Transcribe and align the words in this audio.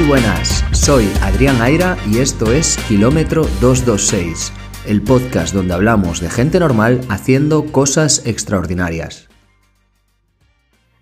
Muy 0.00 0.08
buenas, 0.08 0.64
soy 0.72 1.12
Adrián 1.20 1.60
Aira 1.60 1.94
y 2.10 2.20
esto 2.20 2.50
es 2.54 2.78
Kilómetro 2.88 3.42
226, 3.60 4.50
el 4.86 5.02
podcast 5.02 5.52
donde 5.52 5.74
hablamos 5.74 6.20
de 6.22 6.30
gente 6.30 6.58
normal 6.58 7.02
haciendo 7.10 7.66
cosas 7.70 8.22
extraordinarias. 8.24 9.28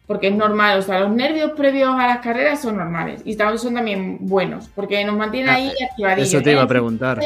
Porque 0.09 0.27
es 0.27 0.34
normal, 0.34 0.80
o 0.80 0.83
sea, 0.83 0.98
los 0.98 1.12
nervios 1.12 1.53
previos 1.53 1.95
a 1.97 2.09
las 2.09 2.19
carreras 2.19 2.61
son 2.61 2.77
normales 2.77 3.23
y 3.25 3.34
son 3.37 3.75
también 3.75 4.19
buenos, 4.27 4.69
porque 4.75 5.05
nos 5.05 5.17
mantienen 5.17 5.51
ahí 5.51 5.71
Ah, 5.80 5.85
activadillos. 5.93 6.29
Eso 6.35 6.43
te 6.43 6.51
iba 6.51 6.61
a 6.61 6.65
El- 6.65 6.69
preguntar. 6.69 7.21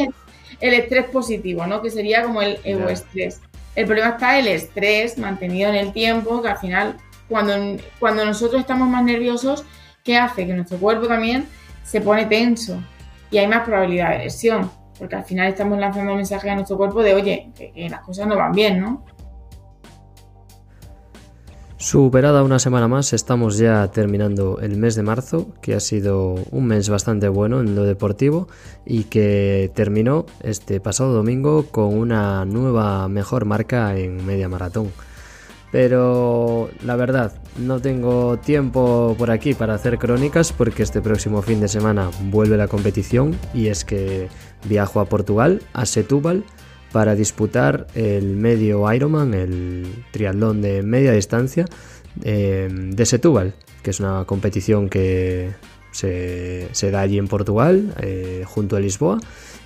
El 0.60 0.74
estrés 0.74 1.06
positivo, 1.06 1.66
¿no? 1.66 1.80
Que 1.80 1.88
sería 1.90 2.22
como 2.22 2.42
el 2.42 2.58
estrés. 2.90 3.40
El 3.74 3.86
problema 3.86 4.10
está 4.10 4.38
el 4.38 4.46
estrés 4.48 5.16
mantenido 5.16 5.70
en 5.70 5.76
el 5.76 5.92
tiempo, 5.94 6.42
que 6.42 6.48
al 6.48 6.58
final, 6.58 6.98
cuando, 7.30 7.54
cuando 7.98 8.26
nosotros 8.26 8.60
estamos 8.60 8.88
más 8.90 9.02
nerviosos, 9.04 9.64
¿qué 10.04 10.18
hace? 10.18 10.46
Que 10.46 10.52
nuestro 10.52 10.76
cuerpo 10.76 11.06
también 11.06 11.46
se 11.82 12.00
pone 12.00 12.26
tenso 12.26 12.82
y 13.30 13.38
hay 13.38 13.46
más 13.46 13.64
probabilidad 13.64 14.10
de 14.10 14.18
lesión, 14.24 14.70
porque 14.98 15.16
al 15.16 15.24
final 15.24 15.48
estamos 15.48 15.78
lanzando 15.78 16.14
mensajes 16.14 16.50
a 16.50 16.54
nuestro 16.54 16.76
cuerpo 16.76 17.02
de, 17.02 17.14
oye, 17.14 17.50
que, 17.56 17.72
que 17.72 17.88
las 17.88 18.00
cosas 18.02 18.26
no 18.26 18.36
van 18.36 18.52
bien, 18.52 18.80
¿no? 18.80 19.04
Superada 21.82 22.44
una 22.44 22.60
semana 22.60 22.86
más, 22.86 23.12
estamos 23.12 23.58
ya 23.58 23.88
terminando 23.90 24.60
el 24.60 24.76
mes 24.76 24.94
de 24.94 25.02
marzo, 25.02 25.48
que 25.60 25.74
ha 25.74 25.80
sido 25.80 26.36
un 26.52 26.66
mes 26.66 26.88
bastante 26.88 27.26
bueno 27.26 27.58
en 27.58 27.74
lo 27.74 27.82
deportivo 27.82 28.46
y 28.86 29.02
que 29.04 29.68
terminó 29.74 30.24
este 30.44 30.78
pasado 30.78 31.12
domingo 31.12 31.66
con 31.72 31.98
una 31.98 32.44
nueva 32.44 33.08
mejor 33.08 33.46
marca 33.46 33.96
en 33.96 34.24
media 34.24 34.48
maratón. 34.48 34.92
Pero 35.72 36.70
la 36.84 36.94
verdad, 36.94 37.32
no 37.58 37.80
tengo 37.80 38.38
tiempo 38.38 39.14
por 39.18 39.30
aquí 39.30 39.54
para 39.54 39.74
hacer 39.74 39.98
crónicas 39.98 40.52
porque 40.52 40.82
este 40.82 41.00
próximo 41.00 41.42
fin 41.42 41.60
de 41.60 41.68
semana 41.68 42.10
vuelve 42.24 42.56
la 42.56 42.68
competición 42.68 43.36
y 43.52 43.68
es 43.68 43.84
que 43.84 44.28
viajo 44.64 45.00
a 45.00 45.06
Portugal, 45.06 45.62
a 45.72 45.86
Setúbal, 45.86 46.44
para 46.92 47.14
disputar 47.14 47.86
el 47.94 48.36
medio 48.36 48.90
Ironman, 48.92 49.34
el 49.34 50.04
triatlón 50.10 50.60
de 50.60 50.82
media 50.82 51.12
distancia 51.12 51.64
eh, 52.22 52.68
de 52.70 53.06
Setúbal, 53.06 53.54
que 53.82 53.90
es 53.90 54.00
una 54.00 54.24
competición 54.24 54.88
que 54.88 55.52
se, 55.90 56.68
se 56.72 56.90
da 56.90 57.00
allí 57.00 57.18
en 57.18 57.28
Portugal, 57.28 57.94
eh, 58.00 58.44
junto 58.46 58.76
a 58.76 58.80
Lisboa. 58.80 59.18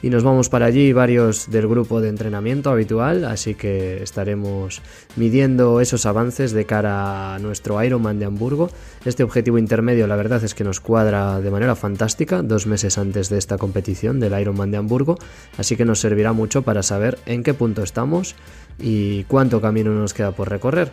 Y 0.06 0.08
nos 0.08 0.22
vamos 0.22 0.48
para 0.48 0.66
allí 0.66 0.92
varios 0.92 1.50
del 1.50 1.66
grupo 1.66 2.00
de 2.00 2.08
entrenamiento 2.08 2.70
habitual, 2.70 3.24
así 3.24 3.56
que 3.56 4.04
estaremos 4.04 4.80
midiendo 5.16 5.80
esos 5.80 6.06
avances 6.06 6.52
de 6.52 6.64
cara 6.64 7.34
a 7.34 7.40
nuestro 7.40 7.82
Ironman 7.82 8.20
de 8.20 8.26
Hamburgo. 8.26 8.70
Este 9.04 9.24
objetivo 9.24 9.58
intermedio 9.58 10.06
la 10.06 10.14
verdad 10.14 10.44
es 10.44 10.54
que 10.54 10.62
nos 10.62 10.78
cuadra 10.78 11.40
de 11.40 11.50
manera 11.50 11.74
fantástica, 11.74 12.42
dos 12.42 12.68
meses 12.68 12.98
antes 12.98 13.30
de 13.30 13.38
esta 13.38 13.58
competición 13.58 14.20
del 14.20 14.40
Ironman 14.40 14.70
de 14.70 14.76
Hamburgo, 14.76 15.18
así 15.58 15.74
que 15.74 15.84
nos 15.84 15.98
servirá 15.98 16.32
mucho 16.32 16.62
para 16.62 16.84
saber 16.84 17.18
en 17.26 17.42
qué 17.42 17.52
punto 17.52 17.82
estamos 17.82 18.36
y 18.78 19.24
cuánto 19.24 19.60
camino 19.60 19.90
nos 19.90 20.14
queda 20.14 20.30
por 20.30 20.48
recorrer. 20.48 20.92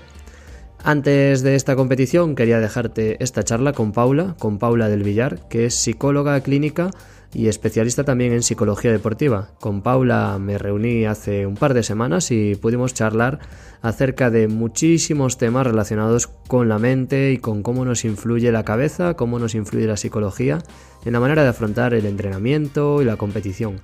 Antes 0.85 1.43
de 1.43 1.55
esta 1.55 1.77
competición 1.77 2.35
quería 2.35 2.59
dejarte 2.59 3.15
esta 3.23 3.43
charla 3.43 3.71
con 3.71 3.93
Paula, 3.93 4.35
con 4.37 4.59
Paula 4.59 4.89
del 4.89 5.01
Villar, 5.01 5.47
que 5.47 5.65
es 5.65 5.75
psicóloga 5.75 6.41
clínica 6.41 6.91
y 7.33 7.47
especialista 7.47 8.03
también 8.03 8.33
en 8.33 8.43
psicología 8.43 8.91
deportiva. 8.91 9.51
Con 9.61 9.81
Paula 9.81 10.37
me 10.39 10.57
reuní 10.57 11.05
hace 11.05 11.47
un 11.47 11.55
par 11.55 11.73
de 11.73 11.83
semanas 11.83 12.31
y 12.31 12.55
pudimos 12.55 12.93
charlar 12.93 13.39
acerca 13.81 14.29
de 14.29 14.49
muchísimos 14.49 15.37
temas 15.37 15.65
relacionados 15.65 16.27
con 16.27 16.67
la 16.67 16.79
mente 16.79 17.31
y 17.31 17.37
con 17.37 17.63
cómo 17.63 17.85
nos 17.85 18.03
influye 18.03 18.51
la 18.51 18.65
cabeza, 18.65 19.13
cómo 19.13 19.39
nos 19.39 19.55
influye 19.55 19.87
la 19.87 19.95
psicología 19.95 20.59
en 21.05 21.13
la 21.13 21.21
manera 21.21 21.43
de 21.43 21.49
afrontar 21.49 21.93
el 21.93 22.05
entrenamiento 22.05 23.01
y 23.01 23.05
la 23.05 23.15
competición. 23.15 23.79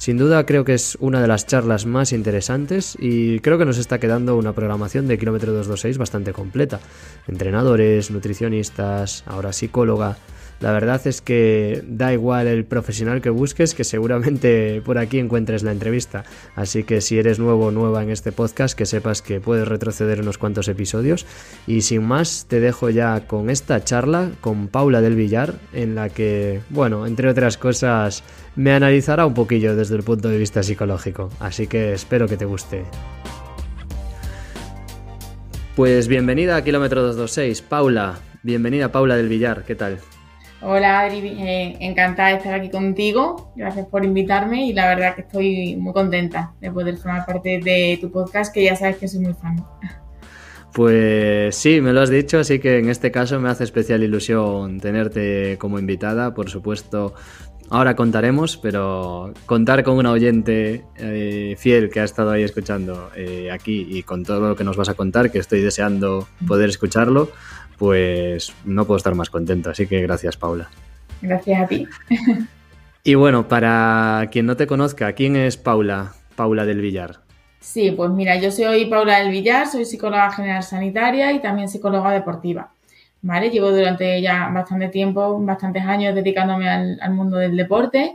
Sin 0.00 0.16
duda 0.16 0.46
creo 0.46 0.64
que 0.64 0.72
es 0.72 0.96
una 0.98 1.20
de 1.20 1.28
las 1.28 1.46
charlas 1.46 1.84
más 1.84 2.14
interesantes 2.14 2.96
y 2.98 3.38
creo 3.40 3.58
que 3.58 3.66
nos 3.66 3.76
está 3.76 4.00
quedando 4.00 4.34
una 4.38 4.54
programación 4.54 5.06
de 5.06 5.18
Kilómetro 5.18 5.52
226 5.52 5.98
bastante 5.98 6.32
completa. 6.32 6.80
Entrenadores, 7.28 8.10
nutricionistas, 8.10 9.22
ahora 9.26 9.52
psicóloga. 9.52 10.16
La 10.60 10.72
verdad 10.72 11.00
es 11.06 11.22
que 11.22 11.82
da 11.86 12.12
igual 12.12 12.46
el 12.46 12.64
profesional 12.64 13.22
que 13.22 13.30
busques, 13.30 13.74
que 13.74 13.82
seguramente 13.84 14.82
por 14.84 14.98
aquí 14.98 15.18
encuentres 15.18 15.62
la 15.62 15.72
entrevista. 15.72 16.24
Así 16.54 16.84
que 16.84 17.00
si 17.00 17.18
eres 17.18 17.38
nuevo 17.38 17.66
o 17.66 17.70
nueva 17.70 18.02
en 18.02 18.10
este 18.10 18.30
podcast, 18.30 18.76
que 18.76 18.84
sepas 18.84 19.22
que 19.22 19.40
puedes 19.40 19.66
retroceder 19.66 20.20
unos 20.20 20.36
cuantos 20.36 20.68
episodios. 20.68 21.26
Y 21.66 21.80
sin 21.80 22.04
más, 22.04 22.44
te 22.46 22.60
dejo 22.60 22.90
ya 22.90 23.26
con 23.26 23.48
esta 23.48 23.82
charla 23.84 24.32
con 24.42 24.68
Paula 24.68 25.00
del 25.00 25.16
Villar, 25.16 25.54
en 25.72 25.94
la 25.94 26.10
que, 26.10 26.60
bueno, 26.68 27.06
entre 27.06 27.30
otras 27.30 27.56
cosas, 27.56 28.22
me 28.56 28.72
analizará 28.72 29.26
un 29.26 29.34
poquillo 29.34 29.76
desde 29.76 29.96
el 29.96 30.02
punto 30.02 30.28
de 30.28 30.38
vista 30.38 30.62
psicológico. 30.62 31.30
Así 31.40 31.66
que 31.66 31.92
espero 31.92 32.28
que 32.28 32.36
te 32.36 32.44
guste. 32.44 32.84
Pues 35.76 36.08
bienvenida 36.08 36.56
a 36.56 36.64
Kilómetro 36.64 37.02
226, 37.02 37.62
Paula. 37.62 38.18
Bienvenida 38.42 38.90
Paula 38.90 39.16
del 39.16 39.28
Villar, 39.28 39.64
¿qué 39.64 39.74
tal? 39.74 39.98
Hola 40.62 41.00
Adri, 41.00 41.26
eh, 41.38 41.76
encantada 41.80 42.30
de 42.30 42.36
estar 42.36 42.52
aquí 42.52 42.70
contigo. 42.70 43.52
Gracias 43.56 43.86
por 43.86 44.04
invitarme 44.04 44.66
y 44.66 44.74
la 44.74 44.88
verdad 44.88 45.14
que 45.14 45.22
estoy 45.22 45.76
muy 45.76 45.94
contenta 45.94 46.52
de 46.60 46.70
poder 46.70 46.98
formar 46.98 47.24
parte 47.24 47.60
de 47.60 47.98
tu 47.98 48.10
podcast, 48.10 48.52
que 48.52 48.64
ya 48.64 48.76
sabes 48.76 48.96
que 48.96 49.08
soy 49.08 49.20
muy 49.20 49.32
fan. 49.32 49.64
Pues 50.74 51.56
sí, 51.56 51.80
me 51.80 51.92
lo 51.92 52.00
has 52.00 52.10
dicho, 52.10 52.38
así 52.38 52.58
que 52.58 52.78
en 52.78 52.90
este 52.90 53.10
caso 53.10 53.40
me 53.40 53.48
hace 53.48 53.64
especial 53.64 54.02
ilusión 54.02 54.78
tenerte 54.80 55.56
como 55.58 55.78
invitada. 55.78 56.32
Por 56.34 56.50
supuesto, 56.50 57.14
ahora 57.70 57.96
contaremos, 57.96 58.56
pero 58.56 59.32
contar 59.46 59.82
con 59.82 59.96
una 59.96 60.10
oyente 60.10 60.84
eh, 60.96 61.54
fiel 61.58 61.88
que 61.88 62.00
ha 62.00 62.04
estado 62.04 62.30
ahí 62.30 62.42
escuchando 62.42 63.10
eh, 63.16 63.50
aquí 63.50 63.86
y 63.88 64.02
con 64.02 64.24
todo 64.24 64.48
lo 64.48 64.56
que 64.56 64.64
nos 64.64 64.76
vas 64.76 64.88
a 64.88 64.94
contar, 64.94 65.30
que 65.30 65.38
estoy 65.38 65.60
deseando 65.60 66.28
poder 66.46 66.68
escucharlo, 66.68 67.30
pues 67.78 68.52
no 68.64 68.84
puedo 68.84 68.98
estar 68.98 69.14
más 69.14 69.30
contento. 69.30 69.70
Así 69.70 69.86
que 69.86 70.02
gracias, 70.02 70.36
Paula. 70.36 70.68
Gracias 71.22 71.62
a 71.62 71.66
ti. 71.66 71.86
Y 73.02 73.14
bueno, 73.14 73.48
para 73.48 74.28
quien 74.30 74.44
no 74.44 74.56
te 74.56 74.66
conozca, 74.66 75.14
¿quién 75.14 75.34
es 75.34 75.56
Paula? 75.56 76.12
Paula 76.36 76.66
del 76.66 76.82
Villar. 76.82 77.20
Sí, 77.58 77.92
pues 77.92 78.10
mira, 78.10 78.36
yo 78.36 78.50
soy 78.50 78.86
Paula 78.86 79.20
del 79.20 79.30
Villar, 79.30 79.66
soy 79.66 79.86
psicóloga 79.86 80.30
general 80.32 80.62
sanitaria 80.62 81.32
y 81.32 81.40
también 81.40 81.68
psicóloga 81.68 82.12
deportiva. 82.12 82.72
¿Vale? 83.22 83.50
Llevo 83.50 83.70
durante 83.70 84.22
ya 84.22 84.48
bastante 84.48 84.88
tiempo, 84.88 85.38
bastantes 85.40 85.84
años 85.84 86.14
dedicándome 86.14 86.68
al, 86.68 86.98
al 87.00 87.12
mundo 87.12 87.36
del 87.36 87.56
deporte 87.56 88.14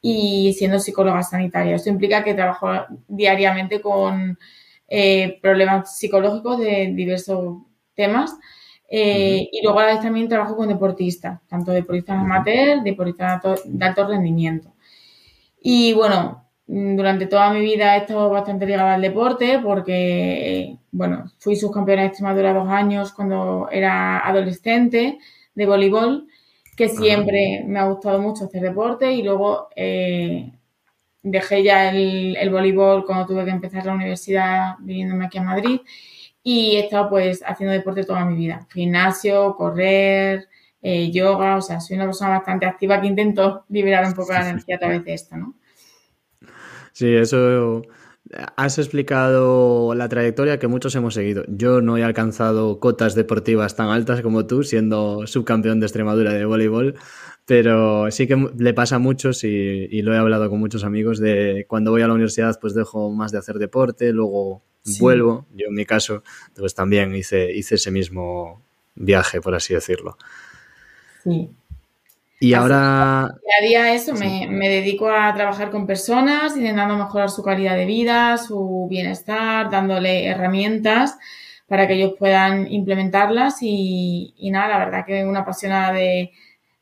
y 0.00 0.52
siendo 0.52 0.78
psicóloga 0.78 1.22
sanitaria. 1.22 1.76
Esto 1.76 1.88
implica 1.88 2.22
que 2.22 2.34
trabajo 2.34 2.68
diariamente 3.08 3.80
con 3.80 4.38
eh, 4.86 5.38
problemas 5.40 5.96
psicológicos 5.98 6.58
de 6.58 6.92
diversos 6.94 7.62
temas. 7.94 8.36
Eh. 8.88 9.48
Y 9.50 9.62
luego 9.62 9.80
a 9.80 9.86
la 9.86 9.92
vez 9.94 10.02
también 10.02 10.28
trabajo 10.28 10.56
con 10.56 10.68
deportistas, 10.68 11.40
tanto 11.48 11.72
deportistas 11.72 12.18
amateur, 12.18 12.82
deportistas 12.82 13.62
de 13.64 13.84
alto 13.84 14.06
rendimiento. 14.06 14.74
Y 15.62 15.94
bueno, 15.94 16.43
durante 16.66 17.26
toda 17.26 17.52
mi 17.52 17.60
vida 17.60 17.96
he 17.96 18.00
estado 18.00 18.30
bastante 18.30 18.66
ligada 18.66 18.94
al 18.94 19.02
deporte 19.02 19.60
porque, 19.62 20.78
bueno, 20.92 21.30
fui 21.38 21.56
subcampeona 21.56 22.02
de 22.02 22.08
Extremadura 22.08 22.54
dos 22.54 22.68
años 22.68 23.12
cuando 23.12 23.68
era 23.70 24.18
adolescente 24.26 25.18
de 25.54 25.66
voleibol, 25.66 26.26
que 26.76 26.88
siempre 26.88 27.64
me 27.66 27.78
ha 27.78 27.84
gustado 27.84 28.20
mucho 28.20 28.44
hacer 28.46 28.62
deporte 28.62 29.12
y 29.12 29.22
luego 29.22 29.68
eh, 29.76 30.52
dejé 31.22 31.62
ya 31.62 31.90
el, 31.90 32.36
el, 32.36 32.50
voleibol 32.50 33.04
cuando 33.04 33.26
tuve 33.26 33.44
que 33.44 33.50
empezar 33.50 33.86
la 33.86 33.94
universidad 33.94 34.74
viniéndome 34.80 35.26
aquí 35.26 35.38
a 35.38 35.42
Madrid 35.42 35.80
y 36.42 36.76
he 36.76 36.80
estado 36.80 37.08
pues 37.10 37.42
haciendo 37.46 37.72
deporte 37.72 38.04
toda 38.04 38.24
mi 38.24 38.36
vida, 38.36 38.66
gimnasio, 38.72 39.54
correr, 39.56 40.48
eh, 40.82 41.10
yoga, 41.10 41.56
o 41.56 41.62
sea, 41.62 41.80
soy 41.80 41.96
una 41.96 42.04
persona 42.04 42.32
bastante 42.32 42.66
activa 42.66 43.00
que 43.00 43.06
intento 43.06 43.64
liberar 43.70 44.04
un 44.06 44.14
poco 44.14 44.32
la 44.32 44.50
energía 44.50 44.76
a 44.76 44.78
través 44.78 45.04
de 45.04 45.14
esto, 45.14 45.36
¿no? 45.36 45.54
Sí, 46.94 47.12
eso 47.12 47.82
has 48.56 48.78
explicado 48.78 49.94
la 49.94 50.08
trayectoria 50.08 50.58
que 50.58 50.68
muchos 50.68 50.94
hemos 50.94 51.14
seguido. 51.14 51.44
Yo 51.48 51.80
no 51.80 51.98
he 51.98 52.04
alcanzado 52.04 52.78
cotas 52.80 53.14
deportivas 53.14 53.76
tan 53.76 53.88
altas 53.88 54.22
como 54.22 54.46
tú, 54.46 54.62
siendo 54.62 55.26
subcampeón 55.26 55.80
de 55.80 55.86
Extremadura 55.86 56.32
de 56.32 56.44
voleibol, 56.44 56.94
pero 57.46 58.10
sí 58.10 58.26
que 58.26 58.48
le 58.56 58.74
pasa 58.74 58.96
a 58.96 59.00
muchos 59.00 59.44
y, 59.44 59.48
y, 59.48 60.02
lo 60.02 60.14
he 60.14 60.18
hablado 60.18 60.48
con 60.48 60.60
muchos 60.60 60.84
amigos 60.84 61.18
de 61.18 61.66
cuando 61.68 61.90
voy 61.90 62.02
a 62.02 62.06
la 62.06 62.14
universidad 62.14 62.58
pues 62.60 62.74
dejo 62.74 63.10
más 63.10 63.32
de 63.32 63.38
hacer 63.38 63.58
deporte, 63.58 64.12
luego 64.12 64.62
sí. 64.84 65.00
vuelvo. 65.00 65.46
Yo 65.52 65.66
en 65.66 65.74
mi 65.74 65.84
caso 65.84 66.22
pues 66.56 66.74
también 66.74 67.14
hice, 67.14 67.52
hice 67.52 67.74
ese 67.74 67.90
mismo 67.90 68.62
viaje, 68.94 69.40
por 69.40 69.54
así 69.54 69.74
decirlo. 69.74 70.16
Sí, 71.24 71.50
y 72.48 72.54
ahora... 72.54 73.34
Día 73.42 73.56
a 73.58 73.66
día 73.66 73.94
eso, 73.94 74.16
sí. 74.16 74.24
me, 74.24 74.46
me, 74.48 74.68
dedico 74.68 75.08
a 75.08 75.32
trabajar 75.34 75.70
con 75.70 75.86
personas, 75.86 76.56
intentando 76.56 76.96
mejorar 76.96 77.30
su 77.30 77.42
calidad 77.42 77.76
de 77.76 77.86
vida, 77.86 78.38
su 78.38 78.86
bienestar, 78.90 79.70
dándole 79.70 80.26
herramientas 80.26 81.18
para 81.66 81.86
que 81.86 81.94
ellos 81.94 82.14
puedan 82.18 82.70
implementarlas 82.70 83.58
y, 83.62 84.34
y 84.36 84.50
nada, 84.50 84.68
la 84.68 84.84
verdad 84.84 85.06
que 85.06 85.24
una 85.24 85.40
apasionada 85.40 85.92
de, 85.92 86.32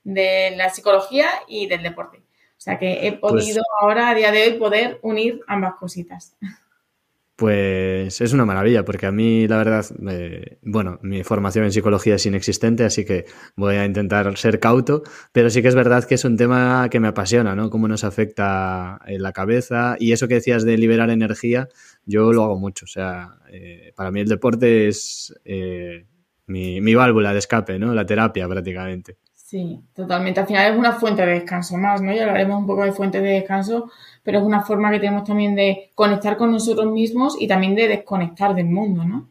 de 0.05 0.55
la 0.57 0.71
psicología 0.71 1.29
y 1.49 1.67
del 1.67 1.83
deporte. 1.83 2.19
O 2.19 2.65
sea 2.65 2.79
que 2.79 3.07
he 3.07 3.13
pues 3.13 3.33
podido 3.33 3.63
ahora, 3.81 4.11
a 4.11 4.15
día 4.15 4.31
de 4.31 4.43
hoy, 4.43 4.53
poder 4.59 4.99
unir 5.03 5.41
ambas 5.47 5.75
cositas. 5.75 6.37
Pues 7.43 8.21
es 8.21 8.33
una 8.33 8.45
maravilla, 8.45 8.85
porque 8.85 9.07
a 9.07 9.11
mí, 9.11 9.49
la 9.49 9.57
verdad, 9.57 9.85
bueno, 10.63 11.01
mi 11.03 11.25
formación 11.25 11.65
en 11.65 11.73
psicología 11.73 12.15
es 12.15 12.25
inexistente, 12.25 12.85
así 12.85 13.05
que 13.05 13.25
voy 13.57 13.75
a 13.75 13.85
intentar 13.85 14.39
ser 14.39 14.61
cauto, 14.61 15.03
pero 15.33 15.51
sí 15.51 15.61
que 15.61 15.67
es 15.67 15.75
verdad 15.75 16.05
que 16.05 16.15
es 16.15 16.25
un 16.25 16.37
tema 16.37 16.87
que 16.89 17.01
me 17.01 17.09
apasiona, 17.09 17.57
¿no? 17.57 17.69
Cómo 17.69 17.89
nos 17.89 18.05
afecta 18.05 19.01
en 19.07 19.25
la 19.25 19.33
cabeza 19.33 19.97
y 19.99 20.13
eso 20.13 20.29
que 20.29 20.35
decías 20.35 20.65
de 20.65 20.79
liberar 20.79 21.11
energía, 21.11 21.69
yo 22.07 22.33
lo 22.33 22.45
hago 22.45 22.61
mucho, 22.61 22.85
o 22.85 22.89
sea, 22.89 23.41
eh, 23.51 23.93
para 23.97 24.13
mí 24.13 24.21
el 24.21 24.29
deporte 24.29 24.87
es 24.87 25.35
eh, 25.45 26.07
mi 26.47 26.95
válvula 26.95 27.33
de 27.33 27.41
escape, 27.41 27.77
¿no? 27.77 27.93
La 27.93 28.07
terapia 28.07 28.47
prácticamente. 28.47 29.17
Sí, 29.53 29.79
totalmente. 29.95 30.41
Al 30.41 30.47
final 30.47 30.73
es 30.73 30.79
una 30.79 30.95
fuente 30.95 31.27
de 31.27 31.33
descanso 31.33 31.77
más, 31.77 32.01
¿no? 32.01 32.11
Ya 32.11 32.23
hablaremos 32.23 32.59
un 32.59 32.67
poco 32.67 32.85
de 32.85 32.93
fuente 32.93 33.21
de 33.21 33.33
descanso, 33.33 33.91
pero 34.23 34.39
es 34.39 34.45
una 34.45 34.63
forma 34.63 34.91
que 34.91 34.99
tenemos 34.99 35.25
también 35.25 35.55
de 35.55 35.91
conectar 35.95 36.39
con 36.39 36.53
nosotros 36.53 36.91
mismos 36.91 37.37
y 37.39 37.47
también 37.47 37.75
de 37.75 37.87
desconectar 37.87 38.55
del 38.55 38.65
mundo, 38.65 39.05
¿no? 39.05 39.29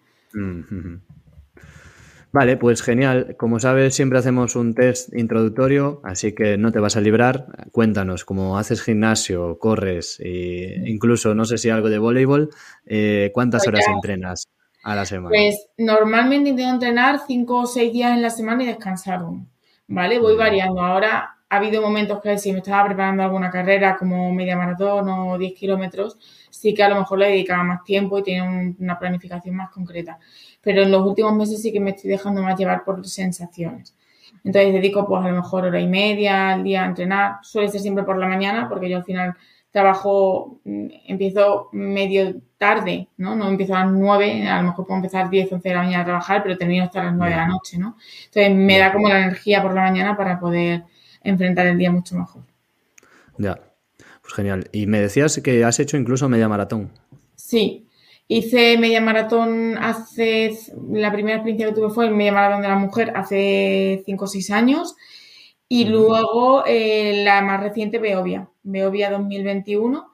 Vale, 2.32 2.56
pues 2.58 2.84
genial. 2.84 3.36
Como 3.36 3.60
sabes, 3.60 3.96
siempre 3.96 4.20
hacemos 4.20 4.56
un 4.56 4.76
test 4.76 5.12
introductorio, 5.16 6.02
así 6.04 6.36
que 6.36 6.56
no 6.56 6.72
te 6.72 6.78
vas 6.78 6.96
a 6.98 7.02
librar. 7.02 7.48
Cuéntanos, 7.72 8.24
cómo 8.24 8.60
haces 8.60 8.84
gimnasio, 8.84 9.58
corres, 9.58 10.20
e 10.20 10.84
incluso 10.86 11.34
no 11.34 11.46
sé 11.46 11.58
si 11.58 11.72
algo 11.72 11.90
de 11.90 11.98
voleibol, 11.98 12.52
eh, 12.86 13.32
¿cuántas 13.34 13.64
pues 13.64 13.70
horas 13.70 13.86
entrenas 13.92 14.48
a 14.84 14.94
la 14.94 15.06
semana? 15.06 15.30
Pues 15.30 15.66
normalmente 15.80 16.52
intento 16.52 16.74
entrenar 16.74 17.22
cinco 17.26 17.62
o 17.62 17.66
seis 17.66 17.92
días 17.92 18.12
en 18.12 18.22
la 18.22 18.30
semana 18.30 18.62
y 18.62 18.68
descansar 18.68 19.24
uno. 19.24 19.48
¿Vale? 19.92 20.20
Voy 20.20 20.36
variando. 20.36 20.82
Ahora 20.82 21.38
ha 21.50 21.58
habido 21.58 21.82
momentos 21.82 22.22
que 22.22 22.38
si 22.38 22.52
me 22.54 22.60
estaba 22.60 22.86
preparando 22.86 23.24
alguna 23.24 23.52
carrera 23.52 23.98
como 23.98 24.32
media 24.34 24.56
maratón 24.56 25.10
o 25.10 25.38
10 25.38 25.54
kilómetros, 25.54 26.18
sí 26.50 26.74
que 26.74 26.82
a 26.82 26.90
lo 26.90 26.96
mejor 26.96 27.20
le 27.20 27.28
dedicaba 27.28 27.64
más 27.64 27.84
tiempo 27.84 28.18
y 28.18 28.24
tiene 28.24 28.76
una 28.80 28.98
planificación 28.98 29.56
más 29.56 29.70
concreta. 29.70 30.18
Pero 30.62 30.84
en 30.84 30.92
los 30.92 31.06
últimos 31.06 31.34
meses 31.36 31.62
sí 31.62 31.74
que 31.74 31.82
me 31.82 31.92
estoy 31.92 32.10
dejando 32.10 32.42
más 32.42 32.58
llevar 32.58 32.84
por 32.86 33.06
sensaciones. 33.06 33.96
Entonces 34.46 34.74
dedico 34.74 35.06
pues 35.06 35.24
a 35.26 35.30
lo 35.30 35.36
mejor 35.36 35.66
hora 35.66 35.80
y 35.80 35.88
media 35.88 36.52
al 36.52 36.64
día 36.64 36.84
a 36.84 36.88
entrenar. 36.88 37.40
Suele 37.44 37.68
ser 37.68 37.82
siempre 37.82 38.06
por 38.06 38.18
la 38.18 38.28
mañana 38.28 38.70
porque 38.70 38.90
yo 38.90 38.98
al 38.98 39.04
final 39.04 39.36
trabajo, 39.72 40.60
mm, 40.66 40.88
empiezo 41.08 41.70
medio 41.72 42.36
tarde, 42.58 43.08
¿no? 43.18 43.36
No 43.36 43.48
empiezo 43.48 43.76
a 43.76 43.86
las 43.86 43.94
9, 43.94 44.48
a 44.48 44.62
lo 44.62 44.70
mejor 44.70 44.86
puedo 44.86 44.98
empezar 44.98 45.30
10, 45.30 45.52
11 45.52 45.70
de 45.70 45.76
la 45.76 45.82
mañana 45.82 46.02
a 46.04 46.06
trabajar, 46.06 46.44
pero 46.44 46.58
termino 46.58 46.84
hasta 46.84 47.04
las 47.04 47.16
9 47.16 47.32
de 47.32 47.38
la 47.38 47.48
noche, 47.48 47.78
¿no? 47.78 47.98
Entonces 48.26 48.54
me 48.54 48.78
da 48.78 48.92
como 48.92 49.08
la 49.08 49.20
energía 49.20 49.62
por 49.62 49.74
la 49.74 49.82
mañana 49.82 50.16
para 50.18 50.40
poder 50.40 50.84
enfrentar 51.24 51.68
el 51.68 51.78
día 51.78 51.92
mucho 51.92 52.16
mejor. 52.16 52.44
Ya, 53.38 53.60
pues 54.22 54.34
genial. 54.34 54.70
Y 54.72 54.88
me 54.88 55.00
decías 55.00 55.40
que 55.44 55.64
has 55.64 55.80
hecho 55.80 55.98
incluso 55.98 56.28
media 56.28 56.50
maratón. 56.50 56.92
Sí, 57.36 57.88
hice 58.28 58.78
media 58.78 59.02
maratón 59.02 59.78
hace, 59.78 60.52
la 60.92 61.12
primera 61.12 61.38
experiencia 61.38 61.68
que 61.68 61.74
tuve 61.74 61.90
fue 61.90 62.08
el 62.08 62.16
media 62.16 62.34
maratón 62.34 62.62
de 62.62 62.68
la 62.68 62.78
mujer 62.78 63.14
hace 63.16 64.04
5 64.06 64.26
o 64.26 64.28
6 64.28 64.52
años 64.52 64.96
y 65.74 65.86
luego 65.86 66.66
eh, 66.68 67.24
la 67.24 67.42
más 67.42 67.62
reciente, 67.62 67.98
Beovia, 67.98 68.50
Beovia 68.62 69.10
2021, 69.10 70.14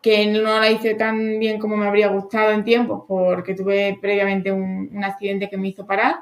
que 0.00 0.24
no 0.24 0.58
la 0.58 0.70
hice 0.70 0.94
tan 0.94 1.38
bien 1.38 1.58
como 1.58 1.76
me 1.76 1.86
habría 1.86 2.08
gustado 2.08 2.52
en 2.52 2.64
tiempo 2.64 3.04
porque 3.06 3.54
tuve 3.54 3.98
previamente 4.00 4.50
un, 4.50 5.04
accidente 5.04 5.50
que 5.50 5.58
me 5.58 5.68
hizo 5.68 5.86
parar. 5.86 6.20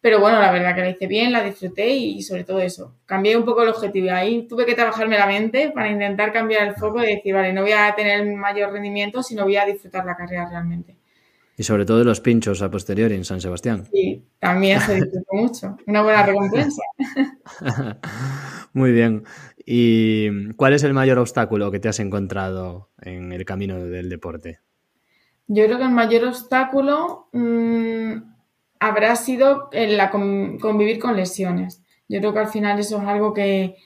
Pero 0.00 0.18
bueno, 0.18 0.40
la 0.40 0.50
verdad 0.50 0.74
que 0.74 0.80
la 0.80 0.90
hice 0.90 1.06
bien, 1.06 1.30
la 1.30 1.44
disfruté 1.44 1.88
y, 1.90 2.20
sobre 2.20 2.42
todo 2.42 2.58
eso. 2.58 2.96
Cambié 3.06 3.36
un 3.36 3.44
poco 3.44 3.62
el 3.62 3.68
objetivo. 3.68 4.10
Ahí 4.10 4.48
tuve 4.48 4.66
que 4.66 4.74
trabajarme 4.74 5.16
la 5.16 5.26
mente 5.28 5.70
para 5.70 5.88
intentar 5.88 6.32
cambiar 6.32 6.66
el 6.66 6.74
foco 6.74 7.04
y 7.04 7.06
decir, 7.14 7.32
vale, 7.32 7.52
no 7.52 7.62
voy 7.62 7.72
a 7.72 7.94
tener 7.94 8.26
mayor 8.26 8.72
rendimiento, 8.72 9.22
sino 9.22 9.44
voy 9.44 9.56
a 9.56 9.66
disfrutar 9.66 10.04
la 10.04 10.16
carrera 10.16 10.48
realmente. 10.50 10.95
Y 11.58 11.62
sobre 11.62 11.86
todo 11.86 12.04
los 12.04 12.20
pinchos 12.20 12.60
a 12.60 12.70
posteriori 12.70 13.14
en 13.14 13.24
San 13.24 13.40
Sebastián. 13.40 13.86
Sí, 13.90 14.22
también 14.38 14.78
se 14.80 14.96
disfrutó 14.96 15.32
mucho. 15.32 15.76
Una 15.86 16.02
buena 16.02 16.22
recompensa. 16.22 16.82
Muy 18.74 18.92
bien. 18.92 19.24
¿Y 19.64 20.52
cuál 20.52 20.74
es 20.74 20.82
el 20.84 20.92
mayor 20.92 21.18
obstáculo 21.18 21.70
que 21.70 21.80
te 21.80 21.88
has 21.88 21.98
encontrado 21.98 22.90
en 23.00 23.32
el 23.32 23.46
camino 23.46 23.82
del 23.82 24.10
deporte? 24.10 24.60
Yo 25.48 25.64
creo 25.64 25.78
que 25.78 25.84
el 25.84 25.90
mayor 25.90 26.24
obstáculo 26.24 27.28
mm, 27.32 28.16
habrá 28.78 29.16
sido 29.16 29.70
la 29.72 30.10
convivir 30.10 30.98
con 30.98 31.16
lesiones. 31.16 31.82
Yo 32.06 32.20
creo 32.20 32.34
que 32.34 32.40
al 32.40 32.48
final 32.48 32.78
eso 32.78 33.00
es 33.00 33.08
algo 33.08 33.32
que, 33.32 33.76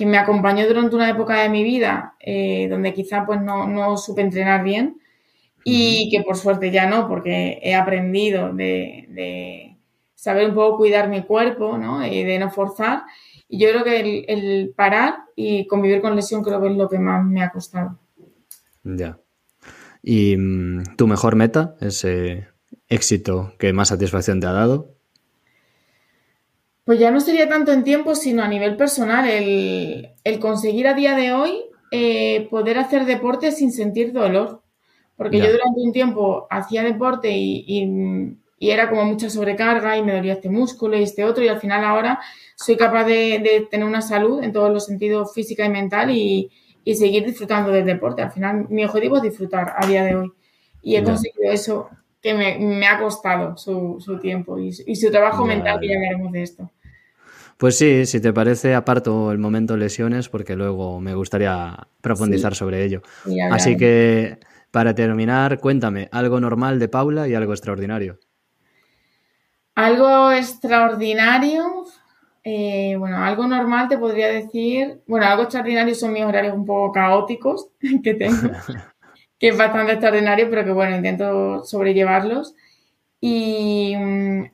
me 0.00 0.18
acompañó 0.18 0.66
durante 0.66 0.96
una 0.96 1.08
época 1.08 1.40
de 1.40 1.48
mi 1.48 1.64
vida 1.64 2.16
eh, 2.20 2.66
donde 2.68 2.92
quizá 2.92 3.24
pues 3.24 3.40
no, 3.40 3.66
no 3.66 3.96
supe 3.96 4.22
entrenar 4.22 4.64
bien 4.64 5.00
y 5.64 6.10
que 6.10 6.22
por 6.22 6.36
suerte 6.36 6.70
ya 6.70 6.86
no, 6.86 7.08
porque 7.08 7.58
he 7.62 7.74
aprendido 7.74 8.52
de, 8.52 9.76
saber 10.14 10.48
un 10.48 10.54
poco 10.54 10.78
cuidar 10.78 11.08
mi 11.08 11.22
cuerpo, 11.22 11.78
¿no? 11.78 12.06
Y 12.06 12.22
de 12.22 12.38
no 12.38 12.50
forzar. 12.50 13.04
Y 13.48 13.58
yo 13.58 13.70
creo 13.70 13.84
que 13.84 14.24
el, 14.28 14.72
parar 14.76 15.16
y 15.34 15.66
convivir 15.66 16.00
con 16.00 16.14
lesión 16.14 16.42
creo 16.42 16.60
que 16.60 16.68
es 16.68 16.76
lo 16.76 16.88
que 16.88 16.98
más 16.98 17.24
me 17.24 17.42
ha 17.42 17.50
costado. 17.50 17.98
Ya. 18.82 19.18
¿Y 20.02 20.36
mm, 20.36 20.96
tu 20.96 21.06
mejor 21.06 21.34
meta, 21.36 21.76
ese 21.80 22.48
éxito 22.88 23.54
que 23.58 23.72
más 23.72 23.88
satisfacción 23.88 24.40
te 24.40 24.46
ha 24.46 24.52
dado? 24.52 24.94
Pues 26.84 26.98
ya 26.98 27.10
no 27.10 27.20
sería 27.20 27.48
tanto 27.48 27.72
en 27.72 27.82
tiempo, 27.82 28.14
sino 28.14 28.42
a 28.42 28.48
nivel 28.48 28.76
personal, 28.76 29.26
el, 29.26 30.38
conseguir 30.38 30.86
a 30.86 30.94
día 30.94 31.16
de 31.16 31.32
hoy 31.32 31.64
eh, 31.90 32.46
poder 32.50 32.76
hacer 32.76 33.06
deporte 33.06 33.52
sin 33.52 33.72
sentir 33.72 34.12
dolor. 34.12 34.63
Porque 35.16 35.38
yo 35.38 35.50
durante 35.50 35.80
un 35.80 35.92
tiempo 35.92 36.46
hacía 36.50 36.82
deporte 36.82 37.30
y, 37.30 38.36
era 38.58 38.88
como 38.88 39.04
mucha 39.04 39.28
sobrecarga 39.28 39.98
y 39.98 40.02
me 40.02 40.14
dolía 40.14 40.32
este 40.32 40.48
músculo 40.48 40.96
y 40.96 41.02
este 41.02 41.22
otro 41.24 41.44
y 41.44 41.48
al 41.48 41.60
final 41.60 41.84
ahora 41.84 42.20
soy 42.56 42.76
capaz 42.76 43.04
de, 43.04 43.68
tener 43.70 43.86
una 43.86 44.00
salud 44.00 44.42
en 44.42 44.52
todos 44.52 44.72
los 44.72 44.86
sentidos 44.86 45.34
física 45.34 45.66
y 45.66 45.68
mental 45.68 46.10
y, 46.10 46.50
seguir 46.94 47.24
disfrutando 47.24 47.70
del 47.70 47.84
deporte. 47.84 48.22
Al 48.22 48.30
final 48.30 48.66
mi 48.68 48.84
objetivo 48.84 49.16
es 49.16 49.22
disfrutar 49.22 49.74
a 49.76 49.86
día 49.86 50.04
de 50.04 50.16
hoy 50.16 50.32
y 50.82 50.96
he 50.96 51.02
conseguido 51.02 51.50
eso 51.50 51.88
que 52.20 52.34
me, 52.34 52.86
ha 52.86 52.98
costado 52.98 53.56
su, 53.56 54.18
tiempo 54.20 54.58
y, 54.58 54.72
su 54.72 55.10
trabajo 55.10 55.44
mental, 55.44 55.78
que 55.80 55.88
ya 55.88 55.98
veremos 55.98 56.32
de 56.32 56.42
esto. 56.42 56.70
Pues 57.58 57.78
sí, 57.78 58.06
si 58.06 58.20
te 58.20 58.32
parece, 58.32 58.74
aparto 58.74 59.30
el 59.30 59.38
momento 59.38 59.76
lesiones 59.76 60.28
porque 60.28 60.56
luego 60.56 61.00
me 61.00 61.14
gustaría 61.14 61.86
profundizar 62.00 62.54
sobre 62.54 62.84
ello. 62.84 63.02
Así 63.50 63.76
que 63.76 64.38
para 64.74 64.92
terminar, 64.92 65.60
cuéntame, 65.60 66.08
algo 66.10 66.40
normal 66.40 66.80
de 66.80 66.88
Paula 66.88 67.28
y 67.28 67.34
algo 67.36 67.52
extraordinario. 67.52 68.18
Algo 69.76 70.32
extraordinario, 70.32 71.84
eh, 72.42 72.96
bueno, 72.98 73.24
algo 73.24 73.46
normal 73.46 73.86
te 73.88 73.98
podría 73.98 74.26
decir, 74.26 75.00
bueno, 75.06 75.26
algo 75.26 75.44
extraordinario 75.44 75.94
son 75.94 76.12
mis 76.12 76.24
horarios 76.24 76.56
un 76.56 76.66
poco 76.66 76.90
caóticos 76.90 77.68
que 78.02 78.14
tengo, 78.14 78.50
que 79.38 79.48
es 79.50 79.56
bastante 79.56 79.92
extraordinario, 79.92 80.50
pero 80.50 80.64
que 80.64 80.72
bueno, 80.72 80.96
intento 80.96 81.62
sobrellevarlos. 81.62 82.56
Y 83.20 83.94
mm, 83.96 84.44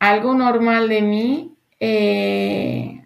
algo 0.00 0.34
normal 0.34 0.88
de 0.88 1.02
mí, 1.02 1.54
eh, 1.78 3.00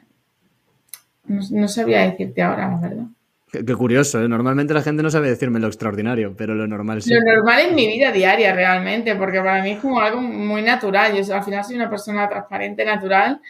no 1.27 1.69
sabría 1.69 2.11
decirte 2.11 2.41
ahora, 2.41 2.71
la 2.71 2.77
verdad. 2.79 3.07
Qué, 3.53 3.65
curioso, 3.75 4.23
¿eh? 4.23 4.29
Normalmente 4.29 4.73
la 4.73 4.83
gente 4.83 5.03
no 5.03 5.11
sabe 5.11 5.29
decirme 5.29 5.59
lo 5.59 5.67
extraordinario, 5.67 6.35
pero 6.37 6.55
lo 6.55 6.69
normal 6.69 7.03
sí. 7.03 7.13
Lo 7.13 7.21
normal 7.21 7.61
es 7.61 7.73
mi 7.73 7.87
vida 7.89 8.13
diaria 8.13 8.55
realmente, 8.55 9.17
porque 9.17 9.39
para 9.39 9.63
mí 9.63 9.71
es 9.71 9.81
como 9.81 10.01
algo 10.01 10.21
muy 10.21 10.63
natural. 10.63 11.13
Yo 11.15 11.35
al 11.35 11.43
final 11.43 11.65
soy 11.65 11.77
una 11.77 11.91
persona 11.91 12.29
transparente, 12.29 12.85
natural, 12.85 13.41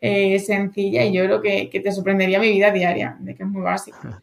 eh, 0.00 0.38
sencilla, 0.38 1.04
y 1.04 1.12
yo 1.12 1.24
creo 1.24 1.42
que, 1.42 1.80
te 1.82 1.92
sorprendería 1.92 2.38
mi 2.38 2.50
vida 2.50 2.70
diaria, 2.70 3.16
de 3.20 3.34
que 3.34 3.42
es 3.42 3.48
muy 3.48 3.62
básico. 3.62 3.98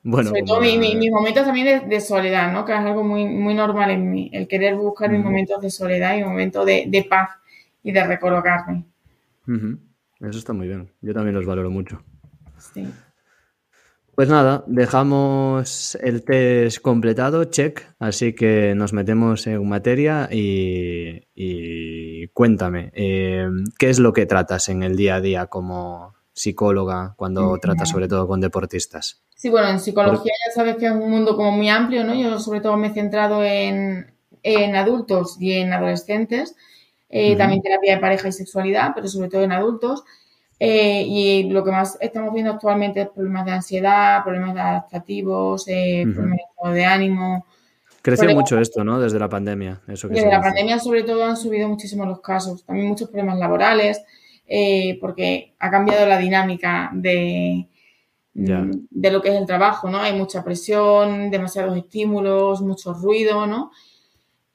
Bueno, 0.00 0.30
Sobre 0.30 0.44
todo 0.44 0.60
mis 0.60 1.10
momentos 1.10 1.44
también 1.44 1.86
de, 1.86 2.00
soledad, 2.00 2.52
¿no? 2.52 2.64
Que 2.64 2.72
es 2.72 2.78
algo 2.78 3.02
muy, 3.02 3.26
muy 3.26 3.52
normal 3.52 3.90
en 3.90 4.10
mí, 4.10 4.30
el 4.32 4.46
querer 4.46 4.76
buscar 4.76 5.10
mis 5.10 5.22
momentos 5.22 5.60
de 5.60 5.70
soledad 5.70 6.16
y 6.16 6.22
momentos 6.22 6.64
de, 6.64 6.84
de 6.86 7.02
paz 7.02 7.30
y 7.82 7.92
de 7.92 8.04
recolocarme. 8.04 8.84
Eso 10.20 10.38
está 10.38 10.52
muy 10.52 10.68
bien. 10.68 10.88
Yo 11.02 11.12
también 11.12 11.34
los 11.34 11.44
valoro 11.44 11.68
mucho. 11.68 12.02
Sí. 12.58 12.88
Pues 14.18 14.28
nada, 14.28 14.64
dejamos 14.66 15.96
el 16.02 16.24
test 16.24 16.80
completado, 16.80 17.44
check, 17.44 17.86
así 18.00 18.34
que 18.34 18.74
nos 18.74 18.92
metemos 18.92 19.46
en 19.46 19.64
materia 19.68 20.28
y, 20.28 22.26
cuéntame, 22.32 22.90
eh, 22.96 23.46
¿qué 23.78 23.90
es 23.90 24.00
lo 24.00 24.12
que 24.12 24.26
tratas 24.26 24.70
en 24.70 24.82
el 24.82 24.96
día 24.96 25.14
a 25.14 25.20
día 25.20 25.46
como 25.46 26.16
psicóloga 26.32 27.14
cuando 27.16 27.56
tratas 27.58 27.90
sobre 27.90 28.08
todo 28.08 28.26
con 28.26 28.40
deportistas? 28.40 29.22
Sí, 29.36 29.50
bueno, 29.50 29.68
en 29.68 29.78
psicología 29.78 30.32
ya 30.48 30.52
sabes 30.52 30.78
que 30.78 30.86
es 30.86 30.92
un 30.92 31.10
mundo 31.12 31.36
como 31.36 31.52
muy 31.52 31.68
amplio, 31.68 32.02
¿no? 32.02 32.12
Yo 32.12 32.40
sobre 32.40 32.60
todo 32.60 32.76
me 32.76 32.88
he 32.88 32.92
centrado 32.92 33.44
en, 33.44 34.12
adultos 34.74 35.36
y 35.38 35.52
en 35.52 35.72
adolescentes, 35.72 36.56
eh, 37.08 37.36
también 37.36 37.62
terapia 37.62 37.94
de 37.94 38.00
pareja 38.00 38.26
y 38.26 38.32
sexualidad, 38.32 38.90
pero 38.96 39.06
sobre 39.06 39.28
todo 39.28 39.44
en 39.44 39.52
adultos. 39.52 40.02
Eh, 40.60 41.04
y 41.06 41.44
lo 41.44 41.62
que 41.62 41.70
más 41.70 41.96
estamos 42.00 42.32
viendo 42.32 42.52
actualmente 42.52 43.02
es 43.02 43.08
problemas 43.08 43.46
de 43.46 43.52
ansiedad, 43.52 44.24
problemas 44.24 44.56
adaptativos, 44.56 45.68
eh, 45.68 46.04
problemas 46.04 46.74
de 46.74 46.84
ánimo. 46.84 47.46
Creció 48.02 48.30
mucho 48.30 48.58
esto, 48.58 48.82
¿no? 48.82 48.98
Desde 48.98 49.18
la 49.18 49.28
pandemia. 49.28 49.80
Eso 49.86 50.08
desde 50.08 50.30
la 50.30 50.40
pandemia, 50.40 50.78
sobre 50.78 51.04
todo, 51.04 51.24
han 51.24 51.36
subido 51.36 51.68
muchísimo 51.68 52.04
los 52.06 52.20
casos. 52.20 52.64
También 52.64 52.88
muchos 52.88 53.08
problemas 53.08 53.38
laborales, 53.38 54.02
eh, 54.46 54.98
porque 55.00 55.54
ha 55.58 55.70
cambiado 55.70 56.06
la 56.06 56.18
dinámica 56.18 56.90
de, 56.92 57.68
de 58.32 59.10
lo 59.10 59.20
que 59.20 59.28
es 59.28 59.34
el 59.36 59.46
trabajo, 59.46 59.90
¿no? 59.90 59.98
Hay 59.98 60.12
mucha 60.12 60.42
presión, 60.42 61.30
demasiados 61.30 61.76
estímulos, 61.76 62.62
mucho 62.62 62.94
ruido, 62.94 63.46
¿no? 63.46 63.70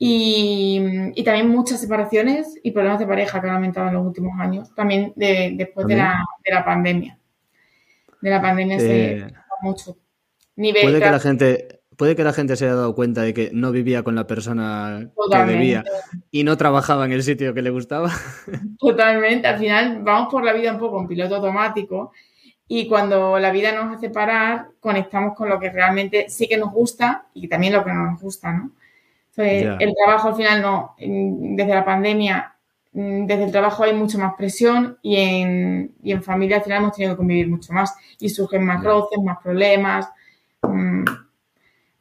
Y, 0.05 1.23
también 1.23 1.47
muchas 1.47 1.79
separaciones 1.79 2.59
y 2.61 2.71
problemas 2.71 2.99
de 2.99 3.07
pareja 3.07 3.39
que 3.39 3.47
han 3.47 3.55
aumentado 3.55 3.87
en 3.87 3.93
los 3.93 4.05
últimos 4.05 4.37
años, 4.37 4.75
también 4.75 5.13
después 5.15 5.87
de 5.87 5.95
la, 5.95 6.25
de 6.43 6.53
la, 6.53 6.65
pandemia. 6.65 7.17
De 8.21 8.29
la 8.29 8.41
pandemia 8.41 8.79
se 8.79 9.17
eh, 9.17 9.27
mucho. 9.61 9.95
puede 10.55 10.99
que 10.99 11.11
la 11.11 11.19
gente 11.19 11.79
puede 11.95 12.15
que 12.17 12.23
la 12.23 12.33
gente 12.33 12.57
se 12.57 12.65
haya 12.65 12.75
dado 12.75 12.95
cuenta 12.95 13.21
de 13.21 13.33
que 13.33 13.51
no 13.53 13.71
vivía 13.71 14.03
con 14.03 14.15
la 14.15 14.27
persona 14.27 15.09
que 15.31 15.37
debía 15.45 15.85
y 16.31 16.43
no 16.43 16.57
trabajaba 16.57 17.05
en 17.05 17.13
el 17.13 17.23
sitio 17.23 17.53
que 17.53 17.61
le 17.61 17.69
gustaba. 17.69 18.11
Totalmente. 18.79 19.47
Al 19.47 19.57
final 19.57 19.99
vamos 20.01 20.27
por 20.29 20.43
la 20.43 20.51
vida 20.51 20.73
un 20.73 20.79
poco 20.79 20.99
en 20.99 21.07
piloto 21.07 21.35
automático 21.35 22.11
y 22.67 22.89
cuando 22.89 23.39
la 23.39 23.51
vida 23.51 23.71
nos 23.71 23.95
hace 23.95 24.09
parar, 24.09 24.67
conectamos 24.81 25.33
con 25.37 25.47
lo 25.47 25.59
que 25.59 25.69
realmente 25.69 26.27
sí 26.27 26.49
que 26.49 26.57
nos 26.57 26.71
gusta 26.71 27.27
y 27.33 27.47
también 27.47 27.71
lo 27.71 27.85
que 27.85 27.93
no 27.93 28.11
nos 28.11 28.21
gusta, 28.21 28.51
¿no? 28.51 28.71
El 29.35 29.93
trabajo 29.95 30.29
al 30.29 30.35
final 30.35 30.61
no, 30.61 30.95
desde 30.97 31.73
la 31.73 31.85
pandemia, 31.85 32.55
mm, 32.93 33.25
desde 33.25 33.45
el 33.45 33.51
trabajo 33.51 33.83
hay 33.83 33.93
mucho 33.93 34.19
más 34.19 34.33
presión 34.37 34.97
y 35.01 35.17
en, 35.17 35.95
y 36.03 36.11
en 36.11 36.23
familia 36.23 36.57
al 36.57 36.63
final 36.63 36.79
hemos 36.79 36.95
tenido 36.95 37.13
que 37.13 37.17
convivir 37.17 37.49
mucho 37.49 37.73
más 37.73 37.95
y 38.19 38.29
surgen 38.29 38.65
más 38.65 38.83
roces, 38.83 39.19
más 39.23 39.37
problemas, 39.41 40.07
mm, 40.61 41.03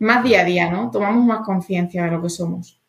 más 0.00 0.24
día 0.24 0.40
a 0.40 0.44
día, 0.44 0.70
¿no? 0.70 0.90
Tomamos 0.90 1.24
más 1.24 1.44
conciencia 1.44 2.04
de 2.04 2.10
lo 2.10 2.22
que 2.22 2.28
somos. 2.28 2.82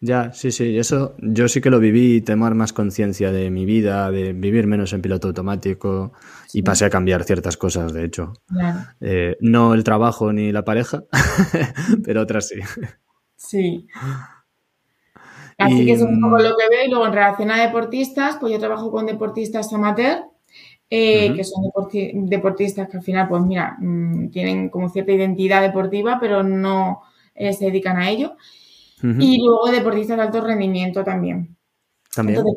Ya, 0.00 0.32
sí, 0.32 0.52
sí, 0.52 0.78
eso 0.78 1.16
yo 1.18 1.48
sí 1.48 1.60
que 1.60 1.70
lo 1.70 1.80
viví, 1.80 2.20
tomar 2.20 2.54
más 2.54 2.72
conciencia 2.72 3.32
de 3.32 3.50
mi 3.50 3.64
vida, 3.64 4.12
de 4.12 4.32
vivir 4.32 4.68
menos 4.68 4.92
en 4.92 5.02
piloto 5.02 5.26
automático 5.26 6.12
y 6.52 6.62
pasé 6.62 6.84
a 6.84 6.90
cambiar 6.90 7.24
ciertas 7.24 7.56
cosas, 7.56 7.92
de 7.92 8.04
hecho. 8.04 8.34
Eh, 9.00 9.36
no 9.40 9.74
el 9.74 9.82
trabajo 9.82 10.32
ni 10.32 10.52
la 10.52 10.64
pareja, 10.64 11.02
pero 12.04 12.22
otras 12.22 12.46
sí. 12.46 12.60
Sí. 13.38 13.86
Así 15.56 15.86
que 15.86 15.92
eso 15.92 16.04
es 16.04 16.10
un 16.10 16.20
poco 16.20 16.38
lo 16.38 16.56
que 16.56 16.68
veo. 16.68 16.84
Y 16.84 16.90
luego 16.90 17.06
en 17.06 17.12
relación 17.12 17.50
a 17.50 17.62
deportistas, 17.62 18.36
pues 18.38 18.52
yo 18.52 18.58
trabajo 18.58 18.90
con 18.90 19.06
deportistas 19.06 19.72
amateur, 19.72 20.24
eh, 20.90 21.32
que 21.34 21.44
son 21.44 21.62
deportistas 22.28 22.88
que 22.88 22.96
al 22.96 23.02
final, 23.02 23.28
pues 23.28 23.42
mira, 23.42 23.76
mm, 23.78 24.30
tienen 24.30 24.68
como 24.68 24.88
cierta 24.88 25.12
identidad 25.12 25.62
deportiva, 25.62 26.18
pero 26.20 26.42
no 26.42 27.02
eh, 27.34 27.52
se 27.52 27.66
dedican 27.66 27.96
a 27.96 28.10
ello. 28.10 28.36
Y 29.00 29.38
luego 29.46 29.70
deportistas 29.70 30.16
de 30.16 30.22
alto 30.24 30.40
rendimiento 30.40 31.04
también. 31.04 31.56
Entonces, 32.16 32.54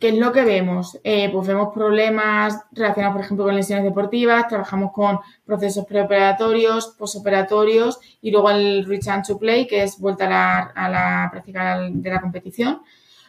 ¿qué, 0.00 0.08
es 0.08 0.18
lo 0.18 0.32
que 0.32 0.44
vemos? 0.44 0.98
Eh, 1.04 1.30
pues 1.30 1.46
vemos 1.46 1.72
problemas 1.72 2.58
relacionados, 2.72 3.14
por 3.14 3.24
ejemplo, 3.24 3.44
con 3.44 3.54
lesiones 3.54 3.84
deportivas, 3.84 4.48
trabajamos 4.48 4.92
con 4.92 5.20
procesos 5.44 5.84
preoperatorios, 5.84 6.94
posoperatorios 6.98 8.00
y 8.20 8.30
luego 8.30 8.50
el 8.50 8.84
return 8.86 9.22
to 9.22 9.38
play, 9.38 9.66
que 9.66 9.82
es 9.82 9.98
vuelta 10.00 10.26
a 10.26 10.30
la, 10.30 10.58
a 10.74 10.88
la 10.88 11.28
práctica 11.30 11.78
de 11.78 12.10
la 12.10 12.20
competición. 12.20 12.80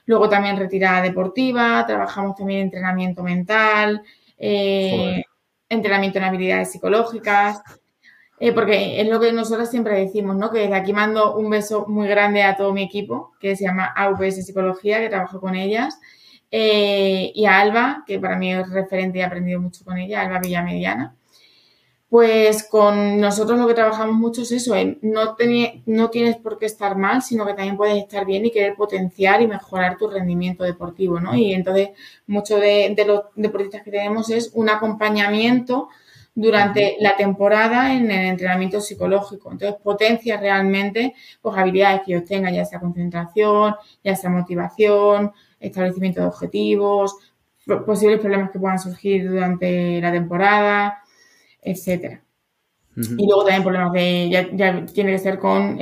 Luego 0.05 0.29
también 0.29 0.57
retirada 0.57 1.01
deportiva, 1.01 1.85
trabajamos 1.85 2.35
también 2.35 2.61
entrenamiento 2.61 3.21
mental, 3.21 4.01
eh, 4.37 5.23
entrenamiento 5.67 6.19
en 6.19 6.23
habilidades 6.23 6.71
psicológicas. 6.71 7.61
Eh, 8.37 8.51
porque 8.51 8.99
es 8.99 9.07
lo 9.07 9.19
que 9.19 9.31
nosotros 9.31 9.69
siempre 9.69 9.97
decimos, 9.97 10.35
¿no? 10.35 10.51
Que 10.51 10.59
desde 10.59 10.75
aquí 10.75 10.91
mando 10.91 11.35
un 11.37 11.49
beso 11.49 11.85
muy 11.87 12.07
grande 12.07 12.43
a 12.43 12.57
todo 12.57 12.73
mi 12.73 12.83
equipo, 12.83 13.31
que 13.39 13.55
se 13.55 13.63
llama 13.63 13.93
AVS 13.95 14.45
Psicología, 14.45 14.99
que 14.99 15.09
trabajo 15.09 15.39
con 15.39 15.55
ellas, 15.55 15.99
eh, 16.51 17.31
y 17.33 17.45
a 17.45 17.59
Alba, 17.61 18.03
que 18.05 18.19
para 18.19 18.37
mí 18.37 18.53
es 18.53 18.69
referente 18.69 19.19
y 19.19 19.21
he 19.21 19.25
aprendido 19.25 19.61
mucho 19.61 19.85
con 19.85 19.97
ella, 19.97 20.21
Alba 20.21 20.39
Villamediana. 20.39 21.15
Pues 22.09 22.67
con 22.69 23.19
nosotros 23.19 23.59
lo 23.59 23.67
que 23.67 23.73
trabajamos 23.73 24.15
mucho 24.15 24.43
es 24.43 24.51
eso, 24.51 24.75
no, 25.01 25.35
no 25.85 26.09
tienes 26.09 26.37
por 26.37 26.57
qué 26.57 26.65
estar 26.65 26.97
mal, 26.97 27.21
sino 27.21 27.45
que 27.45 27.53
también 27.53 27.77
puedes 27.77 27.97
estar 27.97 28.25
bien 28.25 28.45
y 28.45 28.51
querer 28.51 28.75
potenciar 28.75 29.41
y 29.41 29.47
mejorar 29.47 29.97
tu 29.97 30.07
rendimiento 30.07 30.63
deportivo, 30.63 31.19
¿no? 31.19 31.35
Y 31.35 31.53
entonces, 31.53 31.89
mucho 32.27 32.57
de, 32.57 32.93
de 32.95 33.05
los 33.05 33.21
deportistas 33.35 33.81
que 33.83 33.91
tenemos 33.91 34.29
es 34.29 34.51
un 34.53 34.69
acompañamiento 34.69 35.89
durante 36.35 36.97
la 36.99 37.15
temporada 37.15 37.93
en 37.93 38.11
el 38.11 38.25
entrenamiento 38.27 38.81
psicológico. 38.81 39.51
Entonces, 39.51 39.79
potencia 39.81 40.37
realmente 40.37 41.15
pues, 41.41 41.57
habilidades 41.57 42.01
que 42.05 42.13
ellos 42.13 42.25
tengan, 42.25 42.53
ya 42.53 42.65
sea 42.65 42.79
concentración, 42.81 43.75
ya 44.03 44.15
sea 44.15 44.29
motivación, 44.29 45.31
establecimiento 45.59 46.21
de 46.21 46.27
objetivos, 46.27 47.15
posibles 47.85 48.19
problemas 48.19 48.51
que 48.51 48.59
puedan 48.59 48.79
surgir 48.79 49.29
durante 49.29 49.99
la 50.01 50.11
temporada, 50.11 51.01
etcétera. 51.61 52.21
Y 52.95 53.27
luego 53.27 53.43
también 53.43 53.63
problemas 53.63 53.91
de, 53.93 54.29
ya, 54.29 54.85
tiene 54.85 55.11
que 55.13 55.19
ser 55.19 55.39
con 55.39 55.77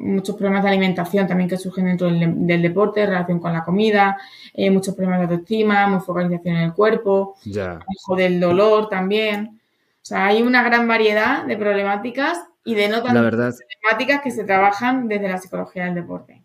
muchos 0.00 0.34
problemas 0.36 0.62
de 0.62 0.70
alimentación 0.70 1.26
también 1.26 1.48
que 1.48 1.56
surgen 1.56 1.84
dentro 1.84 2.08
del, 2.08 2.62
deporte, 2.62 3.06
relación 3.06 3.38
con 3.38 3.52
la 3.52 3.64
comida, 3.64 4.18
eh, 4.54 4.70
muchos 4.70 4.94
problemas 4.94 5.20
de 5.20 5.24
autoestima, 5.26 5.86
muy 5.86 6.00
focalización 6.00 6.56
en 6.56 6.62
el 6.62 6.72
cuerpo, 6.72 7.36
manejo 7.44 8.16
del 8.16 8.40
dolor 8.40 8.88
también. 8.88 9.60
O 10.02 10.04
sea, 10.04 10.26
hay 10.26 10.42
una 10.42 10.62
gran 10.62 10.88
variedad 10.88 11.44
de 11.44 11.56
problemáticas 11.56 12.38
y 12.64 12.74
de 12.74 12.88
no 12.88 13.02
tan 13.02 13.14
problemáticas 13.14 14.22
que 14.22 14.30
se 14.30 14.44
trabajan 14.44 15.08
desde 15.08 15.28
la 15.28 15.38
psicología 15.38 15.84
del 15.84 15.94
deporte. 15.94 16.39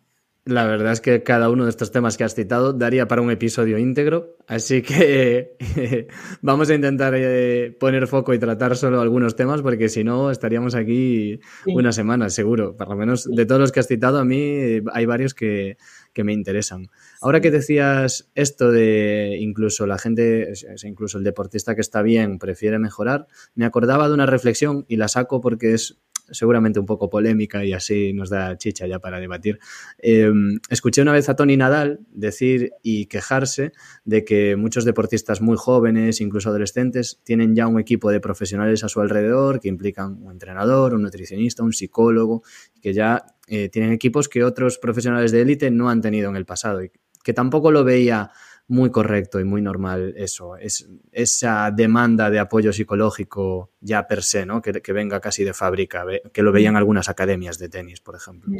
La 0.47 0.67
verdad 0.67 0.93
es 0.93 1.01
que 1.01 1.23
cada 1.23 1.49
uno 1.49 1.63
de 1.63 1.71
estos 1.71 1.91
temas 1.91 2.17
que 2.17 2.23
has 2.23 2.35
citado 2.35 2.71
daría 2.71 3.07
para 3.07 3.23
un 3.23 3.31
episodio 3.31 3.79
íntegro, 3.79 4.37
así 4.45 4.83
que 4.83 5.57
vamos 6.43 6.69
a 6.69 6.75
intentar 6.75 7.15
eh, 7.17 7.75
poner 7.79 8.05
foco 8.05 8.31
y 8.31 8.37
tratar 8.37 8.77
solo 8.77 9.01
algunos 9.01 9.35
temas 9.35 9.63
porque 9.63 9.89
si 9.89 10.03
no 10.03 10.29
estaríamos 10.29 10.75
aquí 10.75 11.39
una 11.65 11.91
semana 11.91 12.29
seguro. 12.29 12.77
Por 12.77 12.89
lo 12.89 12.95
menos 12.95 13.27
de 13.27 13.47
todos 13.47 13.59
los 13.59 13.71
que 13.71 13.79
has 13.79 13.87
citado 13.87 14.19
a 14.19 14.23
mí 14.23 14.81
hay 14.93 15.05
varios 15.07 15.33
que, 15.33 15.77
que 16.13 16.23
me 16.23 16.33
interesan. 16.33 16.91
Ahora 17.21 17.41
que 17.41 17.49
decías 17.49 18.29
esto 18.35 18.71
de 18.71 19.37
incluso 19.39 19.87
la 19.87 19.97
gente, 19.97 20.53
incluso 20.83 21.17
el 21.17 21.23
deportista 21.23 21.73
que 21.73 21.81
está 21.81 22.03
bien 22.03 22.37
prefiere 22.37 22.77
mejorar, 22.77 23.25
me 23.55 23.65
acordaba 23.65 24.07
de 24.07 24.13
una 24.13 24.27
reflexión 24.27 24.85
y 24.87 24.97
la 24.97 25.07
saco 25.07 25.41
porque 25.41 25.73
es 25.73 25.99
seguramente 26.31 26.79
un 26.79 26.85
poco 26.85 27.09
polémica 27.09 27.63
y 27.63 27.73
así 27.73 28.13
nos 28.13 28.29
da 28.29 28.57
chicha 28.57 28.87
ya 28.87 28.99
para 28.99 29.19
debatir. 29.19 29.59
Em, 29.97 30.59
escuché 30.69 31.01
una 31.01 31.11
vez 31.11 31.29
a 31.29 31.35
Tony 31.35 31.57
Nadal 31.57 31.99
decir 32.11 32.71
y 32.81 33.05
quejarse 33.07 33.73
de 34.03 34.23
que 34.25 34.55
muchos 34.55 34.85
deportistas 34.85 35.41
muy 35.41 35.57
jóvenes, 35.57 36.21
incluso 36.21 36.49
adolescentes, 36.49 37.21
tienen 37.23 37.55
ya 37.55 37.67
un 37.67 37.79
equipo 37.79 38.11
de 38.11 38.19
profesionales 38.19 38.83
a 38.83 38.89
su 38.89 39.01
alrededor 39.01 39.59
que 39.59 39.67
implican 39.67 40.21
un 40.23 40.31
entrenador, 40.31 40.93
un 40.93 41.03
nutricionista, 41.03 41.63
un 41.63 41.73
psicólogo, 41.73 42.43
que 42.81 42.93
ya 42.93 43.25
eh, 43.47 43.69
tienen 43.69 43.91
equipos 43.91 44.27
que 44.27 44.43
otros 44.43 44.77
profesionales 44.77 45.31
de 45.31 45.41
élite 45.41 45.71
no 45.71 45.89
han 45.89 46.01
tenido 46.01 46.29
en 46.29 46.35
el 46.35 46.45
pasado 46.45 46.83
y 46.83 46.91
que 47.23 47.33
tampoco 47.33 47.71
lo 47.71 47.83
veía 47.83 48.31
muy 48.67 48.89
correcto 48.89 49.39
y 49.39 49.43
muy 49.43 49.61
normal 49.61 50.13
eso, 50.17 50.57
es 50.57 50.89
esa 51.11 51.69
demanda 51.71 52.29
de 52.29 52.39
apoyo 52.39 52.73
psicológico 52.73 53.71
ya 53.79 54.07
per 54.07 54.23
se, 54.23 54.45
¿no? 54.45 54.61
Que, 54.61 54.81
venga 54.91 55.19
casi 55.19 55.43
de 55.43 55.53
fábrica, 55.53 56.03
que 56.33 56.41
lo 56.41 56.51
veían 56.51 56.75
algunas 56.75 57.07
academias 57.09 57.59
de 57.59 57.69
tenis, 57.69 58.01
por 58.01 58.15
ejemplo. 58.15 58.51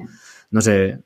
No 0.52 0.62
sé, 0.62 1.00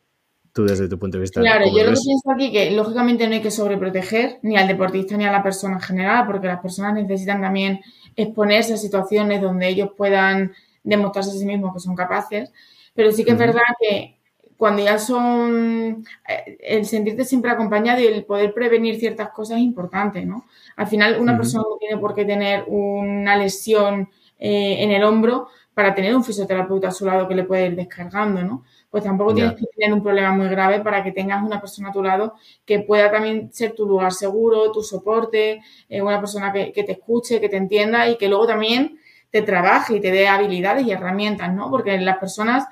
tú 0.51 0.65
desde 0.65 0.89
tu 0.89 1.00
punto 1.00 1.18
de 1.18 1.22
vista. 1.22 1.39
Claro, 1.39 1.65
yo 1.65 1.84
lo 1.84 1.94
que 1.94 2.01
pienso 2.01 2.32
aquí 2.34 2.51
que 2.51 2.72
lógicamente 2.72 3.27
no 3.27 3.36
hay 3.36 3.41
que 3.41 3.51
sobreproteger 3.51 4.39
ni 4.41 4.58
al 4.58 4.68
deportista 4.68 5.15
ni 5.15 5.25
a 5.25 5.32
la 5.32 5.44
persona 5.44 5.75
en 5.75 5.82
general, 5.82 6.25
porque 6.27 6.48
las 6.48 6.60
personas 6.60 6.94
necesitan 6.94 7.41
también 7.41 7.79
exponerse 8.15 8.74
a 8.74 8.77
situaciones 8.77 9.41
donde 9.41 9.70
ellos 9.70 9.91
puedan 9.96 10.53
demostrarse 10.84 11.32
a 11.32 11.34
sí 11.34 11.46
mismos 11.46 11.74
que 11.74 11.79
son 11.79 11.96
capaces, 11.96 12.51
pero 12.94 13.12
sí 13.13 13.24
que 13.24 13.32
es 13.32 13.38
verdad 13.38 13.62
que 13.79 14.18
cuando 14.60 14.84
ya 14.84 15.00
son, 15.00 16.06
eh, 16.28 16.58
el 16.60 16.86
sentirte 16.86 17.24
siempre 17.24 17.50
acompañado 17.50 18.01
y 18.01 18.08
el 18.08 18.25
poder 18.25 18.54
prevenir 18.54 19.00
ciertas 19.00 19.30
cosas 19.30 19.56
es 19.56 19.63
importante, 19.63 20.25
¿no? 20.25 20.48
Al 20.75 20.86
final 20.86 21.18
una 21.18 21.38
persona 21.38 21.63
no 21.63 21.78
tiene 21.78 21.98
por 21.98 22.13
qué 22.13 22.25
tener 22.25 22.66
una 22.68 23.38
lesión 23.38 24.10
eh, 24.38 24.84
en 24.84 24.92
el 24.92 25.06
hombro 25.06 25.48
para 25.74 25.96
tener 25.96 26.13
un 26.13 26.25
fisioterapeuta 26.25 26.89
a 26.89 26.92
su 26.92 27.06
lado 27.06 27.25
que 27.25 27.36
le 27.36 27.46
puede 27.46 27.68
ir 27.68 27.78
descargando, 27.78 28.44
¿no? 28.44 28.66
Pues 28.89 29.06
tampoco 29.06 29.34
tienes 29.34 29.54
que 29.54 29.66
tener 29.78 29.94
un 29.94 30.04
problema 30.04 30.34
muy 30.34 30.50
grave 30.50 30.82
para 30.82 31.06
que 31.06 31.13
tengas 31.13 31.42
una 31.42 31.62
persona 31.62 31.88
a 31.88 31.94
tu 31.94 32.04
lado 32.04 32.34
que 32.66 32.80
pueda 32.80 33.10
también 33.10 33.54
ser 33.54 33.72
tu 33.72 33.88
lugar 33.88 34.12
seguro, 34.12 34.74
tu 34.74 34.84
soporte, 34.84 35.62
eh, 35.88 36.01
una 36.01 36.20
persona 36.20 36.51
que, 36.51 36.74
que 36.74 36.84
te 36.84 36.92
escuche, 36.92 37.39
que 37.39 37.48
te 37.48 37.56
entienda 37.56 38.10
y 38.10 38.18
que 38.18 38.28
luego 38.28 38.46
también 38.46 39.00
te 39.32 39.42
trabaje 39.42 39.96
y 39.96 40.01
te 40.01 40.12
dé 40.12 40.28
habilidades 40.28 40.86
y 40.86 40.92
herramientas, 40.92 41.54
¿no? 41.54 41.70
Porque 41.70 41.98
las 42.00 42.18
personas 42.18 42.68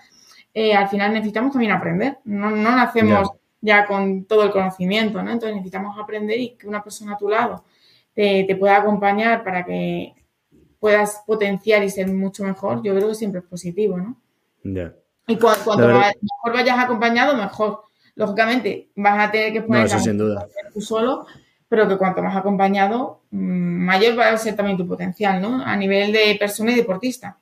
eh, 0.60 0.74
al 0.74 0.90
final 0.90 1.14
necesitamos 1.14 1.52
también 1.52 1.72
aprender. 1.72 2.18
No, 2.26 2.50
nacemos 2.50 3.30
ya 3.62 3.86
con 3.86 4.26
todo 4.26 4.42
el 4.42 4.50
conocimiento, 4.50 5.22
¿no? 5.22 5.30
Entonces 5.30 5.56
necesitamos 5.56 5.96
aprender 6.00 6.40
y 6.40 6.56
que 6.56 6.68
una 6.68 6.84
persona 6.84 7.14
a 7.14 7.18
tu 7.20 7.30
lado 7.30 7.64
te, 8.16 8.56
pueda 8.60 8.78
acompañar 8.78 9.44
para 9.44 9.64
que 9.64 10.16
puedas 10.80 11.22
potenciar 11.28 11.84
y 11.84 11.92
ser 11.92 12.08
mucho 12.08 12.44
mejor, 12.44 12.82
yo 12.82 12.96
creo 12.96 13.10
que 13.10 13.14
siempre 13.14 13.42
es 13.42 13.46
positivo, 13.46 14.00
¿no? 14.00 14.20
Ya. 14.64 14.96
Y 15.28 15.38
cuanto 15.38 15.78
mejor 15.78 16.54
vayas 16.54 16.80
acompañado, 16.80 17.38
mejor. 17.38 17.84
Lógicamente, 18.16 18.90
vas 18.96 19.28
a 19.28 19.32
tener 19.32 19.54
que 19.54 19.62
poner 19.62 19.94
no, 19.94 20.00
sin 20.00 20.18
duda. 20.18 20.48
tú 20.74 20.82
solo, 20.82 21.28
pero 21.70 21.88
que 21.88 21.98
cuanto 21.98 22.24
más 22.24 22.36
acompañado, 22.36 23.22
mm, 23.30 23.86
mayor 23.86 24.18
va 24.18 24.30
a 24.30 24.38
ser 24.38 24.56
también 24.56 24.76
tu 24.76 24.88
potencial, 24.88 25.40
¿no? 25.40 25.64
A 25.64 25.76
nivel 25.76 26.12
de 26.12 26.36
persona 26.40 26.72
y 26.72 26.76
deportista. 26.76 27.38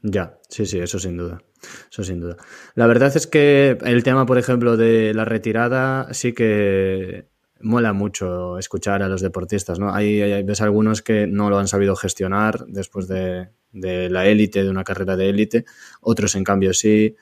Ya, 0.00 0.38
sí, 0.48 0.64
sí, 0.64 0.78
eso 0.78 0.98
sin 0.98 1.18
duda. 1.18 1.42
Eso 1.90 2.04
sin 2.04 2.20
duda. 2.20 2.36
La 2.74 2.86
verdad 2.86 3.16
es 3.16 3.26
que 3.26 3.78
el 3.84 4.02
tema, 4.02 4.26
por 4.26 4.38
ejemplo, 4.38 4.76
de 4.76 5.14
la 5.14 5.24
retirada 5.24 6.12
sí 6.12 6.32
que 6.32 7.28
mola 7.60 7.92
mucho 7.92 8.58
escuchar 8.58 9.02
a 9.02 9.08
los 9.08 9.20
deportistas, 9.20 9.78
¿no? 9.78 9.94
Hay, 9.94 10.42
ves 10.42 10.60
algunos 10.60 11.02
que 11.02 11.26
no 11.26 11.50
lo 11.50 11.58
han 11.58 11.68
sabido 11.68 11.96
gestionar 11.96 12.66
después 12.66 13.08
de, 13.08 13.48
la 13.72 14.26
élite, 14.26 14.62
de 14.62 14.70
una 14.70 14.84
carrera 14.84 15.16
de 15.16 15.28
élite, 15.28 15.64
otros 16.00 16.34
en 16.34 16.44
cambio 16.44 16.72
sí, 16.72 17.16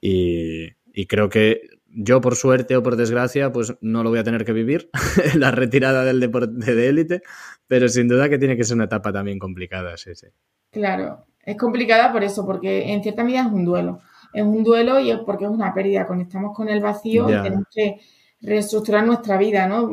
y, 0.00 0.74
creo 1.06 1.28
que 1.28 1.68
yo 1.96 2.20
por 2.20 2.34
suerte 2.34 2.76
o 2.76 2.82
por 2.82 2.96
desgracia, 2.96 3.52
pues 3.52 3.74
no 3.80 4.02
lo 4.02 4.10
voy 4.10 4.18
a 4.18 4.24
tener 4.24 4.44
que 4.44 4.52
vivir, 4.52 4.90
la 5.36 5.50
retirada 5.50 6.04
del 6.04 6.20
deporte 6.20 6.74
de 6.74 6.88
élite, 6.88 7.22
pero 7.66 7.88
sin 7.88 8.08
duda 8.08 8.28
que 8.28 8.38
tiene 8.38 8.56
que 8.56 8.64
ser 8.64 8.76
una 8.76 8.84
etapa 8.84 9.12
también 9.12 9.38
complicada, 9.38 9.96
sí, 9.96 10.14
sí. 10.14 10.26
Claro, 10.72 11.26
es 11.44 11.56
complicada 11.56 12.12
por 12.12 12.24
eso, 12.24 12.44
porque 12.46 12.92
en 12.92 13.02
cierta 13.02 13.24
medida 13.24 13.42
es 13.42 13.52
un 13.52 13.64
duelo. 13.64 14.00
Es 14.32 14.42
un 14.42 14.64
duelo 14.64 14.98
y 14.98 15.10
es 15.10 15.18
porque 15.18 15.44
es 15.44 15.50
una 15.50 15.72
pérdida. 15.72 16.06
Conectamos 16.06 16.56
con 16.56 16.68
el 16.68 16.80
vacío 16.80 17.28
y 17.28 17.42
tenemos 17.42 17.66
que 17.72 18.00
reestructurar 18.40 19.06
nuestra 19.06 19.38
vida, 19.38 19.66
¿no? 19.66 19.90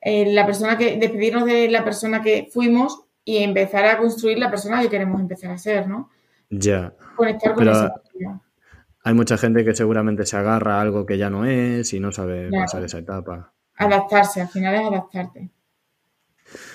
Eh, 0.00 0.32
la 0.32 0.44
persona 0.44 0.76
que, 0.76 0.96
despedirnos 0.98 1.46
de 1.46 1.68
la 1.68 1.84
persona 1.84 2.22
que 2.22 2.48
fuimos 2.52 3.04
y 3.24 3.38
empezar 3.38 3.84
a 3.86 3.98
construir 3.98 4.38
la 4.38 4.50
persona 4.50 4.80
que 4.82 4.88
queremos 4.88 5.20
empezar 5.20 5.50
a 5.50 5.58
ser, 5.58 5.88
¿no? 5.88 6.10
Ya. 6.50 6.94
Conectar 7.16 7.54
con 7.54 7.68
esa 7.68 7.94
Hay 9.02 9.14
mucha 9.14 9.36
gente 9.36 9.64
que 9.64 9.74
seguramente 9.74 10.26
se 10.26 10.36
agarra 10.36 10.78
a 10.78 10.80
algo 10.80 11.06
que 11.06 11.18
ya 11.18 11.30
no 11.30 11.44
es 11.44 11.92
y 11.92 12.00
no 12.00 12.12
sabe 12.12 12.50
pasar 12.50 12.84
esa 12.84 12.98
etapa. 12.98 13.52
Adaptarse, 13.76 14.40
al 14.40 14.48
final 14.48 14.74
es 14.74 14.86
adaptarte. 14.86 15.50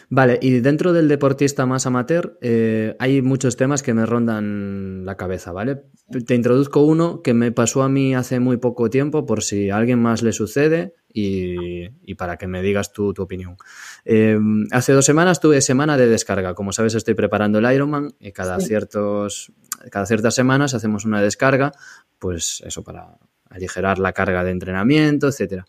Vale, 0.09 0.39
y 0.41 0.59
dentro 0.59 0.93
del 0.93 1.07
deportista 1.07 1.65
más 1.65 1.85
amateur 1.85 2.37
eh, 2.41 2.95
hay 2.99 3.21
muchos 3.21 3.55
temas 3.55 3.81
que 3.83 3.93
me 3.93 4.05
rondan 4.05 5.05
la 5.05 5.15
cabeza, 5.15 5.51
¿vale? 5.51 5.83
Te 6.25 6.35
introduzco 6.35 6.81
uno 6.81 7.21
que 7.21 7.33
me 7.33 7.51
pasó 7.51 7.83
a 7.83 7.89
mí 7.89 8.13
hace 8.13 8.39
muy 8.39 8.57
poco 8.57 8.89
tiempo 8.89 9.25
por 9.25 9.43
si 9.43 9.69
a 9.69 9.77
alguien 9.77 9.99
más 9.99 10.23
le 10.23 10.33
sucede 10.33 10.95
y, 11.13 12.13
para 12.15 12.37
que 12.37 12.47
me 12.47 12.61
digas 12.61 12.91
tu, 12.91 13.13
tu 13.13 13.21
opinión. 13.23 13.57
Eh, 14.05 14.37
hace 14.71 14.93
dos 14.93 15.05
semanas 15.05 15.39
tuve 15.39 15.61
semana 15.61 15.97
de 15.97 16.07
descarga. 16.07 16.53
Como 16.53 16.73
sabes, 16.73 16.95
estoy 16.95 17.13
preparando 17.13 17.59
el 17.59 17.73
Ironman 17.73 18.13
y 18.19 18.31
cada, 18.31 18.59
ciertos, 18.59 19.51
cada 19.89 20.05
ciertas 20.05 20.35
semanas 20.35 20.73
hacemos 20.73 21.05
una 21.05 21.21
descarga, 21.21 21.71
pues 22.19 22.61
eso 22.65 22.83
para 22.83 23.17
aligerar 23.49 23.99
la 23.99 24.13
carga 24.13 24.43
de 24.43 24.51
entrenamiento, 24.51 25.27
etcétera. 25.27 25.65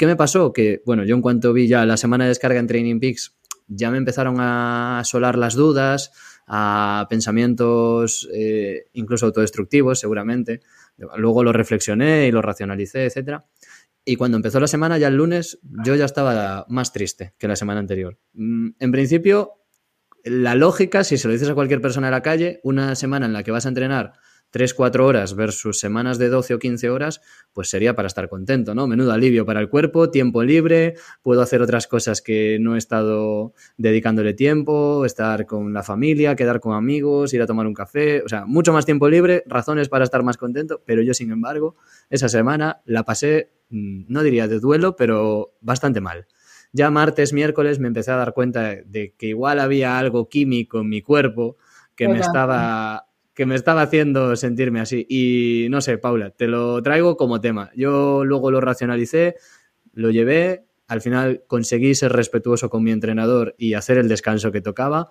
¿Qué 0.00 0.06
me 0.06 0.16
pasó? 0.16 0.54
Que, 0.54 0.80
bueno, 0.86 1.04
yo 1.04 1.14
en 1.14 1.20
cuanto 1.20 1.52
vi 1.52 1.68
ya 1.68 1.84
la 1.84 1.98
semana 1.98 2.24
de 2.24 2.28
descarga 2.28 2.58
en 2.58 2.66
Training 2.66 3.00
Peaks, 3.00 3.36
ya 3.68 3.90
me 3.90 3.98
empezaron 3.98 4.40
a 4.40 5.00
asolar 5.00 5.36
las 5.36 5.56
dudas, 5.56 6.10
a 6.46 7.06
pensamientos 7.10 8.26
eh, 8.32 8.86
incluso 8.94 9.26
autodestructivos, 9.26 10.00
seguramente. 10.00 10.62
Luego 10.96 11.44
lo 11.44 11.52
reflexioné 11.52 12.26
y 12.26 12.32
lo 12.32 12.40
racionalicé, 12.40 13.04
etcétera. 13.04 13.44
Y 14.02 14.16
cuando 14.16 14.38
empezó 14.38 14.58
la 14.58 14.68
semana, 14.68 14.96
ya 14.96 15.08
el 15.08 15.16
lunes, 15.16 15.58
yo 15.84 15.94
ya 15.94 16.06
estaba 16.06 16.64
más 16.70 16.94
triste 16.94 17.34
que 17.36 17.46
la 17.46 17.56
semana 17.56 17.80
anterior. 17.80 18.16
Mm, 18.32 18.70
en 18.78 18.92
principio, 18.92 19.58
la 20.24 20.54
lógica, 20.54 21.04
si 21.04 21.18
se 21.18 21.28
lo 21.28 21.34
dices 21.34 21.50
a 21.50 21.54
cualquier 21.54 21.82
persona 21.82 22.06
en 22.06 22.12
la 22.12 22.22
calle, 22.22 22.60
una 22.62 22.94
semana 22.94 23.26
en 23.26 23.34
la 23.34 23.42
que 23.42 23.50
vas 23.50 23.66
a 23.66 23.68
entrenar 23.68 24.14
3-4 24.52 25.00
horas 25.00 25.34
versus 25.34 25.78
semanas 25.78 26.18
de 26.18 26.28
12 26.28 26.54
o 26.54 26.58
15 26.58 26.90
horas, 26.90 27.20
pues 27.52 27.70
sería 27.70 27.94
para 27.94 28.06
estar 28.06 28.28
contento, 28.28 28.74
¿no? 28.74 28.86
Menudo 28.86 29.12
alivio 29.12 29.46
para 29.46 29.60
el 29.60 29.68
cuerpo, 29.68 30.10
tiempo 30.10 30.42
libre, 30.42 30.94
puedo 31.22 31.42
hacer 31.42 31.62
otras 31.62 31.86
cosas 31.86 32.20
que 32.20 32.58
no 32.60 32.74
he 32.74 32.78
estado 32.78 33.54
dedicándole 33.76 34.34
tiempo, 34.34 35.04
estar 35.04 35.46
con 35.46 35.72
la 35.72 35.82
familia, 35.82 36.36
quedar 36.36 36.60
con 36.60 36.74
amigos, 36.74 37.32
ir 37.34 37.42
a 37.42 37.46
tomar 37.46 37.66
un 37.66 37.74
café, 37.74 38.22
o 38.22 38.28
sea, 38.28 38.44
mucho 38.44 38.72
más 38.72 38.84
tiempo 38.84 39.08
libre, 39.08 39.44
razones 39.46 39.88
para 39.88 40.04
estar 40.04 40.22
más 40.22 40.36
contento, 40.36 40.82
pero 40.84 41.02
yo, 41.02 41.14
sin 41.14 41.30
embargo, 41.30 41.76
esa 42.08 42.28
semana 42.28 42.80
la 42.84 43.04
pasé, 43.04 43.52
mm, 43.70 44.04
no 44.08 44.22
diría 44.22 44.48
de 44.48 44.60
duelo, 44.60 44.96
pero 44.96 45.54
bastante 45.60 46.00
mal. 46.00 46.26
Ya 46.72 46.90
martes, 46.90 47.32
miércoles 47.32 47.80
me 47.80 47.88
empecé 47.88 48.12
a 48.12 48.16
dar 48.16 48.32
cuenta 48.32 48.76
de 48.84 49.14
que 49.18 49.26
igual 49.26 49.58
había 49.58 49.98
algo 49.98 50.28
químico 50.28 50.80
en 50.80 50.88
mi 50.88 51.02
cuerpo 51.02 51.56
que 51.96 52.08
me 52.08 52.20
estaba 52.20 53.09
que 53.34 53.46
me 53.46 53.54
estaba 53.54 53.82
haciendo 53.82 54.34
sentirme 54.36 54.80
así. 54.80 55.06
Y 55.08 55.68
no 55.70 55.80
sé, 55.80 55.98
Paula, 55.98 56.30
te 56.30 56.46
lo 56.46 56.82
traigo 56.82 57.16
como 57.16 57.40
tema. 57.40 57.70
Yo 57.74 58.24
luego 58.24 58.50
lo 58.50 58.60
racionalicé, 58.60 59.36
lo 59.92 60.10
llevé, 60.10 60.66
al 60.90 61.00
final 61.00 61.44
conseguí 61.46 61.94
ser 61.94 62.12
respetuoso 62.12 62.68
con 62.68 62.82
mi 62.82 62.90
entrenador 62.90 63.54
y 63.56 63.74
hacer 63.74 63.98
el 63.98 64.08
descanso 64.08 64.50
que 64.50 64.60
tocaba, 64.60 65.10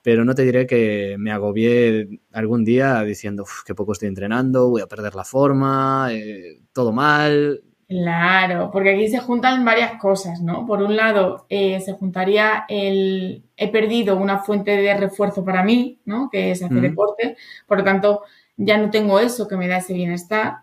pero 0.00 0.24
no 0.24 0.36
te 0.36 0.44
diré 0.44 0.68
que 0.68 1.16
me 1.18 1.32
agobié 1.32 2.20
algún 2.30 2.64
día 2.64 3.02
diciendo 3.02 3.44
que 3.66 3.74
poco 3.74 3.90
estoy 3.90 4.06
entrenando, 4.06 4.70
voy 4.70 4.82
a 4.82 4.86
perder 4.86 5.16
la 5.16 5.24
forma, 5.24 6.10
eh, 6.12 6.60
todo 6.72 6.92
mal, 6.92 7.64
Claro, 7.88 8.70
porque 8.72 8.90
aquí 8.90 9.08
se 9.08 9.20
juntan 9.20 9.64
varias 9.64 9.92
cosas, 10.00 10.40
¿no? 10.40 10.66
Por 10.66 10.82
un 10.82 10.96
lado, 10.96 11.46
eh, 11.48 11.80
se 11.80 11.92
juntaría 11.92 12.64
el 12.68 13.44
he 13.56 13.68
perdido 13.68 14.16
una 14.16 14.38
fuente 14.38 14.76
de 14.76 14.96
refuerzo 14.96 15.44
para 15.44 15.62
mí, 15.62 16.00
¿no? 16.04 16.28
Que 16.28 16.50
es 16.50 16.62
hacer 16.64 16.80
deporte, 16.80 17.36
por 17.66 17.78
lo 17.78 17.84
tanto, 17.84 18.22
ya 18.56 18.76
no 18.76 18.90
tengo 18.90 19.20
eso 19.20 19.46
que 19.46 19.56
me 19.56 19.68
da 19.68 19.78
ese 19.78 19.94
bienestar. 19.94 20.58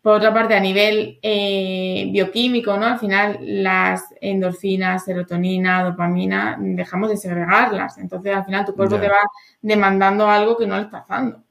Por 0.00 0.14
otra 0.14 0.32
parte, 0.32 0.54
a 0.54 0.60
nivel 0.60 1.18
eh, 1.20 2.08
bioquímico, 2.12 2.76
¿no? 2.78 2.86
Al 2.86 2.98
final, 3.00 3.38
las 3.40 4.04
endorfinas, 4.20 5.04
serotonina, 5.04 5.84
dopamina, 5.84 6.56
dejamos 6.58 7.10
de 7.10 7.16
segregarlas. 7.18 7.98
Entonces, 7.98 8.34
al 8.34 8.44
final, 8.44 8.64
tu 8.64 8.74
cuerpo 8.74 8.98
te 8.98 9.08
va 9.08 9.18
demandando 9.60 10.28
algo 10.28 10.56
que 10.56 10.66
no 10.66 10.76
le 10.76 10.82
estás 10.82 11.06
dando. 11.08 11.42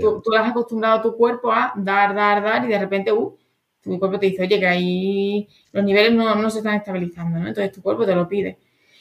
tú, 0.00 0.20
tú, 0.22 0.34
has 0.36 0.50
acostumbrado 0.50 0.98
a 0.98 1.02
tu 1.02 1.16
cuerpo 1.16 1.52
a 1.52 1.72
dar, 1.76 2.14
dar, 2.14 2.42
dar 2.42 2.64
y 2.64 2.68
de 2.68 2.78
repente, 2.78 3.12
uh, 3.12 3.38
tu 3.82 3.98
cuerpo 3.98 4.18
te 4.18 4.26
dice, 4.26 4.42
oye, 4.42 4.58
que 4.58 4.66
ahí 4.66 5.48
los 5.72 5.84
niveles 5.84 6.12
no, 6.12 6.50
se 6.50 6.58
están 6.58 6.76
estabilizando, 6.76 7.38
¿no? 7.38 7.48
Entonces 7.48 7.72
tu 7.72 7.82
cuerpo 7.82 8.04
te 8.04 8.14
lo 8.14 8.28
pide. 8.28 8.58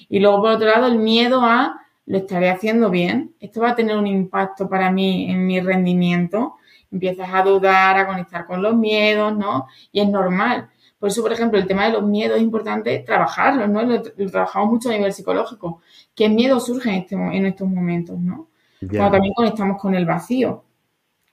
Y 0.10 0.20
luego, 0.20 0.42
por 0.42 0.52
otro 0.52 0.68
lado, 0.68 0.88
el 0.88 0.98
miedo 1.00 1.42
a, 1.42 1.82
lo 2.06 2.18
estaré 2.18 2.50
haciendo 2.50 2.90
bien, 2.90 3.36
esto 3.40 3.62
va 3.62 3.72
a 3.72 3.76
tener 3.76 3.98
un 3.98 4.08
impacto 4.08 4.70
para 4.70 4.92
mí 4.92 5.30
en 5.30 5.46
mi 5.46 5.60
rendimiento. 5.60 6.56
Empiezas 6.92 7.30
a 7.34 7.44
dudar, 7.44 7.98
a 7.98 8.08
conectar 8.08 8.46
con 8.46 8.62
los 8.62 8.76
miedos, 8.76 9.36
¿no? 9.38 9.68
Y 9.92 10.00
es 10.00 10.08
normal. 10.08 10.70
Por 11.00 11.10
eso, 11.10 11.22
por 11.22 11.34
ejemplo, 11.34 11.60
el 11.60 11.68
tema 11.68 11.86
de 11.86 11.92
los 11.92 12.04
miedos 12.04 12.38
es 12.38 12.44
importante 12.44 13.00
trabajarlo, 13.00 13.68
¿no? 13.68 13.84
Lo, 13.84 14.02
trabajamos 14.02 14.70
mucho 14.72 14.90
a 14.90 14.94
nivel 14.94 15.12
psicológico. 15.12 15.82
¿Qué 16.16 16.30
miedo 16.30 16.60
surge 16.60 16.90
en, 16.90 16.96
este, 16.96 17.16
en 17.16 17.46
estos 17.46 17.68
momentos, 17.68 18.18
¿no? 18.20 18.48
Cuando 18.80 19.12
también 19.12 19.34
conectamos 19.34 19.82
con 19.82 19.96
el 19.96 20.06
vacío 20.06 20.64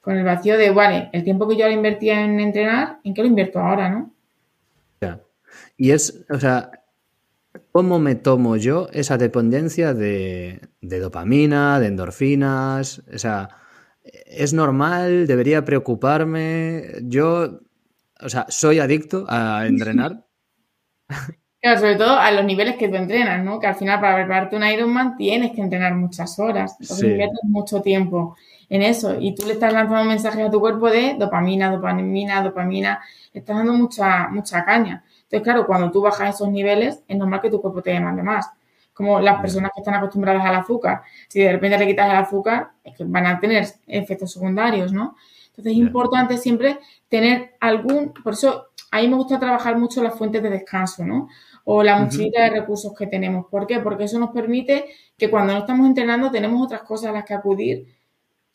con 0.04 0.18
el 0.18 0.24
vacío 0.24 0.58
de, 0.58 0.70
vale, 0.70 1.08
el 1.12 1.24
tiempo 1.24 1.48
que 1.48 1.56
yo 1.56 1.64
ahora 1.64 1.74
invertía 1.74 2.22
en 2.22 2.38
entrenar, 2.38 2.98
¿en 3.04 3.14
qué 3.14 3.22
lo 3.22 3.28
invierto 3.28 3.58
ahora, 3.58 3.88
no? 3.88 4.12
Ya. 5.00 5.20
Y 5.78 5.92
es, 5.92 6.26
o 6.28 6.38
sea, 6.38 6.70
¿cómo 7.72 7.98
me 7.98 8.14
tomo 8.14 8.56
yo 8.56 8.88
esa 8.92 9.16
dependencia 9.16 9.94
de, 9.94 10.60
dopamina, 10.82 11.80
de 11.80 11.86
endorfinas? 11.86 13.02
O 13.12 13.18
sea, 13.18 13.48
¿es 14.02 14.52
normal? 14.52 15.26
¿Debería 15.26 15.64
preocuparme? 15.64 16.84
Yo, 17.04 17.60
o 18.20 18.28
sea, 18.28 18.44
¿soy 18.50 18.80
adicto 18.80 19.24
a 19.28 19.66
entrenar? 19.66 20.26
Claro, 21.64 21.80
sobre 21.80 21.96
todo 21.96 22.18
a 22.18 22.30
los 22.30 22.44
niveles 22.44 22.76
que 22.76 22.90
tú 22.90 22.96
entrenas, 22.96 23.42
¿no? 23.42 23.58
Que 23.58 23.66
al 23.66 23.74
final 23.74 23.98
para 23.98 24.16
prepararte 24.16 24.54
un 24.54 24.66
Ironman 24.66 25.16
tienes 25.16 25.52
que 25.52 25.62
entrenar 25.62 25.94
muchas 25.94 26.38
horas, 26.38 26.76
entonces 26.78 27.08
inviertes 27.08 27.40
mucho 27.44 27.80
tiempo 27.80 28.36
en 28.68 28.82
eso 28.82 29.16
y 29.18 29.34
tú 29.34 29.46
le 29.46 29.54
estás 29.54 29.72
lanzando 29.72 30.04
mensajes 30.04 30.46
a 30.46 30.50
tu 30.50 30.60
cuerpo 30.60 30.90
de 30.90 31.16
dopamina, 31.18 31.70
dopamina, 31.70 32.42
dopamina, 32.42 33.00
estás 33.32 33.56
dando 33.56 33.72
mucha, 33.74 34.28
mucha 34.28 34.64
caña. 34.64 35.04
Entonces, 35.24 35.42
claro, 35.42 35.66
cuando 35.66 35.90
tú 35.90 36.00
bajas 36.00 36.34
esos 36.34 36.48
niveles, 36.48 37.02
es 37.08 37.16
normal 37.16 37.40
que 37.40 37.50
tu 37.50 37.60
cuerpo 37.60 37.82
te 37.82 37.90
demande 37.90 38.22
más. 38.22 38.50
Como 38.92 39.20
las 39.20 39.40
personas 39.40 39.72
que 39.74 39.80
están 39.80 39.94
acostumbradas 39.94 40.44
al 40.44 40.54
azúcar. 40.54 41.02
Si 41.28 41.40
de 41.40 41.50
repente 41.50 41.76
le 41.78 41.86
quitas 41.86 42.08
el 42.08 42.16
azúcar, 42.16 42.70
es 42.84 42.96
que 42.96 43.04
van 43.04 43.26
a 43.26 43.40
tener 43.40 43.66
efectos 43.88 44.32
secundarios, 44.32 44.92
¿no? 44.92 45.16
Entonces 45.48 45.72
es 45.72 45.78
importante 45.78 46.36
siempre 46.36 46.78
tener 47.08 47.54
algún, 47.60 48.12
por 48.12 48.34
eso 48.34 48.68
a 48.90 49.00
mí 49.00 49.08
me 49.08 49.16
gusta 49.16 49.40
trabajar 49.40 49.76
mucho 49.76 50.02
las 50.02 50.14
fuentes 50.16 50.40
de 50.42 50.50
descanso, 50.50 51.04
¿no? 51.04 51.28
O 51.64 51.82
la 51.82 51.98
mochila 51.98 52.44
de 52.44 52.50
recursos 52.50 52.94
que 52.96 53.08
tenemos. 53.08 53.46
¿Por 53.46 53.66
qué? 53.66 53.80
Porque 53.80 54.04
eso 54.04 54.18
nos 54.20 54.30
permite 54.30 54.86
que 55.18 55.30
cuando 55.30 55.52
no 55.52 55.60
estamos 55.60 55.86
entrenando 55.86 56.30
tenemos 56.30 56.62
otras 56.62 56.82
cosas 56.82 57.10
a 57.10 57.12
las 57.12 57.24
que 57.24 57.34
acudir 57.34 57.86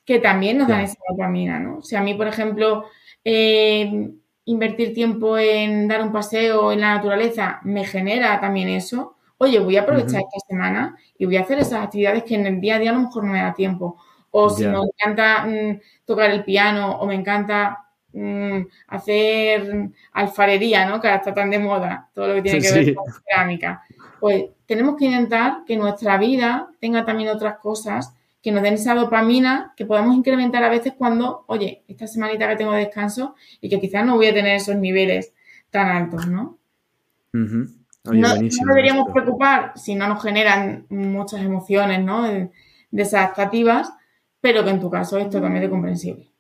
que 0.10 0.18
también 0.18 0.58
nos 0.58 0.68
dan 0.68 0.82
esa 0.82 0.98
dopamina, 1.08 1.60
¿no? 1.60 1.78
O 1.78 1.82
sea, 1.84 2.00
a 2.00 2.04
mí, 2.04 2.16
por 2.16 2.26
ejemplo, 2.26 2.86
eh, 3.24 4.10
invertir 4.46 4.92
tiempo 4.92 5.38
en 5.38 5.88
dar 5.88 6.02
un 6.02 6.12
paseo 6.12 6.72
en 6.72 6.82
la 6.82 6.96
naturaleza 6.96 7.60
me 7.64 7.86
genera 7.86 8.40
también 8.40 8.70
eso, 8.70 9.18
oye, 9.38 9.60
voy 9.60 9.78
a 9.78 9.82
aprovechar 9.82 10.22
esta 10.22 10.40
semana 10.48 10.98
y 11.16 11.26
voy 11.28 11.38
a 11.38 11.42
hacer 11.42 11.60
esas 11.60 11.84
actividades 11.84 12.24
que 12.24 12.34
en 12.34 12.48
el 12.48 12.60
día 12.60 12.78
a 12.78 12.80
día 12.80 12.90
a 12.90 12.94
lo 12.96 13.02
mejor 13.02 13.24
no 13.24 13.34
me 13.34 13.40
da 13.40 13.54
tiempo. 13.54 13.98
O 14.32 14.50
si 14.50 14.66
me 14.66 14.80
encanta 14.80 15.46
mm, 15.46 15.80
tocar 16.06 16.32
el 16.32 16.44
piano 16.44 16.98
o 16.98 17.06
me 17.06 17.14
encanta 17.14 17.86
mm, 18.12 18.62
hacer 18.88 19.92
alfarería, 20.14 20.90
¿no? 20.90 21.00
Que 21.00 21.08
ahora 21.08 21.20
está 21.20 21.36
tan 21.36 21.52
de 21.52 21.60
moda, 21.60 22.10
todo 22.16 22.30
lo 22.30 22.34
que 22.34 22.42
tiene 22.42 22.62
que 22.62 22.72
ver 22.72 22.96
con 22.96 23.06
cerámica. 23.14 23.84
Pues 24.20 24.46
tenemos 24.66 24.96
que 24.96 25.06
intentar 25.06 25.66
que 25.68 25.78
nuestra 25.78 26.18
vida 26.18 26.68
tenga 26.80 27.06
también 27.06 27.30
otras 27.30 27.60
cosas 27.60 28.16
que 28.42 28.52
nos 28.52 28.64
den 28.64 28.76
esa 28.76 28.96
dopamina 28.96 29.74
que 29.76 29.86
podamos 29.86 30.16
incrementar 30.16 30.64
a 30.64 30.70
veces 30.70 30.94
cuando, 30.98 31.44
oye, 31.48 31.84
esta 31.88 32.08
semanita 32.08 32.48
que 32.48 32.56
tengo 32.56 32.72
de 32.72 32.86
descanso 32.86 33.36
y 33.60 33.70
que 33.70 33.80
quizás 33.80 34.06
no 34.06 34.16
voy 34.16 34.28
a 34.28 34.34
tener 34.34 34.56
esos 34.56 34.76
niveles 34.76 35.34
tan 35.70 35.90
altos, 35.90 36.28
¿no? 36.28 36.58
no, 37.34 38.36
deberíamos 38.68 39.12
preocupar 39.12 39.74
si 39.76 39.96
no 39.96 40.08
nos 40.08 40.24
generan 40.24 40.86
muchas 40.90 41.42
emociones, 41.42 42.04
¿no? 42.04 42.26
Desadaptativas, 42.92 43.94
pero 44.42 44.64
que 44.64 44.72
en 44.72 44.80
tu 44.80 44.90
caso 44.90 45.18
es 45.18 45.30
totalmente 45.30 45.70
comprensible. 45.70 46.32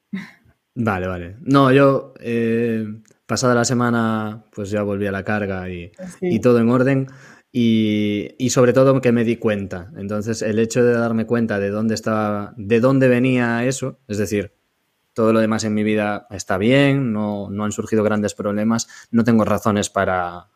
Vale, 0.75 1.07
vale. 1.07 1.35
No, 1.41 1.71
yo 1.71 2.13
eh, 2.21 2.85
pasada 3.25 3.53
la 3.53 3.65
semana 3.65 4.45
pues 4.51 4.71
ya 4.71 4.81
volví 4.81 5.05
a 5.07 5.11
la 5.11 5.23
carga 5.23 5.69
y, 5.69 5.91
y 6.21 6.39
todo 6.39 6.59
en 6.59 6.69
orden. 6.69 7.07
Y, 7.51 8.35
y, 8.37 8.51
sobre 8.51 8.73
todo 8.73 9.01
que 9.01 9.11
me 9.11 9.23
di 9.23 9.37
cuenta. 9.37 9.91
Entonces, 9.97 10.43
el 10.43 10.59
hecho 10.59 10.83
de 10.83 10.93
darme 10.93 11.25
cuenta 11.25 11.59
de 11.59 11.71
dónde 11.71 11.95
estaba, 11.95 12.53
de 12.57 12.79
dónde 12.79 13.07
venía 13.07 13.65
eso, 13.65 13.97
es 14.07 14.19
decir, 14.19 14.53
todo 15.13 15.33
lo 15.33 15.39
demás 15.39 15.63
en 15.63 15.73
mi 15.73 15.83
vida 15.83 16.27
está 16.29 16.57
bien, 16.57 17.11
no, 17.11 17.49
no 17.49 17.65
han 17.65 17.71
surgido 17.71 18.03
grandes 18.03 18.35
problemas, 18.35 18.87
no 19.11 19.23
tengo 19.23 19.43
razones 19.45 19.89
para, 19.89 20.47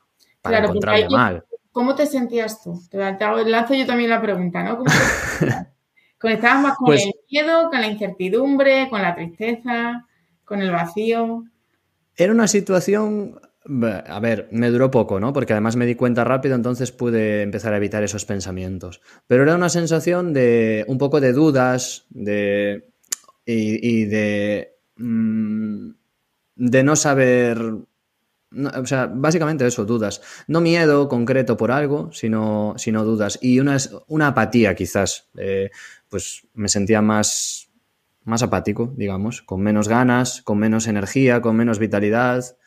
para 0.42 0.60
encontrarme 0.60 1.10
mal. 1.10 1.46
¿Cómo 1.74 1.96
te 1.96 2.06
sentías 2.06 2.64
tú? 2.64 2.80
Te, 2.90 2.98
lanzo 2.98 3.74
yo 3.74 3.86
también 3.86 4.12
la 4.12 4.22
pregunta, 4.22 4.64
¿no? 4.64 4.78
¿Cómo 4.78 4.92
¿Conectabas 6.20 6.62
más 6.62 6.78
con 6.78 6.86
pues 6.86 7.04
el 7.04 7.14
miedo, 7.30 7.70
con 7.70 7.82
la 7.82 7.88
incertidumbre, 7.88 8.88
con 8.90 9.02
la 9.02 9.16
tristeza, 9.16 10.08
con 10.46 10.62
el 10.62 10.72
vacío? 10.72 11.44
Era 12.16 12.32
una 12.32 12.48
situación 12.48 13.42
a 13.66 14.20
ver, 14.20 14.50
me 14.52 14.70
duró 14.70 14.92
poco, 14.92 15.20
¿no? 15.20 15.32
Porque 15.32 15.54
además 15.54 15.76
me 15.76 15.86
di 15.86 15.96
cuenta 15.96 16.24
rápido, 16.24 16.56
entonces 16.56 16.92
pude 16.92 17.42
empezar 17.42 17.74
a 17.74 17.78
evitar 17.78 18.04
esos 18.04 18.26
pensamientos. 18.26 19.02
Pero 19.28 19.44
era 19.44 19.56
una 19.56 19.70
sensación 19.70 20.34
de 20.34 20.84
un 20.88 20.98
poco 20.98 21.22
de 21.22 21.34
dudas, 21.34 22.06
de. 22.10 22.90
y, 23.46 24.06
de. 24.06 24.76
Mm, 24.98 25.92
de 26.56 26.84
no 26.84 26.96
saber. 26.96 27.58
o 27.62 28.86
sea, 28.86 29.08
básicamente 29.08 29.66
eso, 29.66 29.86
dudas. 29.86 30.22
No 30.48 30.60
miedo 30.60 31.08
concreto 31.08 31.56
por 31.56 31.72
algo, 31.72 32.12
sino, 32.12 32.74
sino 32.78 33.06
dudas. 33.06 33.40
Y 33.42 33.60
una, 33.60 33.78
una 34.08 34.28
apatía, 34.28 34.76
quizás. 34.76 35.30
Eh, 35.38 35.72
pues 36.10 36.46
me 36.54 36.68
sentía 36.68 37.02
más, 37.02 37.70
más 38.26 38.44
apático, 38.44 38.94
digamos, 38.98 39.42
con 39.42 39.62
menos 39.62 39.88
ganas, 39.88 40.42
con 40.42 40.58
menos 40.58 40.88
energía, 40.88 41.42
con 41.42 41.56
menos 41.56 41.80
vitalidad. 41.80 42.58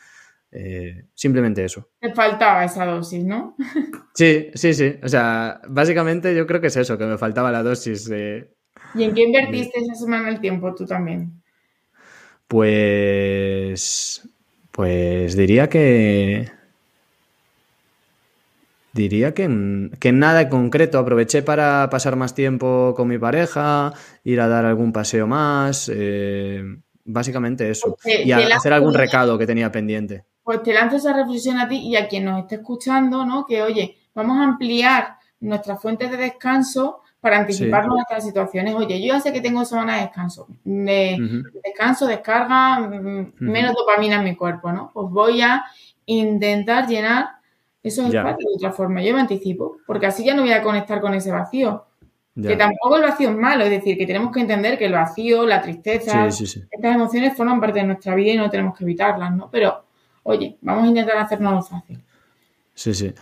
Eh, 0.52 1.04
simplemente 1.14 1.64
eso. 1.64 1.90
Te 2.00 2.14
faltaba 2.14 2.64
esa 2.64 2.85
dosis, 2.87 3.24
¿no? 3.24 3.56
sí, 4.14 4.50
sí, 4.54 4.74
sí. 4.74 4.96
O 5.02 5.09
sea, 5.09 5.61
básicamente 5.68 6.35
yo 6.35 6.46
creo 6.46 6.61
que 6.61 6.68
es 6.68 6.76
eso, 6.76 6.96
que 6.96 7.04
me 7.04 7.18
faltaba 7.18 7.52
la 7.52 7.62
dosis. 7.62 8.09
¿Y 8.94 9.02
en 9.02 9.14
qué 9.14 9.22
invertiste 9.22 9.80
esa 9.80 9.94
semana 9.94 10.28
el 10.28 10.40
tiempo 10.40 10.74
tú 10.74 10.87
también? 10.87 11.42
Pues. 12.48 14.28
Pues 14.70 15.37
diría 15.37 15.68
que. 15.68 16.50
Diría 18.92 19.35
que, 19.35 19.90
que 20.00 20.12
nada 20.12 20.42
en 20.42 20.48
concreto. 20.48 20.98
Aproveché 20.98 21.42
para 21.42 21.90
pasar 21.90 22.16
más 22.16 22.35
tiempo 22.35 22.94
con 22.96 23.09
mi 23.09 23.18
pareja, 23.18 23.92
ir 24.24 24.40
a 24.40 24.48
dar 24.48 24.64
algún 24.64 24.92
paseo 24.92 25.26
más. 25.26 25.90
Eh, 25.94 26.62
básicamente 27.04 27.68
eso. 27.68 27.98
y 28.04 28.32
hacer 28.32 28.72
algún 28.72 28.94
recado 28.94 29.37
que 29.37 29.46
tenía 29.46 29.70
pendiente 29.70 30.24
pues 30.46 30.62
te 30.62 30.72
lanzo 30.72 30.94
esa 30.94 31.12
reflexión 31.12 31.59
a 31.59 31.66
ti 31.66 31.78
y 31.78 31.96
a 31.96 32.06
quien 32.06 32.24
nos 32.24 32.38
esté 32.38 32.54
escuchando, 32.54 33.26
¿no? 33.26 33.44
Que, 33.44 33.62
oye, 33.62 33.98
vamos 34.14 34.38
a 34.38 34.44
ampliar 34.44 35.16
nuestras 35.40 35.82
fuentes 35.82 36.09
de 36.09 36.16
descanso 36.16 37.00
para 37.20 37.38
anticiparnos 37.38 37.98
a 37.98 38.02
estas 38.02 38.24
situaciones. 38.26 38.76
Oye, 38.76 39.00
yo 39.00 39.14
ya 39.14 39.20
sé 39.20 39.32
que 39.32 39.40
tengo 39.40 39.64
semana 39.64 39.96
de 39.96 40.02
descanso, 40.02 40.46
de 40.62 41.42
descanso, 41.64 42.06
descarga, 42.06 42.78
mm, 42.78 43.32
menos 43.40 43.74
dopamina 43.74 44.18
en 44.18 44.24
mi 44.24 44.37
cuerpo, 44.37 44.70
¿no? 44.70 44.92
Pues 44.94 45.11
voy 45.11 45.42
a 45.42 45.64
intentar 46.04 46.87
llenar 46.87 47.26
esos 47.82 48.06
espacios 48.06 48.38
de 48.38 48.54
otra 48.54 48.70
forma. 48.70 49.02
Yo 49.02 49.14
me 49.14 49.22
anticipo, 49.22 49.78
porque 49.85 50.06
así 50.06 50.24
ya 50.24 50.35
no 50.35 50.42
voy 50.42 50.52
a 50.52 50.62
conectar 50.62 51.00
con 51.00 51.12
ese 51.14 51.32
vacío. 51.32 51.87
Que 52.40 52.54
tampoco 52.54 52.98
el 52.98 53.02
vacío 53.02 53.30
es 53.30 53.37
malo, 53.37 53.64
es 53.64 53.70
decir, 53.70 53.98
que 53.98 54.06
tenemos 54.06 54.30
que 54.30 54.40
entender 54.40 54.78
que 54.78 54.85
el 54.85 54.92
vacío, 54.92 55.44
la 55.44 55.61
tristeza, 55.61 56.28
estas 56.28 56.94
emociones 56.94 57.37
forman 57.37 57.61
parte 57.61 57.80
de 57.80 57.87
nuestra 57.87 58.14
vida 58.14 58.30
y 58.30 58.37
no 58.37 58.48
tenemos 58.48 58.78
que 58.78 58.85
evitarlas, 58.85 59.35
¿no? 59.35 59.48
Pero 59.50 59.86
oye, 60.26 60.58
vamos 60.60 60.84
a 60.84 60.88
intentar 60.88 61.16
hacernos 61.18 61.68
fácil. 61.68 62.02
Sí, 62.74 62.92
sí. 62.92 63.14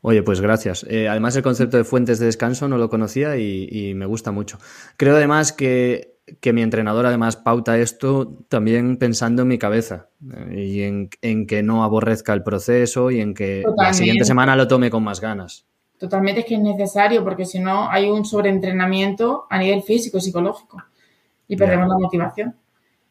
Oye, 0.00 0.22
pues 0.22 0.40
gracias. 0.40 0.84
Eh, 0.88 1.08
además, 1.08 1.34
el 1.36 1.42
concepto 1.42 1.76
de 1.76 1.84
fuentes 1.84 2.18
de 2.18 2.26
descanso 2.26 2.68
no 2.68 2.78
lo 2.78 2.88
conocía 2.88 3.36
y, 3.36 3.94
me 3.94 4.06
gusta 4.06 4.30
mucho. 4.30 4.58
Creo 4.96 5.16
además 5.16 5.52
que, 5.52 6.18
mi 6.52 6.62
entrenador 6.62 7.06
además 7.06 7.36
pauta 7.36 7.78
esto 7.78 8.36
también 8.48 8.96
pensando 8.96 9.42
en 9.42 9.48
mi 9.48 9.58
cabeza 9.58 10.08
eh, 10.50 10.64
y 10.64 10.82
en, 10.82 11.46
que 11.46 11.62
no 11.62 11.84
aborrezca 11.84 12.32
el 12.32 12.42
proceso 12.42 13.10
y 13.10 13.20
en 13.20 13.34
que 13.34 13.64
la 13.76 13.94
siguiente 13.94 14.24
semana 14.24 14.54
lo 14.54 14.68
tome 14.68 14.90
con 14.90 15.02
más 15.02 15.20
ganas. 15.20 15.64
Totalmente 15.98 16.40
es 16.40 16.46
que 16.46 16.54
es 16.54 16.60
necesario 16.60 17.24
porque 17.24 17.44
si 17.44 17.58
no 17.58 17.90
hay 17.90 18.08
un 18.08 18.24
sobreentrenamiento 18.24 19.46
a 19.50 19.58
nivel 19.58 19.82
físico 19.82 20.18
y 20.18 20.20
psicológico 20.20 20.82
y 21.48 21.56
perdemos 21.56 21.88
la 21.88 21.98
motivación. 21.98 22.54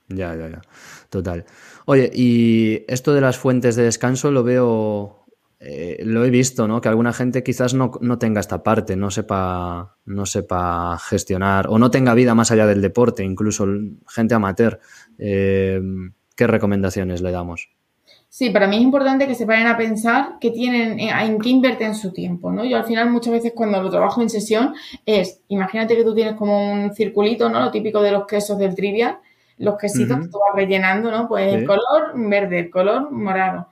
Ya, 0.08 0.34
ya, 0.36 0.48
ya. 0.48 0.62
Total. 1.10 1.46
Oye, 1.90 2.12
y 2.14 2.84
esto 2.90 3.14
de 3.14 3.22
las 3.22 3.38
fuentes 3.38 3.78
de 3.78 3.84
descanso 3.84 4.30
lo 4.30 4.44
veo, 4.44 5.24
eh, 5.62 6.02
lo 6.04 6.26
he 6.26 6.30
visto, 6.30 6.68
¿no? 6.68 6.82
Que 6.82 6.90
alguna 6.90 7.14
gente 7.14 7.44
quizás 7.44 7.74
no, 7.74 7.92
tenga 8.20 8.42
esta 8.42 8.62
parte, 8.62 8.98
no 8.98 9.10
sepa, 9.10 9.96
no 10.04 10.26
sepa 10.26 11.00
gestionar 11.00 11.68
o 11.70 11.80
no 11.80 11.90
tenga 11.90 12.14
vida 12.14 12.36
más 12.36 12.52
allá 12.52 12.68
del 12.68 12.82
deporte, 12.82 13.24
incluso 13.24 13.66
gente 14.06 14.36
amateur. 14.36 14.82
Eh, 15.18 15.80
¿Qué 16.36 16.46
recomendaciones 16.46 17.22
le 17.22 17.32
damos? 17.32 17.70
Sí, 18.28 18.50
para 18.50 18.68
mí 18.68 18.76
es 18.76 18.82
importante 18.82 19.26
que 19.26 19.36
se 19.36 19.46
vayan 19.46 19.68
a 19.68 19.78
pensar 19.78 20.40
que 20.42 20.52
tienen, 20.52 21.00
eh, 21.00 21.12
en 21.24 21.40
qué 21.40 21.86
en 21.86 21.96
su 21.96 22.12
tiempo, 22.12 22.52
¿no? 22.52 22.66
Yo 22.66 22.76
al 22.76 22.84
final 22.84 23.10
muchas 23.10 23.32
veces 23.32 23.54
cuando 23.56 23.82
lo 23.82 23.90
trabajo 23.90 24.22
en 24.22 24.30
sesión 24.30 24.74
es, 25.06 25.40
imagínate 25.48 25.96
que 25.96 26.04
tú 26.04 26.14
tienes 26.14 26.36
como 26.36 26.70
un 26.70 26.94
circulito, 26.94 27.50
¿no? 27.50 27.62
Lo 27.62 27.72
típico 27.72 28.02
de 28.02 28.12
los 28.12 28.28
quesos 28.28 28.58
del 28.58 28.76
trivial 28.76 29.20
los 29.58 29.78
quesitos 29.78 30.20
que 30.20 30.28
tú 30.28 30.40
vas 30.40 30.56
rellenando, 30.56 31.12
¿no? 31.12 31.28
Pues 31.28 31.54
el 31.54 31.66
color 31.66 32.12
verde, 32.16 32.60
el 32.60 32.70
color 32.70 33.12
morado. 33.12 33.68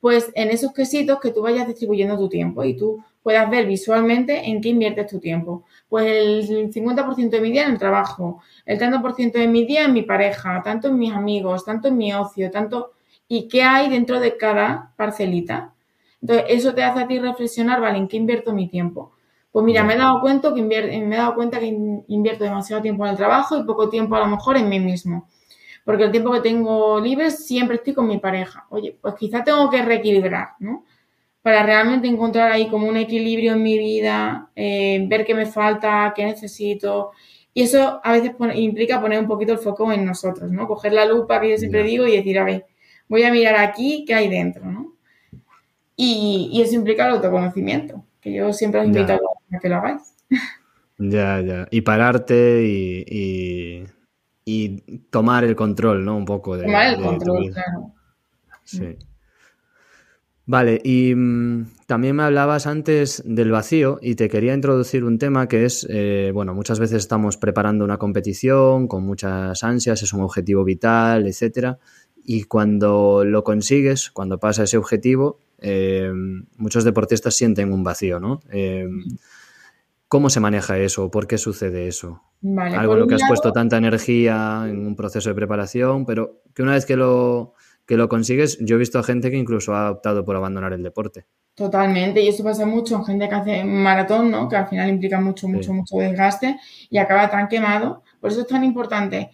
Pues 0.00 0.30
en 0.34 0.50
esos 0.50 0.72
quesitos 0.72 1.20
que 1.20 1.30
tú 1.30 1.42
vayas 1.42 1.66
distribuyendo 1.66 2.16
tu 2.16 2.28
tiempo 2.28 2.64
y 2.64 2.76
tú 2.76 3.04
puedas 3.22 3.48
ver 3.50 3.66
visualmente 3.66 4.48
en 4.48 4.60
qué 4.60 4.70
inviertes 4.70 5.06
tu 5.08 5.18
tiempo. 5.18 5.64
Pues 5.88 6.06
el 6.50 6.72
50% 6.72 7.30
de 7.30 7.40
mi 7.40 7.52
día 7.52 7.64
en 7.64 7.72
el 7.72 7.78
trabajo, 7.78 8.42
el 8.64 8.78
tanto 8.78 9.02
por 9.02 9.14
ciento 9.14 9.38
de 9.38 9.46
mi 9.46 9.66
día 9.66 9.84
en 9.84 9.92
mi 9.92 10.02
pareja, 10.02 10.62
tanto 10.64 10.88
en 10.88 10.98
mis 10.98 11.12
amigos, 11.12 11.64
tanto 11.64 11.88
en 11.88 11.96
mi 11.96 12.12
ocio, 12.12 12.50
tanto... 12.50 12.92
¿Y 13.32 13.46
qué 13.46 13.62
hay 13.62 13.88
dentro 13.88 14.18
de 14.18 14.36
cada 14.36 14.92
parcelita? 14.96 15.72
Entonces, 16.20 16.46
eso 16.48 16.74
te 16.74 16.82
hace 16.82 17.04
a 17.04 17.06
ti 17.06 17.20
reflexionar, 17.20 17.80
vale, 17.80 17.98
¿en 17.98 18.08
qué 18.08 18.16
invierto 18.16 18.52
mi 18.52 18.68
tiempo? 18.68 19.12
Pues 19.52 19.64
mira, 19.64 19.82
me 19.82 19.94
he 19.94 19.96
dado 19.96 20.20
cuenta 20.20 20.54
que 20.54 20.62
me 20.62 20.76
he 20.76 21.18
dado 21.18 21.34
cuenta 21.34 21.58
que 21.58 21.66
invierto 21.66 22.44
demasiado 22.44 22.82
tiempo 22.82 23.04
en 23.04 23.12
el 23.12 23.16
trabajo 23.16 23.56
y 23.56 23.64
poco 23.64 23.88
tiempo 23.88 24.14
a 24.14 24.20
lo 24.20 24.26
mejor 24.26 24.56
en 24.56 24.68
mí 24.68 24.78
mismo. 24.78 25.28
Porque 25.84 26.04
el 26.04 26.12
tiempo 26.12 26.30
que 26.30 26.40
tengo 26.40 27.00
libre 27.00 27.30
siempre 27.30 27.76
estoy 27.76 27.94
con 27.94 28.06
mi 28.06 28.18
pareja. 28.18 28.66
Oye, 28.70 28.96
pues 29.00 29.14
quizá 29.14 29.42
tengo 29.42 29.68
que 29.68 29.82
reequilibrar, 29.82 30.50
¿no? 30.60 30.84
Para 31.42 31.64
realmente 31.64 32.06
encontrar 32.06 32.52
ahí 32.52 32.68
como 32.68 32.86
un 32.86 32.96
equilibrio 32.96 33.54
en 33.54 33.62
mi 33.62 33.78
vida, 33.78 34.50
eh, 34.54 35.04
ver 35.08 35.24
qué 35.24 35.34
me 35.34 35.46
falta, 35.46 36.12
qué 36.14 36.26
necesito. 36.26 37.10
Y 37.52 37.62
eso 37.62 38.00
a 38.04 38.12
veces 38.12 38.32
implica 38.54 39.00
poner 39.00 39.18
un 39.18 39.26
poquito 39.26 39.52
el 39.52 39.58
foco 39.58 39.90
en 39.90 40.04
nosotros, 40.04 40.50
¿no? 40.50 40.68
Coger 40.68 40.92
la 40.92 41.06
lupa, 41.06 41.40
que 41.40 41.50
yo 41.50 41.56
siempre 41.56 41.82
digo, 41.82 42.06
y 42.06 42.16
decir, 42.16 42.38
a 42.38 42.44
ver, 42.44 42.66
voy 43.08 43.24
a 43.24 43.32
mirar 43.32 43.56
aquí 43.56 44.04
qué 44.06 44.14
hay 44.14 44.28
dentro, 44.28 44.64
¿no? 44.66 44.92
Y, 45.96 46.50
y 46.52 46.62
eso 46.62 46.74
implica 46.76 47.06
el 47.06 47.14
autoconocimiento, 47.14 48.04
que 48.20 48.32
yo 48.32 48.52
siempre 48.52 48.80
os 48.80 48.86
invito 48.86 49.12
a 49.12 49.18
que 49.58 49.68
lo 49.68 49.76
hagáis. 49.76 50.14
Ya, 50.98 51.40
ya. 51.40 51.66
Y 51.70 51.80
pararte 51.80 52.62
y, 52.66 53.86
y, 54.44 55.00
tomar 55.10 55.44
el 55.44 55.56
control, 55.56 56.04
¿no? 56.04 56.16
Un 56.16 56.24
poco 56.24 56.56
de. 56.56 56.64
Tomar 56.64 56.94
el 56.94 57.00
control, 57.00 57.50
claro. 57.52 57.94
Sí. 58.64 58.96
Vale, 60.46 60.80
y 60.82 61.14
mm, 61.14 61.66
también 61.86 62.16
me 62.16 62.24
hablabas 62.24 62.66
antes 62.66 63.22
del 63.24 63.52
vacío 63.52 64.00
y 64.02 64.16
te 64.16 64.28
quería 64.28 64.52
introducir 64.52 65.04
un 65.04 65.16
tema 65.16 65.46
que 65.46 65.64
es, 65.64 65.86
eh, 65.88 66.32
bueno, 66.34 66.54
muchas 66.54 66.80
veces 66.80 66.98
estamos 66.98 67.36
preparando 67.36 67.84
una 67.84 67.98
competición 67.98 68.88
con 68.88 69.04
muchas 69.04 69.62
ansias, 69.62 70.02
es 70.02 70.12
un 70.12 70.22
objetivo 70.22 70.64
vital, 70.64 71.28
etcétera, 71.28 71.78
y 72.24 72.44
cuando 72.44 73.24
lo 73.24 73.44
consigues, 73.44 74.10
cuando 74.10 74.38
pasa 74.38 74.64
ese 74.64 74.76
objetivo, 74.76 75.38
eh, 75.58 76.12
muchos 76.56 76.82
deportistas 76.82 77.34
sienten 77.34 77.72
un 77.72 77.84
vacío, 77.84 78.18
¿no? 78.18 78.40
Eh, 78.50 78.88
¿Cómo 80.10 80.28
se 80.28 80.40
maneja 80.40 80.76
eso? 80.76 81.08
¿Por 81.08 81.28
qué 81.28 81.38
sucede 81.38 81.86
eso? 81.86 82.20
Algo 82.42 82.94
en 82.94 82.98
lo 82.98 83.06
que 83.06 83.14
has 83.14 83.22
puesto 83.28 83.52
tanta 83.52 83.76
energía 83.76 84.64
en 84.66 84.84
un 84.84 84.96
proceso 84.96 85.28
de 85.28 85.36
preparación, 85.36 86.04
pero 86.04 86.42
que 86.52 86.64
una 86.64 86.72
vez 86.72 86.84
que 86.84 86.96
lo, 86.96 87.54
que 87.86 87.96
lo 87.96 88.08
consigues, 88.08 88.58
yo 88.60 88.74
he 88.74 88.78
visto 88.80 88.98
a 88.98 89.04
gente 89.04 89.30
que 89.30 89.36
incluso 89.36 89.72
ha 89.72 89.88
optado 89.88 90.24
por 90.24 90.34
abandonar 90.34 90.72
el 90.72 90.82
deporte. 90.82 91.26
Totalmente, 91.54 92.20
y 92.22 92.26
eso 92.26 92.42
pasa 92.42 92.66
mucho 92.66 92.96
en 92.96 93.04
gente 93.04 93.28
que 93.28 93.34
hace 93.36 93.62
maratón, 93.62 94.32
¿no? 94.32 94.48
Que 94.48 94.56
al 94.56 94.66
final 94.66 94.88
implica 94.88 95.20
mucho, 95.20 95.46
mucho, 95.46 95.72
mucho 95.72 95.98
desgaste 95.98 96.58
y 96.90 96.98
acaba 96.98 97.30
tan 97.30 97.46
quemado. 97.46 98.02
Por 98.20 98.32
eso 98.32 98.40
es 98.40 98.48
tan 98.48 98.64
importante 98.64 99.30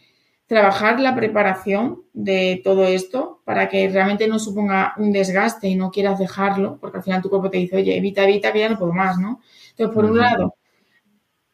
trabajar 0.47 1.01
la 1.01 1.17
preparación 1.17 2.03
de 2.13 2.61
todo 2.63 2.85
esto 2.85 3.41
para 3.47 3.71
que 3.71 3.89
realmente 3.89 4.29
no 4.29 4.39
suponga 4.39 4.93
un 4.99 5.11
desgaste 5.11 5.69
y 5.69 5.75
no 5.75 5.91
quieras 5.91 6.19
dejarlo, 6.19 6.77
porque 6.83 6.99
al 6.99 7.03
final 7.03 7.23
tu 7.23 7.31
cuerpo 7.31 7.49
te 7.49 7.57
dice, 7.57 7.77
oye, 7.77 7.97
evita, 7.97 8.25
evita, 8.25 8.53
que 8.53 8.59
ya 8.59 8.69
no 8.69 8.79
puedo 8.79 8.93
más, 8.93 9.19
¿no? 9.19 9.41
Entonces, 9.71 9.95
por 9.95 10.05
un 10.05 10.19
lado, 10.19 10.55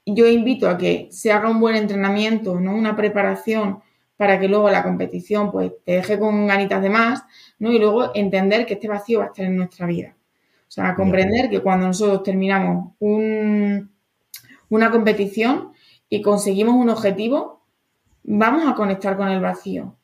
yo 0.07 0.27
invito 0.27 0.69
a 0.69 0.79
que 0.79 1.09
se 1.11 1.33
haga 1.33 1.49
un 1.49 1.61
buen 1.61 1.77
entrenamiento, 1.77 2.59
¿no? 2.61 2.75
Una 2.75 2.97
preparación 2.97 3.81
para 4.17 4.39
que 4.39 4.49
luego 4.49 4.71
la 4.71 4.83
competición 4.83 5.51
pues 5.51 5.73
te 5.85 5.93
deje 5.93 6.19
con 6.19 6.47
ganitas 6.47 6.83
de 6.83 6.91
más, 6.91 7.25
¿no? 7.59 7.73
Y 7.73 7.79
luego 7.79 8.15
entender 8.15 8.67
que 8.67 8.75
este 8.75 8.89
vacío 8.89 9.21
va 9.21 9.27
a 9.27 9.29
estar 9.29 9.45
en 9.45 9.57
nuestra 9.57 9.87
vida. 9.87 10.17
O 10.69 10.71
sea, 10.71 10.95
comprender 10.95 11.51
que 11.51 11.61
cuando 11.61 11.87
nosotros 11.87 12.23
terminamos 12.23 12.95
un, 12.99 13.91
una 14.71 14.91
competición 14.91 15.73
y 16.09 16.23
conseguimos 16.23 16.77
un 16.77 16.89
objetivo, 16.89 17.63
vamos 18.23 18.67
a 18.67 18.75
conectar 18.75 19.17
con 19.17 19.29
el 19.29 19.41
vacío, 19.41 19.97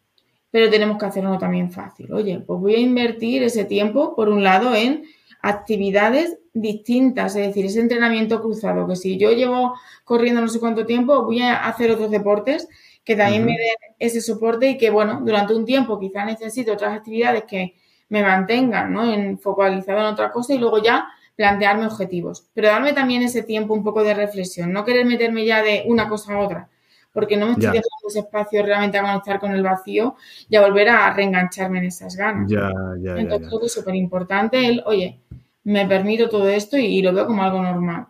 pero 0.51 0.69
tenemos 0.69 0.99
que 0.99 1.07
hacerlo 1.07 1.39
también 1.39 1.71
fácil. 1.73 2.13
Oye, 2.13 2.41
pues 2.41 2.61
voy 2.61 2.75
a 2.75 2.81
invertir 2.81 3.43
ese 3.43 3.65
tiempo, 3.65 4.15
por 4.15 4.29
un 4.29 4.43
lado, 4.43 4.75
en 4.75 5.05
actividades 5.43 6.39
distintas, 6.61 7.37
es 7.37 7.47
decir, 7.49 7.67
ese 7.67 7.81
entrenamiento 7.81 8.41
cruzado, 8.41 8.87
que 8.87 8.97
si 8.97 9.19
yo 9.19 9.33
llevo 9.33 9.75
corriendo 10.05 10.41
no 10.41 10.49
sé 10.49 10.61
cuánto 10.61 10.87
tiempo, 10.87 11.25
voy 11.25 11.43
a 11.43 11.67
hacer 11.67 11.91
otros 11.91 12.11
deportes 12.11 12.69
que 13.05 13.17
también 13.17 13.47
me 13.47 13.53
den 13.53 13.95
ese 13.99 14.21
soporte 14.21 14.69
y 14.69 14.77
que, 14.77 14.91
bueno, 14.91 15.23
durante 15.25 15.55
un 15.55 15.65
tiempo 15.65 15.99
quizás 15.99 16.27
necesito 16.27 16.75
otras 16.75 16.95
actividades 16.95 17.45
que 17.45 17.75
me 18.11 18.23
mantengan, 18.23 18.93
¿no? 18.93 19.11
En, 19.11 19.39
focalizado 19.39 20.01
en 20.01 20.07
otra 20.07 20.31
cosa 20.31 20.55
y 20.55 20.59
luego 20.59 20.83
ya 20.83 21.09
plantearme 21.35 21.87
objetivos. 21.87 22.49
Pero 22.53 22.69
darme 22.69 22.93
también 22.93 23.23
ese 23.23 23.43
tiempo 23.43 23.73
un 23.73 23.83
poco 23.83 24.03
de 24.03 24.13
reflexión, 24.13 24.73
no 24.73 24.85
querer 24.85 25.07
meterme 25.07 25.45
ya 25.45 25.63
de 25.63 25.85
una 25.87 26.09
cosa 26.09 26.35
a 26.35 26.41
otra, 26.41 26.69
porque 27.13 27.37
no 27.37 27.47
me 27.47 27.53
estoy 27.53 27.69
dejando 27.69 28.09
ese 28.09 28.19
espacio 28.19 28.63
realmente 28.63 28.99
a 28.99 29.03
conectar 29.03 29.39
con 29.39 29.53
el 29.53 29.63
vacío 29.63 30.17
y 30.49 30.57
a 30.57 30.63
volver 30.63 30.89
a 30.89 31.15
reengancharme 31.15 31.79
en 31.79 31.85
esas 31.87 32.17
ganas. 32.17 32.51
Ya, 32.51 32.71
ya, 33.01 33.17
Entonces 33.17 33.49
creo 33.49 33.61
que 33.61 33.67
es 33.67 33.73
súper 33.73 33.95
importante 33.95 34.67
el, 34.67 34.83
oye, 34.85 35.21
me 35.65 35.87
permito 35.87 36.29
todo 36.29 36.49
esto 36.49 36.77
y, 36.77 37.03
lo 37.03 37.13
veo 37.13 37.27
como 37.27 37.43
algo 37.43 37.63
normal. 37.63 38.07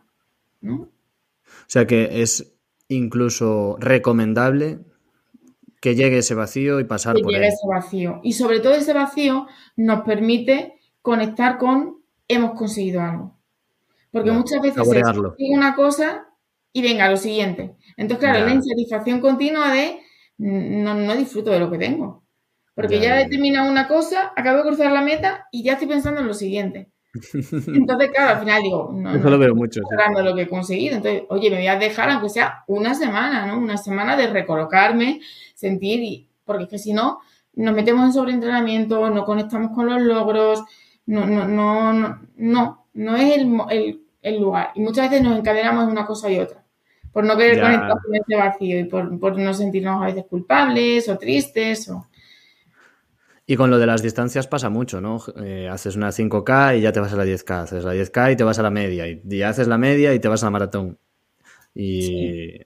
¿no? 0.61 0.75
O 0.77 1.67
sea 1.67 1.87
que 1.87 2.23
es 2.23 2.55
incluso 2.89 3.77
recomendable 3.79 4.81
que 5.81 5.95
llegue 5.95 6.19
ese 6.19 6.35
vacío 6.35 6.81
y 6.81 6.85
pasar 6.85 7.17
que 7.17 7.23
por 7.23 7.33
llegue 7.33 7.49
ese 7.49 7.67
vacío. 7.69 8.21
Y 8.23 8.33
sobre 8.33 8.61
todo 8.61 8.75
ese 8.75 8.93
vacío 8.93 9.47
nos 9.77 10.03
permite 10.03 10.75
conectar 11.03 11.59
con 11.59 11.99
hemos 12.27 12.53
conseguido 12.53 13.01
algo. 13.01 13.37
Porque 14.11 14.33
muchas 14.33 14.61
veces 14.63 14.87
es 14.87 15.51
una 15.51 15.75
cosa 15.75 16.29
y 16.73 16.83
venga 16.83 17.11
lo 17.11 17.17
siguiente. 17.17 17.77
Entonces, 17.97 18.29
claro, 18.29 18.47
la 18.47 18.55
insatisfacción 18.55 19.21
continua 19.21 19.73
de 19.73 20.01
no, 20.39 20.95
no, 20.95 21.17
disfruto 21.17 21.51
de 21.51 21.59
lo 21.61 21.71
que 21.71 21.79
tengo. 21.79 22.25
Porque 22.75 23.01
ya, 23.01 23.21
he 23.21 23.29
terminado 23.29 23.71
una 23.71 23.89
cosa, 23.89 24.33
acabo 24.37 24.59
de 24.59 24.65
cruzar 24.65 24.93
la 24.93 25.03
meta 25.03 25.49
y 25.51 25.65
ya 25.65 25.73
estoy 25.73 25.89
pensando 25.89 26.21
en 26.21 26.29
lo 26.29 26.35
siguiente. 26.35 26.93
Entonces, 27.33 28.11
claro, 28.11 28.35
al 28.35 28.40
final 28.40 28.62
digo, 28.62 28.90
no, 28.94 29.14
Eso 29.14 29.31
lo 29.31 29.38
veo 29.38 29.55
mucho. 29.55 29.81
Estoy 29.81 30.25
lo 30.25 30.35
que 30.35 30.42
he 30.42 30.49
conseguido. 30.49 30.97
Entonces, 30.97 31.23
oye, 31.29 31.51
me 31.51 31.57
voy 31.57 31.66
a 31.66 31.79
dejar, 31.79 32.11
aunque 32.11 32.29
sea 32.29 32.64
una 32.66 32.94
semana, 32.94 33.47
¿no? 33.47 33.59
Una 33.59 33.77
semana 33.77 34.16
de 34.16 34.29
recolocarme, 34.29 35.21
sentir, 35.55 36.01
y, 36.03 36.29
porque 36.44 36.64
es 36.64 36.71
que 36.71 36.79
si 36.79 36.92
no, 36.92 37.21
nos 37.55 37.75
metemos 37.75 38.05
en 38.05 38.12
sobreentrenamiento, 38.12 39.11
no 39.11 39.25
conectamos 39.25 39.73
con 39.75 39.87
los 39.87 40.01
logros, 40.03 40.62
no, 41.07 41.27
no, 41.27 41.49
no, 41.49 41.92
no, 41.92 42.21
no, 42.37 42.87
no 42.94 43.16
es 43.16 43.37
el, 43.37 43.59
el, 43.71 44.03
el 44.23 44.40
lugar. 44.40 44.71
Y 44.75 44.81
muchas 44.81 45.11
veces 45.11 45.25
nos 45.25 45.38
encadenamos 45.38 45.85
en 45.85 45.90
una 45.90 46.07
cosa 46.07 46.31
y 46.31 46.38
otra 46.38 46.64
por 47.12 47.25
no 47.25 47.37
querer 47.37 47.61
conectar 47.61 47.97
con 48.01 48.14
ese 48.14 48.37
vacío 48.37 48.79
y 48.79 48.85
por, 48.85 49.38
no 49.38 49.55
sentirnos 49.55 50.03
a 50.03 50.07
veces 50.07 50.25
culpables 50.31 51.09
o 51.09 51.18
tristes. 51.18 51.88
O... 51.90 52.07
Y 53.51 53.57
con 53.57 53.71
lo 53.71 53.79
de 53.79 53.87
las 53.87 54.03
distancias 54.03 54.47
pasa 54.47 54.69
mucho, 54.69 55.01
¿no? 55.01 55.23
Eh, 55.43 55.71
haces 55.73 55.97
una 55.97 56.11
5K 56.11 56.77
y 56.77 56.83
ya 56.83 56.93
te 56.93 57.01
vas 57.01 57.15
a 57.15 57.17
la 57.17 57.25
10K, 57.25 57.63
haces 57.63 57.83
la 57.83 57.95
10K 57.95 58.33
y 58.33 58.37
te 58.37 58.45
vas 58.45 58.59
a 58.59 58.63
la 58.63 58.69
media, 58.69 59.07
y, 59.09 59.41
haces 59.41 59.67
la 59.67 59.79
media 59.79 60.13
y 60.13 60.19
te 60.19 60.29
vas 60.29 60.43
a 60.43 60.47
la 60.47 60.51
maratón. 60.51 60.99
Y, 61.75 62.59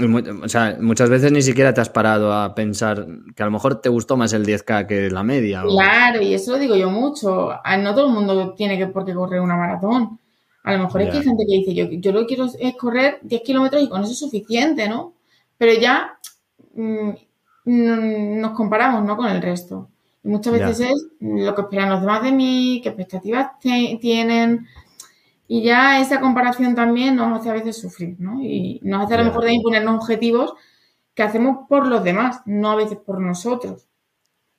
o 0.00 0.48
sea, 0.48 0.78
muchas 0.80 1.10
veces 1.10 1.32
ni 1.32 1.42
siquiera 1.42 1.74
te 1.74 1.82
has 1.82 1.90
parado 1.90 2.32
a 2.32 2.54
pensar 2.54 3.06
que 3.34 3.42
a 3.42 3.44
lo 3.44 3.52
mejor 3.52 3.82
te 3.82 3.90
gustó 3.90 4.16
más 4.16 4.32
el 4.32 4.46
10K 4.46 4.86
que 4.86 5.10
la 5.10 5.22
media. 5.22 5.62
Claro, 5.68 6.22
y 6.22 6.32
eso 6.32 6.52
lo 6.52 6.58
digo 6.60 6.76
yo 6.76 6.88
mucho. 6.88 7.50
No 7.78 7.94
todo 7.94 8.06
el 8.06 8.14
mundo 8.14 8.54
tiene 8.54 8.78
que 8.78 8.86
por 8.86 9.04
qué 9.04 9.12
correr 9.12 9.42
una 9.42 9.56
maratón. 9.56 10.18
A 10.64 10.72
lo 10.72 10.84
mejor 10.84 11.02
es 11.02 11.10
que 11.10 11.18
hay 11.18 11.24
gente 11.24 11.44
que 11.46 11.58
dice, 11.58 11.74
yo, 11.74 11.84
yo 11.90 12.12
lo 12.12 12.20
que 12.20 12.26
quiero 12.26 12.46
es 12.58 12.76
correr 12.76 13.18
10 13.20 13.42
kilómetros 13.42 13.82
y 13.82 13.88
con 13.90 14.02
eso 14.02 14.12
es 14.12 14.18
suficiente, 14.18 14.88
¿no? 14.88 15.12
Pero 15.58 15.78
ya 15.78 16.18
mm, 16.74 18.40
nos 18.40 18.52
comparamos, 18.52 19.04
¿no? 19.04 19.14
Con 19.18 19.26
el 19.26 19.42
resto. 19.42 19.90
Muchas 20.26 20.52
veces 20.52 20.80
es 20.80 21.06
lo 21.20 21.54
que 21.54 21.62
esperan 21.62 21.90
los 21.90 22.00
demás 22.00 22.22
de 22.22 22.32
mí, 22.32 22.80
qué 22.82 22.90
expectativas 22.90 23.58
tienen. 23.60 24.66
Y 25.48 25.62
ya 25.62 26.00
esa 26.00 26.20
comparación 26.20 26.74
también 26.74 27.16
nos 27.16 27.38
hace 27.38 27.50
a 27.50 27.54
veces 27.54 27.76
sufrir, 27.76 28.16
¿no? 28.18 28.42
Y 28.42 28.80
nos 28.82 29.04
hace 29.04 29.14
a 29.14 29.18
lo 29.18 29.24
mejor 29.24 29.44
de 29.44 29.54
imponernos 29.54 29.96
objetivos 29.96 30.54
que 31.14 31.22
hacemos 31.22 31.66
por 31.68 31.86
los 31.86 32.02
demás, 32.02 32.42
no 32.44 32.72
a 32.72 32.76
veces 32.76 32.98
por 32.98 33.20
nosotros. 33.20 33.86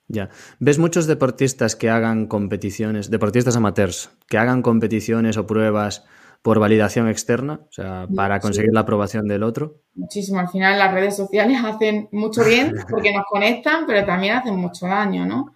Ya. 0.08 0.30
¿Ves 0.58 0.78
muchos 0.78 1.06
deportistas 1.06 1.76
que 1.76 1.90
hagan 1.90 2.26
competiciones, 2.26 3.10
deportistas 3.10 3.56
amateurs, 3.56 4.10
que 4.26 4.38
hagan 4.38 4.62
competiciones 4.62 5.36
o 5.36 5.46
pruebas 5.46 6.06
por 6.40 6.58
validación 6.58 7.08
externa, 7.08 7.60
o 7.68 7.72
sea, 7.72 8.08
para 8.14 8.40
conseguir 8.40 8.72
la 8.72 8.80
aprobación 8.80 9.28
del 9.28 9.42
otro? 9.42 9.82
Muchísimo. 9.94 10.40
Al 10.40 10.48
final 10.48 10.78
las 10.78 10.92
redes 10.94 11.14
sociales 11.14 11.58
hacen 11.64 12.08
mucho 12.12 12.42
bien 12.44 12.74
porque 12.90 13.12
nos 13.12 13.24
conectan, 13.30 13.84
pero 13.86 14.06
también 14.06 14.36
hacen 14.36 14.56
mucho 14.56 14.86
daño, 14.86 15.26
¿no? 15.26 15.52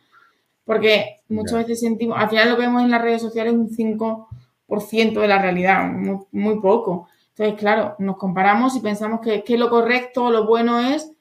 Porque 0.73 1.21
muchas 1.29 1.59
veces 1.59 1.81
sentimos, 1.81 2.17
al 2.19 2.31
final 2.31 2.49
lo 2.49 2.57
que 2.57 2.63
vemos 2.63 2.83
en 2.83 2.91
las 2.91 3.03
redes 3.03 3.21
sociales 3.21 3.53
es 3.53 3.59
un 3.59 3.69
5% 3.69 5.21
de 5.21 5.29
la 5.29 5.37
realidad, 5.39 5.87
muy, 6.33 6.61
poco. 6.61 7.09
Entonces, 7.37 7.61
claro, 7.61 7.95
nos 7.99 8.17
comparamos 8.17 8.75
y 8.75 8.81
pensamos 8.81 9.21
que, 9.21 9.45
que 9.45 9.59
lo 9.59 9.69
correcto, 9.69 10.31
lo 10.31 10.47
bueno 10.47 10.81
es 10.81 11.13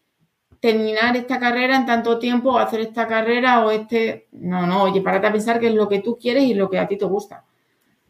terminar 0.62 1.18
esta 1.18 1.38
carrera 1.38 1.76
en 1.76 1.86
tanto 1.86 2.18
tiempo 2.18 2.52
o 2.52 2.60
hacer 2.60 2.80
esta 2.80 3.08
carrera 3.08 3.66
o 3.66 3.72
este... 3.72 4.30
No, 4.32 4.66
no, 4.66 4.84
oye, 4.84 5.02
párate 5.02 5.28
a 5.28 5.34
pensar 5.34 5.60
que 5.60 5.68
es 5.68 5.74
lo 5.74 5.90
que 5.90 6.00
tú 6.00 6.18
quieres 6.18 6.46
y 6.46 6.54
lo 6.54 6.70
que 6.70 6.80
a 6.80 6.88
ti 6.88 6.98
te 6.98 7.04
gusta. 7.04 7.44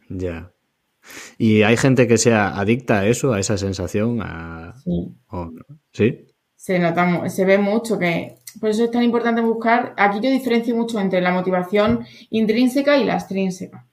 Ya. 0.10 0.52
¿Y 1.40 1.64
hay 1.64 1.76
gente 1.76 2.08
que 2.08 2.20
sea 2.20 2.50
adicta 2.50 3.00
a 3.00 3.08
eso, 3.08 3.34
a 3.34 3.40
esa 3.40 3.58
sensación? 3.58 4.20
Sí. 4.84 5.16
¿Sí? 5.92 6.28
Se 6.56 6.78
nota, 6.78 7.28
se 7.30 7.46
ve 7.46 7.58
mucho 7.58 7.98
que... 7.98 8.36
Por 8.60 8.70
eso 8.70 8.84
es 8.84 8.92
tan 8.92 9.04
importante 9.04 9.42
buscar... 9.42 9.94
Aquí 9.98 10.20
yo 10.22 10.30
diferencio 10.30 10.76
mucho 10.76 11.00
entre 11.00 11.22
la 11.22 11.32
motivación 11.32 12.06
intrínseca 12.30 12.98
y 12.98 13.06
la 13.06 13.14
extrínseca. 13.16 13.86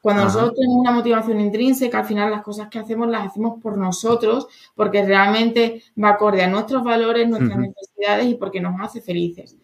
Cuando 0.00 0.24
nosotros 0.24 0.54
tenemos 0.54 0.80
una 0.80 0.90
motivación 0.90 1.40
intrínseca, 1.40 2.00
al 2.00 2.04
final 2.04 2.30
las 2.30 2.42
cosas 2.42 2.68
que 2.68 2.80
hacemos 2.80 3.08
las 3.08 3.28
hacemos 3.28 3.62
por 3.62 3.78
nosotros, 3.78 4.48
porque 4.74 5.04
realmente 5.04 5.82
va 6.02 6.10
acorde 6.10 6.42
a 6.42 6.48
nuestros 6.48 6.82
valores, 6.82 7.28
nuestras 7.28 7.56
necesidades 7.56 8.26
y 8.26 8.34
porque 8.34 8.60
nos 8.60 8.80
hace 8.80 9.00
felices. 9.00 9.56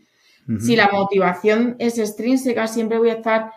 Si 0.60 0.76
la 0.76 0.88
motivación 0.92 1.74
es 1.80 1.98
extrínseca, 1.98 2.68
siempre 2.68 2.98
voy 2.98 3.10
a 3.10 3.14
estar 3.14 3.50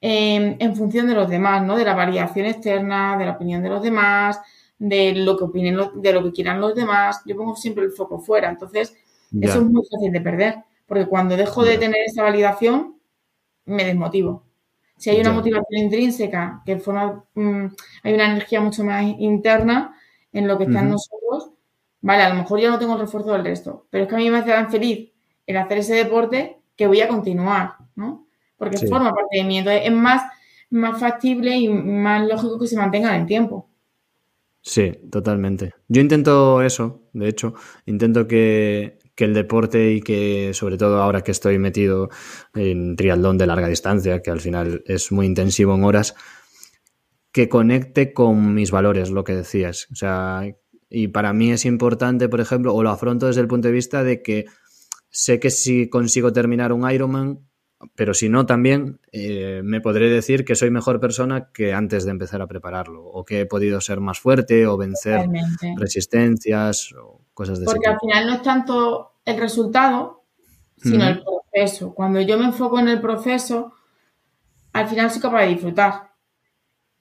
en 0.00 0.74
función 0.74 1.06
de 1.08 1.14
los 1.14 1.28
demás, 1.28 1.62
¿no? 1.62 1.76
De 1.76 1.84
la 1.84 1.94
variación 1.94 2.46
externa, 2.46 3.18
de 3.18 3.26
la 3.26 3.32
opinión 3.32 3.62
de 3.62 3.68
los 3.68 3.82
demás, 3.82 4.40
de 4.78 5.14
lo 5.14 5.36
que 5.36 5.44
opinen, 5.44 5.78
de 5.96 6.12
lo 6.12 6.22
que 6.24 6.32
quieran 6.32 6.60
los 6.60 6.74
demás. 6.74 7.20
Yo 7.26 7.36
pongo 7.36 7.54
siempre 7.54 7.84
el 7.84 7.92
foco 7.92 8.18
fuera. 8.18 8.48
Entonces, 8.48 8.96
eso 9.40 9.60
es 9.60 9.64
muy 9.64 9.82
fácil 9.90 10.12
de 10.12 10.20
perder, 10.20 10.56
porque 10.86 11.06
cuando 11.06 11.36
dejo 11.36 11.64
de 11.64 11.78
tener 11.78 12.02
esa 12.06 12.22
validación, 12.22 12.98
me 13.66 13.84
desmotivo. 13.84 14.44
Si 14.96 15.10
hay 15.10 15.20
una 15.20 15.32
motivación 15.32 15.82
intrínseca, 15.82 16.62
que 16.64 16.78
forma, 16.78 17.24
mm, 17.34 17.66
hay 18.02 18.14
una 18.14 18.30
energía 18.30 18.60
mucho 18.60 18.84
más 18.84 19.04
interna 19.18 19.96
en 20.32 20.46
lo 20.46 20.56
que 20.56 20.64
está 20.64 20.80
en 20.80 20.90
nosotros, 20.90 21.50
vale, 22.00 22.22
a 22.22 22.28
lo 22.28 22.36
mejor 22.36 22.60
ya 22.60 22.70
no 22.70 22.78
tengo 22.78 22.94
el 22.94 23.00
refuerzo 23.00 23.32
del 23.32 23.44
resto, 23.44 23.86
pero 23.90 24.04
es 24.04 24.08
que 24.08 24.14
a 24.14 24.18
mí 24.18 24.30
me 24.30 24.38
hace 24.38 24.50
tan 24.50 24.70
feliz 24.70 25.10
el 25.46 25.56
hacer 25.56 25.78
ese 25.78 25.94
deporte 25.94 26.58
que 26.76 26.86
voy 26.86 27.00
a 27.00 27.08
continuar, 27.08 27.74
¿no? 27.96 28.26
Porque 28.56 28.78
forma 28.86 29.12
parte 29.12 29.38
de 29.38 29.44
mí. 29.44 29.58
Entonces 29.58 29.82
es 29.84 29.92
más, 29.92 30.22
más 30.70 30.98
factible 30.98 31.56
y 31.56 31.68
más 31.68 32.26
lógico 32.26 32.58
que 32.58 32.66
se 32.66 32.76
mantenga 32.76 33.14
en 33.14 33.22
el 33.22 33.26
tiempo. 33.26 33.68
Sí, 34.60 34.92
totalmente. 35.10 35.74
Yo 35.88 36.00
intento 36.00 36.62
eso, 36.62 37.02
de 37.12 37.28
hecho, 37.28 37.54
intento 37.84 38.26
que, 38.26 38.98
que 39.14 39.24
el 39.24 39.34
deporte 39.34 39.92
y 39.92 40.00
que 40.00 40.52
sobre 40.54 40.76
todo 40.76 41.02
ahora 41.02 41.22
que 41.22 41.30
estoy 41.30 41.58
metido 41.58 42.10
en 42.54 42.96
triatlón 42.96 43.38
de 43.38 43.46
larga 43.46 43.68
distancia, 43.68 44.22
que 44.22 44.30
al 44.30 44.40
final 44.40 44.82
es 44.86 45.12
muy 45.12 45.26
intensivo 45.26 45.74
en 45.74 45.84
horas, 45.84 46.14
que 47.32 47.48
conecte 47.48 48.12
con 48.12 48.54
mis 48.54 48.70
valores, 48.70 49.10
lo 49.10 49.24
que 49.24 49.34
decías. 49.34 49.88
O 49.92 49.96
sea, 49.96 50.42
y 50.88 51.08
para 51.08 51.32
mí 51.32 51.50
es 51.52 51.64
importante, 51.64 52.28
por 52.28 52.40
ejemplo, 52.40 52.74
o 52.74 52.82
lo 52.82 52.90
afronto 52.90 53.26
desde 53.26 53.40
el 53.40 53.48
punto 53.48 53.68
de 53.68 53.74
vista 53.74 54.04
de 54.04 54.22
que 54.22 54.46
sé 55.10 55.40
que 55.40 55.50
si 55.50 55.88
consigo 55.88 56.32
terminar 56.32 56.72
un 56.72 56.88
Ironman, 56.90 57.40
pero 57.94 58.14
si 58.14 58.28
no 58.28 58.46
también, 58.46 59.00
eh, 59.12 59.60
me 59.64 59.80
podré 59.80 60.08
decir 60.08 60.44
que 60.44 60.54
soy 60.54 60.70
mejor 60.70 61.00
persona 61.00 61.50
que 61.52 61.72
antes 61.72 62.04
de 62.04 62.12
empezar 62.12 62.40
a 62.40 62.46
prepararlo, 62.46 63.04
o 63.04 63.24
que 63.24 63.40
he 63.40 63.46
podido 63.46 63.80
ser 63.80 64.00
más 64.00 64.18
fuerte 64.18 64.66
o 64.66 64.76
vencer 64.76 65.16
Totalmente. 65.16 65.74
resistencias 65.76 66.92
o 66.92 67.23
cosas 67.34 67.58
de 67.58 67.64
ese 67.66 67.74
Porque 67.74 67.88
al 67.88 67.98
final 68.00 68.26
no 68.26 68.34
es 68.34 68.42
tanto 68.42 69.12
el 69.24 69.38
resultado, 69.38 70.24
sino 70.76 71.04
el 71.06 71.22
proceso. 71.22 71.94
Cuando 71.94 72.20
yo 72.20 72.38
me 72.38 72.44
enfoco 72.46 72.78
en 72.78 72.88
el 72.88 73.00
proceso, 73.00 73.72
al 74.72 74.88
final 74.88 75.10
soy 75.10 75.20
capaz 75.22 75.42
de 75.42 75.48
disfrutar 75.48 76.12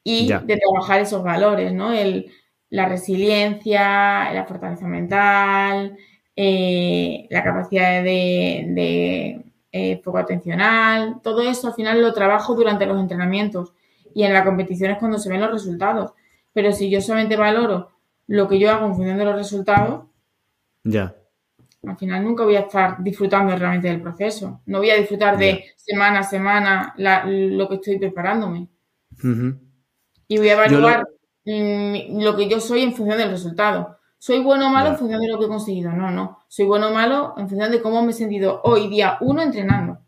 y 0.03 0.27
Ya. 0.27 0.39
de 0.39 0.57
trabajar 0.57 1.01
esos 1.01 1.23
valores, 1.23 1.73
¿no? 1.73 1.91
El, 1.93 2.31
la 2.69 2.87
resiliencia, 2.89 4.31
la 4.33 4.45
fortaleza 4.47 4.87
mental, 4.87 5.97
eh, 6.35 7.27
la 7.29 7.43
capacidad 7.43 8.03
de, 8.03 8.65
de 8.69 9.45
eh, 9.71 10.01
foco 10.03 10.17
atencional, 10.19 11.19
todo 11.23 11.41
eso 11.41 11.67
al 11.67 11.73
final 11.73 12.01
lo 12.01 12.13
trabajo 12.13 12.55
durante 12.55 12.85
los 12.85 12.99
entrenamientos 12.99 13.73
y 14.15 14.23
en 14.23 14.33
la 14.33 14.43
competición 14.43 14.91
es 14.91 14.97
cuando 14.99 15.17
se 15.19 15.29
ven 15.29 15.41
los 15.41 15.51
resultados. 15.51 16.13
Pero 16.53 16.71
si 16.71 16.89
yo 16.89 17.01
solamente 17.01 17.35
valoro 17.35 17.89
lo 18.27 18.47
que 18.47 18.59
yo 18.59 18.71
hago 18.71 18.85
en 18.87 18.95
función 18.95 19.17
de 19.17 19.25
los 19.25 19.35
resultados, 19.35 20.05
Ya, 20.83 21.15
al 21.85 21.97
final 21.97 22.23
nunca 22.23 22.43
voy 22.45 22.55
a 22.55 22.61
estar 22.61 23.03
disfrutando 23.03 23.55
realmente 23.55 23.87
del 23.89 24.01
proceso. 24.01 24.61
No 24.67 24.77
voy 24.79 24.89
a 24.89 24.95
disfrutar 24.95 25.37
de 25.37 25.65
semana 25.75 26.19
a 26.19 26.23
semana 26.23 26.93
la- 26.97 27.25
lo 27.25 27.67
que 27.67 27.75
estoy 27.75 27.99
preparándome. 27.99 28.67
Y 30.27 30.37
voy 30.37 30.49
a 30.49 30.55
lo- 30.55 30.63
evaluar 30.63 31.07
mm, 31.45 32.21
lo 32.23 32.35
que 32.37 32.47
yo 32.47 32.59
soy 32.61 32.83
en 32.83 32.93
función 32.93 33.17
del 33.17 33.29
resultado. 33.31 33.97
¿Soy 34.17 34.39
bueno 34.39 34.67
o 34.67 34.69
malo 34.69 34.85
Ya. 34.87 34.91
en 34.93 34.97
función 34.99 35.21
de 35.21 35.27
lo 35.27 35.37
que 35.39 35.45
he 35.45 35.49
conseguido? 35.49 35.91
No, 35.91 36.09
no. 36.09 36.39
Soy 36.47 36.65
bueno 36.65 36.87
o 36.89 36.93
malo 36.93 37.33
en 37.37 37.49
función 37.49 37.69
de 37.71 37.81
cómo 37.81 38.01
me 38.01 38.11
he 38.11 38.13
sentido 38.13 38.61
hoy, 38.63 38.87
día 38.87 39.17
uno, 39.19 39.41
entrenando. 39.41 39.99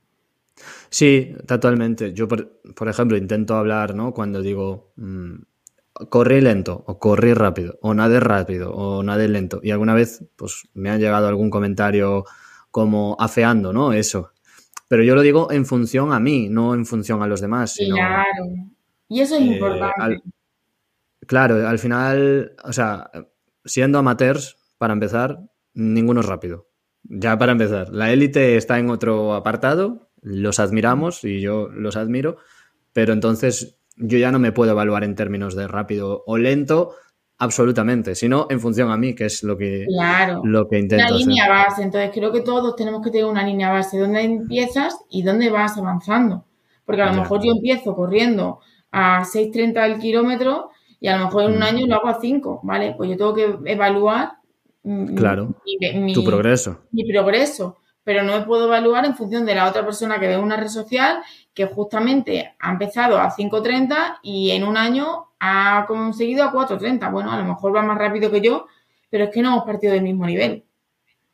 Sí, 0.89 1.35
totalmente. 1.45 2.13
Yo, 2.13 2.27
por, 2.29 2.61
por 2.73 2.87
ejemplo, 2.87 3.17
intento 3.17 3.55
hablar, 3.55 3.93
¿no? 3.93 4.13
Cuando 4.13 4.41
digo, 4.41 4.93
mm, 4.95 5.35
corrí 6.09 6.41
lento, 6.41 6.83
o 6.87 6.99
corrí 6.99 7.33
rápido, 7.33 7.77
o 7.81 7.93
nadé 7.93 8.19
rápido, 8.19 8.71
o 8.73 9.03
nadé 9.03 9.27
lento. 9.27 9.59
Y 9.63 9.71
alguna 9.71 9.93
vez, 9.93 10.23
pues, 10.35 10.67
me 10.73 10.89
ha 10.89 10.97
llegado 10.97 11.27
algún 11.27 11.49
comentario 11.49 12.25
como 12.71 13.15
afeando, 13.19 13.71
¿no? 13.73 13.93
Eso. 13.93 14.31
Pero 14.87 15.03
yo 15.03 15.15
lo 15.15 15.21
digo 15.21 15.51
en 15.51 15.65
función 15.65 16.13
a 16.13 16.19
mí, 16.19 16.47
no 16.49 16.73
en 16.75 16.85
función 16.85 17.23
a 17.23 17.27
los 17.27 17.41
demás, 17.41 17.73
sino... 17.73 17.95
Claro. 17.95 18.45
Y 19.07 19.21
eso 19.21 19.35
es 19.35 19.41
eh, 19.41 19.45
importante. 19.45 19.93
al- 19.97 20.23
claro, 21.27 21.67
al 21.67 21.79
final, 21.79 22.55
o 22.63 22.73
sea, 22.73 23.09
siendo 23.63 23.99
amateurs, 23.99 24.57
para 24.77 24.93
empezar, 24.93 25.39
ninguno 25.73 26.19
es 26.21 26.25
rápido. 26.25 26.67
Ya 27.03 27.37
para 27.37 27.51
empezar, 27.51 27.89
la 27.89 28.11
élite 28.11 28.57
está 28.57 28.79
en 28.79 28.89
otro 28.89 29.35
apartado, 29.35 30.09
los 30.21 30.59
admiramos 30.59 31.23
y 31.23 31.39
yo 31.39 31.69
los 31.69 31.95
admiro, 31.97 32.37
pero 32.93 33.13
entonces 33.13 33.77
yo 33.97 34.17
ya 34.17 34.31
no 34.31 34.39
me 34.39 34.51
puedo 34.51 34.71
evaluar 34.71 35.03
en 35.03 35.15
términos 35.15 35.55
de 35.55 35.67
rápido 35.67 36.23
o 36.25 36.37
lento, 36.37 36.91
absolutamente, 37.37 38.15
sino 38.15 38.47
en 38.49 38.59
función 38.59 38.89
a 38.91 38.97
mí, 38.97 39.13
que 39.13 39.25
es 39.25 39.43
lo 39.43 39.57
que, 39.57 39.85
Claro. 39.87 40.41
lo 40.45 40.67
que 40.67 40.75
Una 40.77 40.83
intento 40.83 41.15
hacer. 41.15 41.27
línea 41.27 41.49
base. 41.49 41.83
Entonces 41.83 42.11
creo 42.13 42.31
que 42.31 42.41
todos 42.41 42.75
tenemos 42.75 43.01
que 43.03 43.11
tener 43.11 43.25
una 43.25 43.43
línea 43.45 43.71
base. 43.71 43.99
¿Dónde 43.99 44.21
empiezas 44.21 44.97
y 45.09 45.23
dónde 45.23 45.49
vas 45.49 45.77
avanzando? 45.77 46.45
Porque 46.85 47.01
a 47.01 47.07
lo 47.11 47.21
mejor 47.21 47.43
yo 47.43 47.51
empiezo 47.51 47.95
corriendo 47.95 48.59
a 48.91 49.23
6.30 49.25 49.85
el 49.85 49.99
kilómetro 49.99 50.69
y 50.99 51.07
a 51.07 51.17
lo 51.17 51.25
mejor 51.25 51.43
en 51.43 51.51
un 51.53 51.59
Mm. 51.59 51.63
año 51.63 51.87
lo 51.87 51.95
hago 51.95 52.07
a 52.07 52.21
5, 52.21 52.61
¿vale? 52.63 52.93
Pues 52.95 53.09
yo 53.09 53.17
tengo 53.17 53.33
que 53.33 53.57
evaluar 53.71 54.33
Claro, 55.15 55.55
mi, 55.65 55.99
mi- 55.99 56.13
Tu 56.13 56.23
progreso. 56.23 56.81
mi 56.91 57.11
progreso, 57.11 57.77
pero 58.03 58.21
no 58.23 58.37
me 58.37 58.45
puedo 58.45 58.65
evaluar 58.67 59.03
en 59.05 59.15
función 59.15 59.43
de 59.45 59.55
la 59.55 59.67
otra 59.67 59.83
persona 59.83 60.19
que 60.19 60.27
ve 60.27 60.37
una 60.37 60.57
red 60.57 60.67
social 60.67 61.17
que 61.55 61.67
justamente 61.67 62.55
ha 62.59 62.71
empezado 62.71 63.17
a 63.19 63.31
5.30 63.31 64.19
y 64.23 64.51
en 64.51 64.63
un 64.65 64.77
año 64.77 65.29
ha 65.39 65.85
conseguido 65.87 66.43
a 66.45 66.51
4.30. 66.53 67.11
Bueno, 67.11 67.31
a 67.31 67.39
lo 67.39 67.45
mejor 67.45 67.75
va 67.75 67.81
más 67.83 67.97
rápido 67.97 68.31
que 68.31 68.41
yo, 68.41 68.67
pero 69.09 69.25
es 69.25 69.31
que 69.31 69.41
no 69.41 69.49
hemos 69.53 69.65
partido 69.65 69.93
del 69.93 70.03
mismo 70.03 70.27
nivel. 70.27 70.65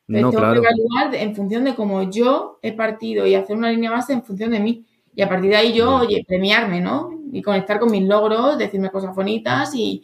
Entonces 0.08 0.24
No, 0.24 0.32
tengo 0.32 0.44
claro. 0.44 0.62
que 0.62 0.68
evaluar 0.68 1.16
en 1.16 1.36
función 1.36 1.64
de 1.66 1.76
cómo 1.76 2.04
yo 2.10 2.60
he 2.62 2.74
partido 2.74 3.26
y 3.26 3.36
hacer 3.36 3.56
una 3.56 3.72
línea 3.72 3.92
base 3.92 4.14
en 4.14 4.24
función 4.24 4.52
de 4.52 4.60
mí. 4.60 4.86
Y 5.16 5.22
a 5.22 5.30
partir 5.30 5.50
de 5.52 5.58
ahí 5.58 5.74
yo, 5.74 5.98
oye, 5.98 6.24
premiarme, 6.28 6.82
¿no? 6.82 7.10
Y 7.32 7.42
conectar 7.42 7.80
con 7.80 7.92
mis 7.92 8.04
logros, 8.04 8.58
decirme 8.58 8.90
cosas 8.92 9.16
bonitas 9.16 9.74
y, 9.76 10.04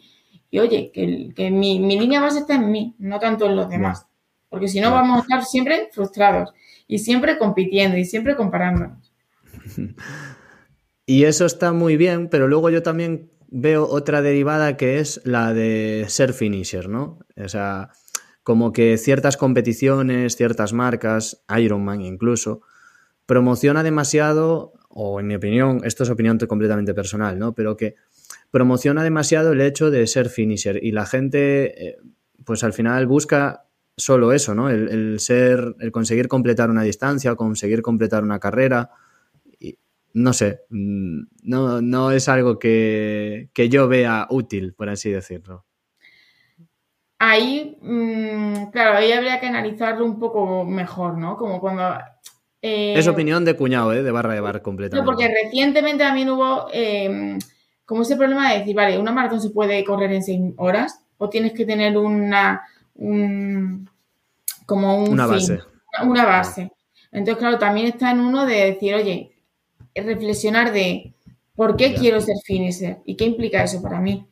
y, 0.50 0.58
oye, 0.58 0.90
que, 0.92 1.32
que 1.34 1.50
mi, 1.50 1.80
mi 1.80 1.98
línea 1.98 2.20
base 2.20 2.40
está 2.40 2.54
en 2.56 2.70
mí, 2.70 2.94
no 2.98 3.18
tanto 3.18 3.46
en 3.46 3.56
los 3.56 3.68
demás. 3.68 4.06
Porque 4.48 4.68
si 4.68 4.80
no 4.80 4.90
vamos 4.92 5.18
a 5.18 5.20
estar 5.22 5.44
siempre 5.44 5.88
frustrados 5.92 6.52
y 6.86 6.98
siempre 6.98 7.38
compitiendo 7.38 7.96
y 7.98 8.04
siempre 8.04 8.36
comparándonos. 8.36 9.07
Y 11.10 11.24
eso 11.24 11.46
está 11.46 11.72
muy 11.72 11.96
bien, 11.96 12.28
pero 12.28 12.48
luego 12.48 12.68
yo 12.68 12.82
también 12.82 13.30
veo 13.48 13.88
otra 13.88 14.20
derivada 14.20 14.76
que 14.76 14.98
es 14.98 15.22
la 15.24 15.54
de 15.54 16.04
ser 16.08 16.34
finisher, 16.34 16.90
¿no? 16.90 17.20
O 17.42 17.48
sea, 17.48 17.92
como 18.42 18.72
que 18.72 18.98
ciertas 18.98 19.38
competiciones, 19.38 20.36
ciertas 20.36 20.74
marcas, 20.74 21.42
Ironman 21.56 22.02
incluso, 22.02 22.60
promociona 23.24 23.82
demasiado, 23.82 24.74
o 24.90 25.18
en 25.18 25.28
mi 25.28 25.34
opinión, 25.34 25.80
esto 25.84 26.02
es 26.02 26.10
opinión 26.10 26.38
completamente 26.38 26.92
personal, 26.92 27.38
¿no? 27.38 27.54
Pero 27.54 27.76
que 27.78 27.94
promociona 28.50 29.02
demasiado 29.02 29.52
el 29.52 29.62
hecho 29.62 29.90
de 29.90 30.06
ser 30.06 30.28
finisher 30.28 30.82
y 30.82 30.92
la 30.92 31.06
gente, 31.06 31.88
eh, 31.88 31.96
pues 32.44 32.64
al 32.64 32.74
final 32.74 33.06
busca 33.06 33.64
solo 33.96 34.32
eso, 34.32 34.54
¿no? 34.54 34.70
El, 34.70 35.18
ser, 35.20 35.74
el 35.80 35.90
conseguir 35.90 36.28
completar 36.28 36.70
una 36.70 36.82
distancia, 36.82 37.34
conseguir 37.34 37.82
completar 37.82 38.22
una 38.22 38.38
carrera 38.38 38.90
no 40.14 40.32
sé, 40.32 40.62
mm, 40.70 41.20
no, 41.44 41.80
no 41.82 42.10
es 42.12 42.28
algo 42.28 42.58
que, 42.58 43.48
que 43.52 43.68
yo 43.68 43.88
vea 43.88 44.26
útil, 44.30 44.74
por 44.74 44.88
así 44.88 45.10
decirlo. 45.10 45.64
Ahí, 47.20 47.76
mm, 47.80 48.66
claro, 48.70 48.96
ahí 48.98 49.10
habría 49.12 49.40
que 49.40 49.46
analizarlo 49.46 50.04
un 50.04 50.18
poco 50.20 50.64
mejor, 50.64 51.18
¿no? 51.18 51.36
Como 51.36 51.60
cuando... 51.60 51.82
eh, 52.62 52.94
Es 52.96 53.08
opinión 53.08 53.44
de 53.44 53.56
cuñado, 53.56 53.92
¿eh? 53.92 54.02
De 54.02 54.10
barra 54.12 54.34
de 54.34 54.40
bar 54.40 54.56
No, 54.56 54.62
completamente. 54.62 55.04
porque 55.06 55.28
recientemente 55.44 56.04
también 56.04 56.30
hubo 56.30 56.68
eh, 56.72 57.36
como 57.84 58.02
ese 58.02 58.16
problema 58.16 58.52
de 58.52 58.60
decir, 58.60 58.76
vale, 58.76 58.98
una 58.98 59.10
maratón 59.12 59.40
se 59.40 59.50
puede 59.50 59.82
correr 59.84 60.12
en 60.12 60.22
seis 60.22 60.40
horas 60.58 61.00
o 61.18 61.28
tienes 61.28 61.52
que 61.54 61.64
tener 61.66 61.96
una, 61.98 62.62
un, 62.94 63.88
como 64.64 64.98
un 65.02 65.10
Una 65.14 65.24
fin, 65.24 65.32
base. 65.34 65.60
una- 66.00 66.10
una 66.10 66.24
base. 66.24 66.70
Entonces, 67.10 67.38
claro, 67.38 67.58
también 67.58 67.88
está 67.88 68.12
en 68.12 68.20
uno 68.20 68.46
de 68.46 68.66
decir, 68.72 68.94
oye, 68.94 69.32
reflexionar 70.02 70.72
de 70.72 71.14
por 71.54 71.76
qué 71.76 71.94
quiero 71.94 72.20
ser 72.20 72.36
finisher 72.44 72.98
y 73.04 73.16
qué 73.16 73.24
implica 73.24 73.62
eso 73.64 73.82
para 73.82 74.00
mí. 74.00 74.26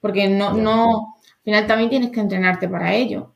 Porque 0.00 0.28
no, 0.28 0.52
no, 0.54 1.14
al 1.24 1.42
final 1.44 1.66
también 1.66 1.90
tienes 1.90 2.10
que 2.10 2.20
entrenarte 2.20 2.68
para 2.68 2.94
ello. 2.94 3.32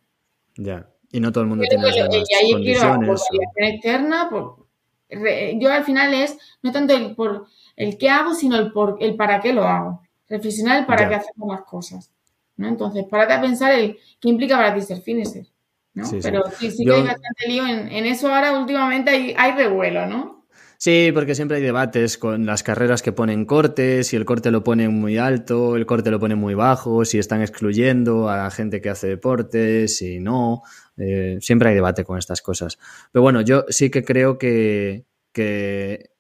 Ya. 0.57 0.89
Y 1.13 1.21
no 1.21 1.31
todo 1.33 1.43
el 1.45 1.49
mundo 1.51 1.65
tiene 1.69 1.85
que 1.93 2.01
las 2.01 2.09
mismas 2.09 2.29
y 2.29 2.55
quiero 2.65 2.89
condiciones. 2.89 3.21
o- 3.31 3.63
externa, 3.63 4.29
por, 4.29 4.67
re- 5.09 5.57
yo 5.61 5.73
al 5.73 5.85
final 5.85 6.13
es 6.15 6.37
no 6.63 6.73
tanto 6.73 6.95
el 6.95 7.15
por 7.15 7.47
el 7.77 7.97
qué 7.99 8.11
hago, 8.11 8.35
sino 8.35 8.57
el 8.57 8.73
por 8.73 8.97
el 9.01 9.15
para 9.17 9.41
qué 9.41 9.53
lo 9.53 9.65
hago. 9.65 10.01
Reflexionar 10.29 10.79
el 10.81 10.87
para 10.87 11.09
qué 11.09 11.15
hacemos 11.15 11.49
las 11.53 11.63
cosas. 11.63 12.11
¿no? 12.57 12.69
Entonces, 12.69 13.05
párate 13.09 13.35
a 13.35 13.41
pensar 13.41 13.73
el 13.73 13.99
qué 14.19 14.29
implica 14.29 14.57
para 14.57 14.75
ti 14.75 14.81
ser 14.83 15.01
finisher. 15.01 15.47
¿no? 15.95 16.05
Sí. 16.07 16.19
Pero 16.23 16.43
sí, 16.59 16.71
sí 16.71 16.85
Yo- 16.85 16.95
que 16.95 17.01
hay 17.01 17.07
bastante 17.07 17.49
lío 17.49 17.67
en, 17.67 17.89
en 17.93 18.07
eso 18.07 18.35
ahora 18.35 18.59
últimamente 18.59 19.11
hay, 19.11 19.35
hay 19.39 19.53
revuelo, 19.53 20.07
¿no? 20.07 20.36
Sí, 20.79 21.11
porque 21.15 21.35
siempre 21.35 21.57
hay 21.57 21.63
debates 21.63 22.19
con 22.19 22.45
las 22.45 22.63
carreras 22.63 23.03
que 23.03 23.13
ponen 23.13 23.45
cortes, 23.47 24.09
si 24.09 24.17
el 24.17 24.25
corte 24.25 24.51
lo 24.51 24.63
ponen 24.63 24.93
muy 24.93 25.17
alto, 25.19 25.77
el 25.77 25.87
corte 25.87 26.11
lo 26.11 26.21
ponen 26.21 26.39
muy 26.39 26.55
bajo, 26.55 27.05
si 27.05 27.19
están 27.19 27.41
excluyendo 27.41 28.29
a 28.29 28.37
la 28.37 28.51
gente 28.51 28.81
que 28.81 28.91
hace 28.91 29.09
deportes, 29.09 29.97
si 29.97 30.19
no. 30.21 30.63
Eh, 30.99 31.39
siempre 31.41 31.71
hay 31.71 31.75
debate 31.75 32.05
con 32.05 32.19
estas 32.19 32.43
cosas. 32.43 32.79
Pero 33.13 33.23
bueno, 33.23 33.41
yo 33.41 33.65
sí 33.69 33.91
que 33.91 34.05
creo 34.05 34.39
que, 34.39 35.05
que, 35.33 36.11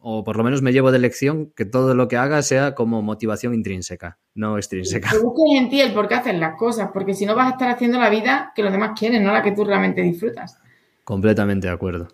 o 0.00 0.24
por 0.24 0.36
lo 0.36 0.44
menos 0.44 0.62
me 0.62 0.72
llevo 0.72 0.90
de 0.92 0.98
lección, 0.98 1.52
que 1.54 1.64
todo 1.64 1.94
lo 1.94 2.08
que 2.08 2.16
haga 2.16 2.42
sea 2.42 2.74
como 2.74 3.02
motivación 3.02 3.54
intrínseca, 3.54 4.18
no 4.34 4.56
extrínseca. 4.56 5.10
Que 5.10 5.18
busques 5.18 5.60
en 5.60 5.68
ti 5.68 5.80
el 5.80 5.92
por 5.92 6.08
qué 6.08 6.14
haces 6.14 6.38
las 6.38 6.56
cosas, 6.56 6.90
porque 6.92 7.14
si 7.14 7.26
no 7.26 7.34
vas 7.34 7.48
a 7.48 7.50
estar 7.50 7.70
haciendo 7.70 7.98
la 7.98 8.10
vida 8.10 8.52
que 8.54 8.62
los 8.62 8.72
demás 8.72 8.98
quieren, 8.98 9.22
no 9.22 9.32
la 9.32 9.42
que 9.42 9.52
tú 9.52 9.64
realmente 9.64 10.02
disfrutas. 10.02 10.58
Completamente 11.04 11.66
de 11.66 11.72
acuerdo. 11.72 12.08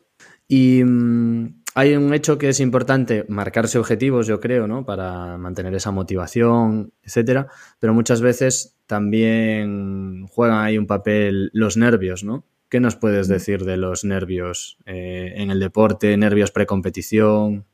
Y 0.49 0.83
mm, 0.85 1.63
hay 1.79 1.95
un 1.95 2.15
hecho 2.15 2.39
que 2.39 2.49
es 2.49 2.61
importante, 2.61 3.27
marcarse 3.29 3.79
objetivos, 3.79 4.27
yo 4.27 4.41
creo, 4.41 4.67
¿no? 4.67 4.87
Para 4.87 5.37
mantener 5.37 5.75
esa 5.75 5.91
motivación, 5.91 6.95
etcétera. 7.03 7.49
Pero 7.79 7.93
muchas 7.93 8.23
veces 8.23 8.75
también 8.87 10.27
juegan 10.29 10.65
ahí 10.65 10.79
un 10.79 10.87
papel 10.87 11.51
los 11.53 11.77
nervios, 11.77 12.25
¿no? 12.25 12.45
¿Qué 12.71 12.81
nos 12.81 12.97
puedes 12.97 13.29
decir 13.29 13.67
de 13.67 13.77
los 13.77 14.07
nervios 14.07 14.79
eh, 14.87 15.35
en 15.37 15.51
el 15.51 15.61
deporte, 15.61 16.17
nervios 16.17 16.51
precompetición? 16.51 17.67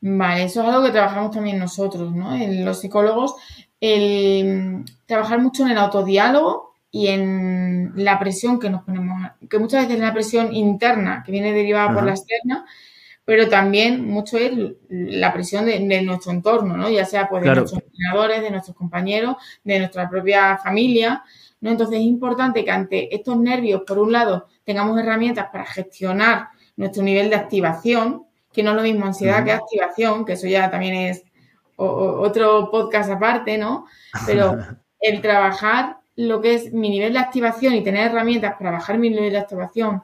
Vale, 0.00 0.44
eso 0.44 0.62
es 0.62 0.68
algo 0.68 0.86
que 0.86 0.92
trabajamos 0.92 1.32
también 1.32 1.58
nosotros, 1.58 2.14
¿no? 2.14 2.34
los 2.64 2.80
psicólogos, 2.80 3.34
el 3.82 4.82
trabajar 5.04 5.42
mucho 5.42 5.66
en 5.66 5.72
el 5.72 5.78
autodiálogo 5.78 6.72
y 6.90 7.08
en 7.08 7.92
la 7.96 8.18
presión 8.18 8.58
que 8.58 8.70
nos 8.70 8.82
ponemos, 8.82 9.30
que 9.50 9.58
muchas 9.58 9.82
veces 9.82 9.96
es 9.96 10.02
la 10.02 10.14
presión 10.14 10.54
interna 10.54 11.22
que 11.22 11.32
viene 11.32 11.52
derivada 11.52 11.92
por 11.92 12.04
la 12.04 12.12
externa, 12.12 12.64
pero 13.26 13.48
también 13.48 14.08
mucho 14.08 14.38
es 14.38 14.52
la 14.88 15.32
presión 15.32 15.66
de, 15.66 16.02
nuestro 16.02 16.30
entorno, 16.30 16.76
¿no? 16.76 16.88
Ya 16.88 17.04
sea 17.04 17.28
pues 17.28 17.42
de 17.42 17.52
nuestros 17.52 17.82
entrenadores, 17.82 18.40
de 18.40 18.50
nuestros 18.52 18.76
compañeros, 18.76 19.36
de 19.64 19.80
nuestra 19.80 20.08
propia 20.08 20.56
familia, 20.58 21.24
¿no? 21.60 21.72
Entonces 21.72 21.98
es 21.98 22.04
importante 22.04 22.64
que 22.64 22.70
ante 22.70 23.14
estos 23.14 23.36
nervios, 23.36 23.82
por 23.84 23.98
un 23.98 24.12
lado, 24.12 24.46
tengamos 24.64 24.96
herramientas 25.00 25.48
para 25.50 25.66
gestionar 25.66 26.50
nuestro 26.76 27.02
nivel 27.02 27.28
de 27.28 27.34
activación, 27.34 28.26
que 28.52 28.62
no 28.62 28.70
es 28.70 28.76
lo 28.76 28.82
mismo 28.82 29.06
ansiedad 29.06 29.44
que 29.44 29.50
activación, 29.50 30.24
que 30.24 30.34
eso 30.34 30.46
ya 30.46 30.70
también 30.70 30.94
es 30.94 31.24
otro 31.74 32.70
podcast 32.70 33.10
aparte, 33.10 33.58
¿no? 33.58 33.86
Pero 34.24 34.56
el 35.00 35.20
trabajar 35.20 35.98
lo 36.14 36.40
que 36.40 36.54
es 36.54 36.72
mi 36.72 36.90
nivel 36.90 37.14
de 37.14 37.18
activación 37.18 37.74
y 37.74 37.82
tener 37.82 38.12
herramientas 38.12 38.54
para 38.56 38.70
bajar 38.70 38.98
mi 38.98 39.10
nivel 39.10 39.32
de 39.32 39.38
activación 39.38 40.02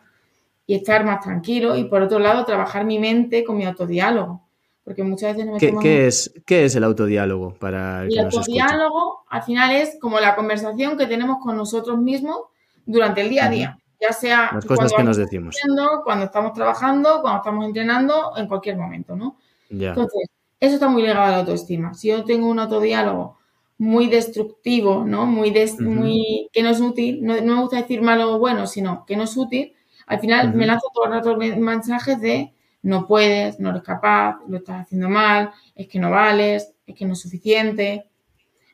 y 0.66 0.74
estar 0.74 1.04
más 1.04 1.20
tranquilo. 1.20 1.76
Y 1.76 1.84
por 1.84 2.02
otro 2.02 2.18
lado, 2.18 2.44
trabajar 2.44 2.84
mi 2.84 2.98
mente 2.98 3.44
con 3.44 3.56
mi 3.56 3.64
autodiálogo. 3.64 4.42
Porque 4.84 5.04
muchas 5.04 5.34
veces 5.34 5.46
no 5.46 5.52
me 5.52 5.58
¿Qué, 5.58 5.74
¿qué 5.80 6.06
es, 6.08 6.34
¿Qué 6.44 6.64
es 6.64 6.74
el 6.74 6.82
autodiálogo 6.82 7.54
para 7.54 8.02
el, 8.02 8.12
el 8.12 8.24
autodiálogo 8.24 9.22
al 9.28 9.42
final 9.44 9.70
es 9.70 9.96
como 10.00 10.20
la 10.20 10.34
conversación 10.34 10.98
que 10.98 11.06
tenemos 11.06 11.38
con 11.42 11.56
nosotros 11.56 11.98
mismos 11.98 12.38
durante 12.84 13.22
el 13.22 13.30
día 13.30 13.46
a 13.46 13.48
día. 13.48 13.78
Ya 14.00 14.12
sea 14.12 14.50
Las 14.52 14.64
cosas 14.64 14.92
que 14.92 15.02
nos 15.02 15.16
decimos. 15.16 15.56
Cuando 16.04 16.24
estamos 16.26 16.52
trabajando, 16.52 17.20
cuando 17.22 17.38
estamos 17.38 17.64
entrenando, 17.64 18.32
en 18.36 18.46
cualquier 18.48 18.76
momento, 18.76 19.16
¿no? 19.16 19.36
Entonces, 19.70 20.28
eso 20.60 20.74
está 20.74 20.88
muy 20.88 21.02
ligado 21.02 21.22
a 21.22 21.30
la 21.30 21.38
autoestima. 21.38 21.94
Si 21.94 22.08
yo 22.08 22.24
tengo 22.24 22.48
un 22.48 22.58
autodiálogo 22.58 23.38
muy 23.78 24.08
destructivo, 24.08 25.04
¿no? 25.04 25.24
Muy, 25.24 25.52
muy 25.80 26.48
que 26.52 26.62
no 26.62 26.68
es 26.68 26.80
útil, 26.80 27.20
no, 27.22 27.34
me 27.40 27.60
gusta 27.60 27.78
decir 27.78 28.02
malo 28.02 28.34
o 28.34 28.38
bueno, 28.38 28.66
sino 28.66 29.06
que 29.06 29.16
no 29.16 29.24
es 29.24 29.36
útil, 29.36 29.72
al 30.12 30.20
final 30.20 30.54
me 30.54 30.66
lanzo 30.66 30.88
todo 30.92 31.06
el 31.06 31.12
rato 31.12 31.36
mensajes 31.36 32.20
de 32.20 32.52
no 32.82 33.06
puedes, 33.06 33.60
no 33.60 33.70
eres 33.70 33.82
capaz, 33.82 34.40
lo 34.48 34.58
estás 34.58 34.82
haciendo 34.82 35.08
mal, 35.08 35.52
es 35.74 35.88
que 35.88 35.98
no 35.98 36.10
vales, 36.10 36.74
es 36.86 36.94
que 36.94 37.04
no 37.04 37.12
es 37.12 37.20
suficiente. 37.20 38.10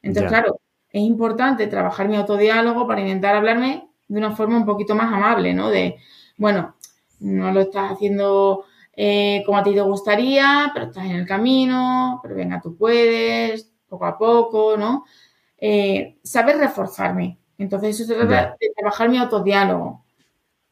Entonces, 0.03 0.31
claro, 0.31 0.61
es 0.91 1.03
importante 1.03 1.67
trabajar 1.67 2.09
mi 2.09 2.17
autodiálogo 2.17 2.87
para 2.87 3.03
intentar 3.03 3.37
hablarme 3.37 3.89
de 4.09 4.19
una 4.19 4.35
forma 4.35 4.57
un 4.57 4.65
poquito 4.65 4.95
más 4.95 5.13
amable, 5.13 5.53
¿no? 5.53 5.69
De, 5.69 5.97
bueno, 6.39 6.75
no 7.21 7.53
lo 7.53 7.61
estás 7.61 7.93
haciendo 7.93 8.65
eh, 8.97 9.43
como 9.45 9.59
a 9.59 9.63
ti 9.63 9.75
te 9.75 9.83
gustaría, 9.83 10.71
pero 10.73 10.87
estás 10.87 11.05
en 11.05 11.13
el 11.13 11.27
camino, 11.27 12.19
pero 12.23 12.35
venga, 12.35 12.61
tú 12.61 12.77
puedes, 12.77 13.71
poco 13.89 14.07
a 14.07 14.17
poco, 14.17 14.77
¿no? 14.77 15.05
Eh, 15.59 16.19
saber 16.23 16.57
reforzarme. 16.57 17.39
Entonces 17.59 18.01
eso 18.01 18.13
se 18.13 18.19
trata 18.19 18.57
de 18.59 18.71
trabajar 18.75 19.09
mi 19.09 19.19
autodiálogo. 19.19 20.05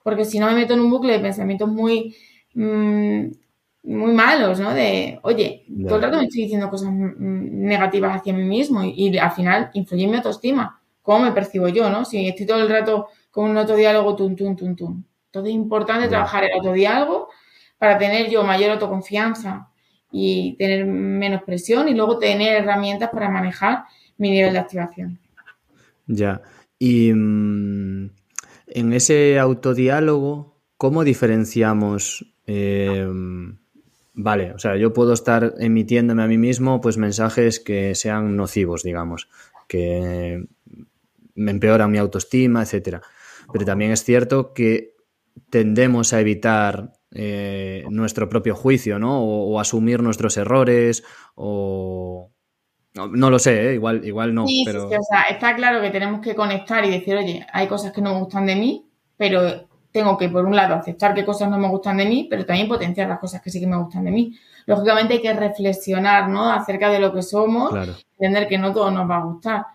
Porque 0.06 0.24
si 0.24 0.38
no 0.38 0.46
me 0.46 0.54
meto 0.54 0.72
en 0.72 0.78
un 0.78 0.88
bucle 0.88 1.14
de 1.14 1.18
pensamientos 1.18 1.68
muy, 1.68 2.14
mm, 2.54 3.26
muy 3.82 4.14
malos, 4.14 4.60
¿no? 4.60 4.72
De, 4.72 5.18
oye, 5.24 5.64
todo 5.84 5.96
el 5.96 6.02
rato 6.02 6.18
me 6.18 6.26
estoy 6.26 6.42
diciendo 6.42 6.70
cosas 6.70 6.92
negativas 6.92 8.14
hacia 8.14 8.32
mí 8.32 8.44
mismo 8.44 8.84
y, 8.84 9.18
al 9.18 9.32
final 9.32 9.68
influye 9.74 10.04
en 10.04 10.10
mi 10.10 10.16
autoestima. 10.18 10.80
¿Cómo 11.02 11.24
me 11.24 11.32
percibo 11.32 11.66
yo, 11.66 11.90
no? 11.90 12.04
Si 12.04 12.24
estoy 12.24 12.46
todo 12.46 12.62
el 12.62 12.68
rato 12.68 13.08
con 13.32 13.50
un 13.50 13.58
autodiálogo, 13.58 14.14
tum, 14.14 14.36
tum, 14.36 14.54
tum, 14.54 14.76
tum. 14.76 15.02
Entonces 15.24 15.50
es 15.50 15.56
importante 15.56 16.06
trabajar 16.06 16.44
el 16.44 16.52
autodiálogo 16.52 17.28
para 17.76 17.98
tener 17.98 18.30
yo 18.30 18.44
mayor 18.44 18.70
autoconfianza 18.70 19.70
y 20.12 20.54
tener 20.56 20.86
menos 20.86 21.42
presión 21.42 21.88
y 21.88 21.94
luego 21.94 22.20
tener 22.20 22.62
herramientas 22.62 23.10
para 23.10 23.28
manejar 23.28 23.86
mi 24.18 24.30
nivel 24.30 24.52
de 24.52 24.60
activación. 24.60 25.18
Ya. 26.06 26.40
Y 26.78 27.12
mm, 27.12 28.10
en 28.76 28.92
ese 28.92 29.38
autodiálogo, 29.38 30.60
¿cómo 30.76 31.02
diferenciamos? 31.02 32.34
Eh, 32.46 33.08
vale, 34.12 34.52
o 34.52 34.58
sea, 34.58 34.76
yo 34.76 34.92
puedo 34.92 35.14
estar 35.14 35.54
emitiéndome 35.58 36.22
a 36.22 36.26
mí 36.26 36.36
mismo 36.36 36.82
pues 36.82 36.98
mensajes 36.98 37.58
que 37.58 37.94
sean 37.94 38.36
nocivos, 38.36 38.82
digamos, 38.82 39.30
que 39.66 40.44
me 41.34 41.50
empeoran 41.50 41.90
mi 41.90 41.96
autoestima, 41.96 42.62
etcétera. 42.62 43.00
Pero 43.50 43.64
también 43.64 43.92
es 43.92 44.04
cierto 44.04 44.52
que 44.52 44.94
tendemos 45.48 46.12
a 46.12 46.20
evitar 46.20 46.92
eh, 47.12 47.82
nuestro 47.88 48.28
propio 48.28 48.54
juicio, 48.54 48.98
¿no? 48.98 49.24
O, 49.24 49.58
asumir 49.58 50.02
nuestros 50.02 50.36
errores, 50.36 51.02
o... 51.34 52.30
No, 52.96 53.30
lo 53.30 53.38
sé, 53.38 53.70
¿eh? 53.70 53.74
igual, 53.74 54.04
igual 54.04 54.34
no. 54.34 54.46
Sí, 54.46 54.62
pero... 54.64 54.88
sí, 54.88 54.96
o 54.96 55.02
sea, 55.02 55.22
está 55.30 55.54
claro 55.54 55.80
que 55.80 55.90
tenemos 55.90 56.20
que 56.20 56.34
conectar 56.34 56.84
y 56.84 56.90
decir, 56.90 57.16
oye, 57.16 57.46
hay 57.52 57.66
cosas 57.66 57.92
que 57.92 58.00
no 58.00 58.14
me 58.14 58.20
gustan 58.20 58.46
de 58.46 58.56
mí, 58.56 58.86
pero 59.16 59.68
tengo 59.92 60.16
que, 60.16 60.28
por 60.28 60.44
un 60.44 60.56
lado, 60.56 60.74
aceptar 60.74 61.14
qué 61.14 61.24
cosas 61.24 61.48
no 61.50 61.58
me 61.58 61.68
gustan 61.68 61.96
de 61.98 62.06
mí, 62.06 62.26
pero 62.28 62.44
también 62.44 62.68
potenciar 62.68 63.08
las 63.08 63.18
cosas 63.18 63.40
que 63.42 63.50
sí 63.50 63.60
que 63.60 63.66
me 63.66 63.76
gustan 63.76 64.04
de 64.04 64.10
mí. 64.10 64.38
Lógicamente 64.66 65.14
hay 65.14 65.22
que 65.22 65.32
reflexionar, 65.32 66.28
¿no? 66.28 66.50
Acerca 66.50 66.90
de 66.90 66.98
lo 66.98 67.12
que 67.12 67.22
somos, 67.22 67.72
entender 68.18 68.48
que 68.48 68.58
no 68.58 68.72
todo 68.72 68.90
nos 68.90 69.08
va 69.08 69.16
a 69.16 69.24
gustar 69.24 69.66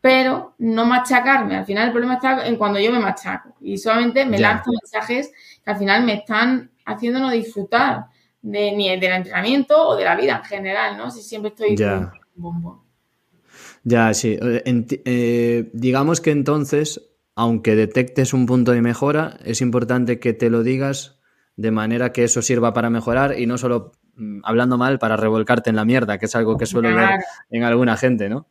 pero 0.00 0.54
no 0.58 0.84
machacarme. 0.84 1.56
Al 1.56 1.66
final 1.66 1.86
el 1.86 1.92
problema 1.92 2.14
está 2.14 2.46
en 2.46 2.56
cuando 2.56 2.78
yo 2.78 2.92
me 2.92 3.00
machaco 3.00 3.54
y 3.60 3.78
solamente 3.78 4.24
me 4.24 4.38
lanzo 4.38 4.70
mensajes 4.70 5.32
que 5.64 5.70
al 5.70 5.76
final 5.76 6.04
me 6.04 6.14
están 6.14 6.70
haciendo 6.84 7.18
no 7.18 7.30
disfrutar 7.30 8.06
de, 8.40 8.72
ni 8.72 8.88
del 8.98 9.12
entrenamiento 9.12 9.88
o 9.88 9.96
de 9.96 10.04
la 10.04 10.14
vida 10.14 10.36
en 10.36 10.44
general, 10.44 10.96
¿no? 10.96 11.10
Si 11.10 11.22
siempre 11.22 11.50
estoy 11.50 11.76
ya. 12.38 12.88
Ya, 13.84 14.14
sí. 14.14 14.38
Eh, 14.40 15.70
digamos 15.72 16.20
que 16.20 16.30
entonces, 16.30 17.10
aunque 17.34 17.76
detectes 17.76 18.32
un 18.32 18.46
punto 18.46 18.72
de 18.72 18.82
mejora, 18.82 19.38
es 19.44 19.60
importante 19.60 20.18
que 20.18 20.32
te 20.32 20.50
lo 20.50 20.62
digas 20.62 21.18
de 21.56 21.70
manera 21.70 22.12
que 22.12 22.24
eso 22.24 22.40
sirva 22.42 22.72
para 22.72 22.90
mejorar 22.90 23.38
y 23.38 23.46
no 23.46 23.58
solo 23.58 23.92
mm, 24.16 24.40
hablando 24.44 24.78
mal 24.78 24.98
para 24.98 25.16
revolcarte 25.16 25.70
en 25.70 25.76
la 25.76 25.84
mierda, 25.84 26.18
que 26.18 26.26
es 26.26 26.36
algo 26.36 26.56
que 26.56 26.66
suelo 26.66 26.94
ver 26.94 27.20
en 27.50 27.64
alguna 27.64 27.96
gente, 27.96 28.28
¿no? 28.28 28.46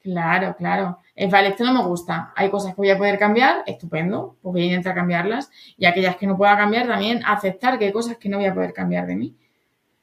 Claro, 0.00 0.56
claro. 0.56 0.98
Es 1.14 1.30
vale, 1.30 1.48
esto 1.48 1.64
no 1.64 1.74
me 1.74 1.82
gusta. 1.86 2.32
Hay 2.36 2.50
cosas 2.50 2.74
que 2.74 2.80
voy 2.80 2.90
a 2.90 2.96
poder 2.96 3.18
cambiar, 3.18 3.62
estupendo, 3.66 4.36
pues 4.40 4.52
voy 4.52 4.62
a 4.62 4.66
intentar 4.66 4.94
cambiarlas. 4.94 5.50
Y 5.76 5.86
aquellas 5.86 6.16
que 6.16 6.26
no 6.26 6.36
pueda 6.36 6.56
cambiar, 6.56 6.86
también 6.86 7.20
aceptar 7.26 7.78
que 7.78 7.86
hay 7.86 7.92
cosas 7.92 8.16
que 8.16 8.28
no 8.28 8.38
voy 8.38 8.46
a 8.46 8.54
poder 8.54 8.72
cambiar 8.72 9.06
de 9.06 9.16
mí. 9.16 9.36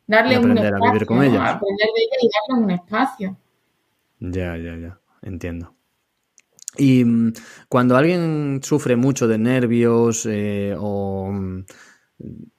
Darle 0.08 0.40
un 0.40 0.58
espacio. 0.58 0.76
A 0.76 0.92
vivir 0.92 1.06
con 1.06 1.24
ellas. 1.24 1.42
Aprender 1.42 1.88
de 1.96 2.02
ellas 2.02 2.20
y 2.22 2.30
darle 2.50 2.64
un 2.64 2.72
espacio. 2.72 3.38
Ya, 4.20 4.58
ya, 4.58 4.76
ya. 4.76 5.00
Entiendo. 5.22 5.74
Y 6.78 7.04
mm, 7.06 7.34
cuando 7.70 7.96
alguien 7.96 8.60
sufre 8.64 8.96
mucho 8.96 9.28
de 9.28 9.38
nervios 9.38 10.26
eh, 10.30 10.76
o 10.78 11.30
mm, 11.32 11.66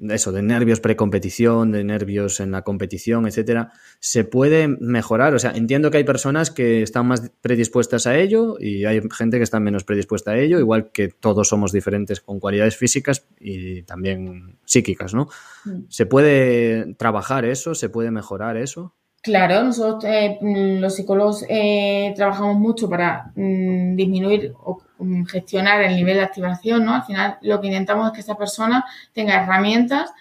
eso, 0.00 0.32
de 0.32 0.42
nervios 0.42 0.80
precompetición, 0.80 1.72
de 1.72 1.82
nervios 1.82 2.40
en 2.40 2.50
la 2.50 2.62
competición, 2.62 3.26
etcétera, 3.26 3.72
se 4.00 4.24
puede 4.24 4.68
mejorar. 4.68 5.34
O 5.34 5.38
sea, 5.38 5.52
entiendo 5.52 5.90
que 5.90 5.96
hay 5.98 6.04
personas 6.04 6.50
que 6.50 6.82
están 6.82 7.06
más 7.06 7.30
predispuestas 7.40 8.06
a 8.06 8.18
ello 8.18 8.56
y 8.60 8.84
hay 8.84 9.00
gente 9.10 9.38
que 9.38 9.44
está 9.44 9.58
menos 9.58 9.84
predispuesta 9.84 10.32
a 10.32 10.38
ello, 10.38 10.58
igual 10.58 10.90
que 10.92 11.08
todos 11.08 11.48
somos 11.48 11.72
diferentes 11.72 12.20
con 12.20 12.38
cualidades 12.38 12.76
físicas 12.76 13.26
y 13.40 13.82
también 13.82 14.58
psíquicas, 14.66 15.14
¿no? 15.14 15.28
Mm. 15.64 15.84
¿Se 15.88 16.06
puede 16.06 16.94
trabajar 16.94 17.44
eso? 17.44 17.74
¿Se 17.74 17.88
puede 17.88 18.10
mejorar 18.10 18.56
eso? 18.56 18.94
Claro, 19.22 19.64
nosotros 19.64 20.04
eh, 20.04 20.38
mm, 20.40 20.78
los 20.78 20.94
psicólogos 20.94 21.44
eh, 21.48 22.12
trabajamos 22.14 22.56
mucho 22.56 22.88
para 22.88 23.32
mm, 23.34 23.96
disminuir 23.96 24.54
o 24.62 24.80
mm, 24.98 25.24
gestionar 25.24 25.82
el 25.82 25.96
nivel 25.96 26.18
de 26.18 26.22
activación, 26.22 26.84
¿no? 26.84 26.94
Al 26.94 27.02
final 27.04 27.38
lo 27.42 27.60
que 27.60 27.66
intentamos 27.66 28.06
es 28.06 28.12
que 28.12 28.20
esa 28.20 28.36
persona 28.36 28.84
tenga 29.12 29.42
herramientas 29.42 30.12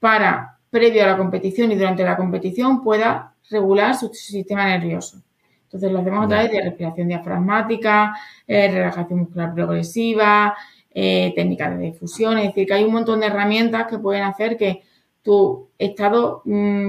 para, 0.00 0.58
previo 0.70 1.04
a 1.04 1.08
la 1.08 1.18
competición 1.18 1.70
y 1.70 1.76
durante 1.76 2.02
la 2.02 2.16
competición, 2.16 2.82
pueda 2.82 3.34
regular 3.50 3.94
su 3.94 4.08
sistema 4.14 4.64
nervioso. 4.66 5.22
Entonces 5.64 5.92
lo 5.92 5.98
hacemos 5.98 6.24
a 6.24 6.28
través 6.28 6.50
de 6.50 6.62
respiración 6.62 7.08
diafragmática, 7.08 8.16
eh, 8.46 8.70
relajación 8.70 9.20
muscular 9.20 9.52
progresiva, 9.54 10.56
técnicas 10.94 11.76
de 11.76 11.84
difusión, 11.84 12.38
es 12.38 12.46
decir, 12.48 12.66
que 12.66 12.72
hay 12.72 12.84
un 12.84 12.92
montón 12.92 13.20
de 13.20 13.26
herramientas 13.26 13.86
que 13.86 13.98
pueden 13.98 14.22
hacer 14.22 14.56
que 14.56 14.82
tu 15.22 15.68
estado 15.78 16.42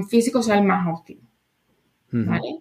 físico 0.09 0.41
sea 0.41 0.55
el 0.55 0.63
más 0.63 0.87
óptimo. 0.87 1.26
¿Vale? 2.11 2.59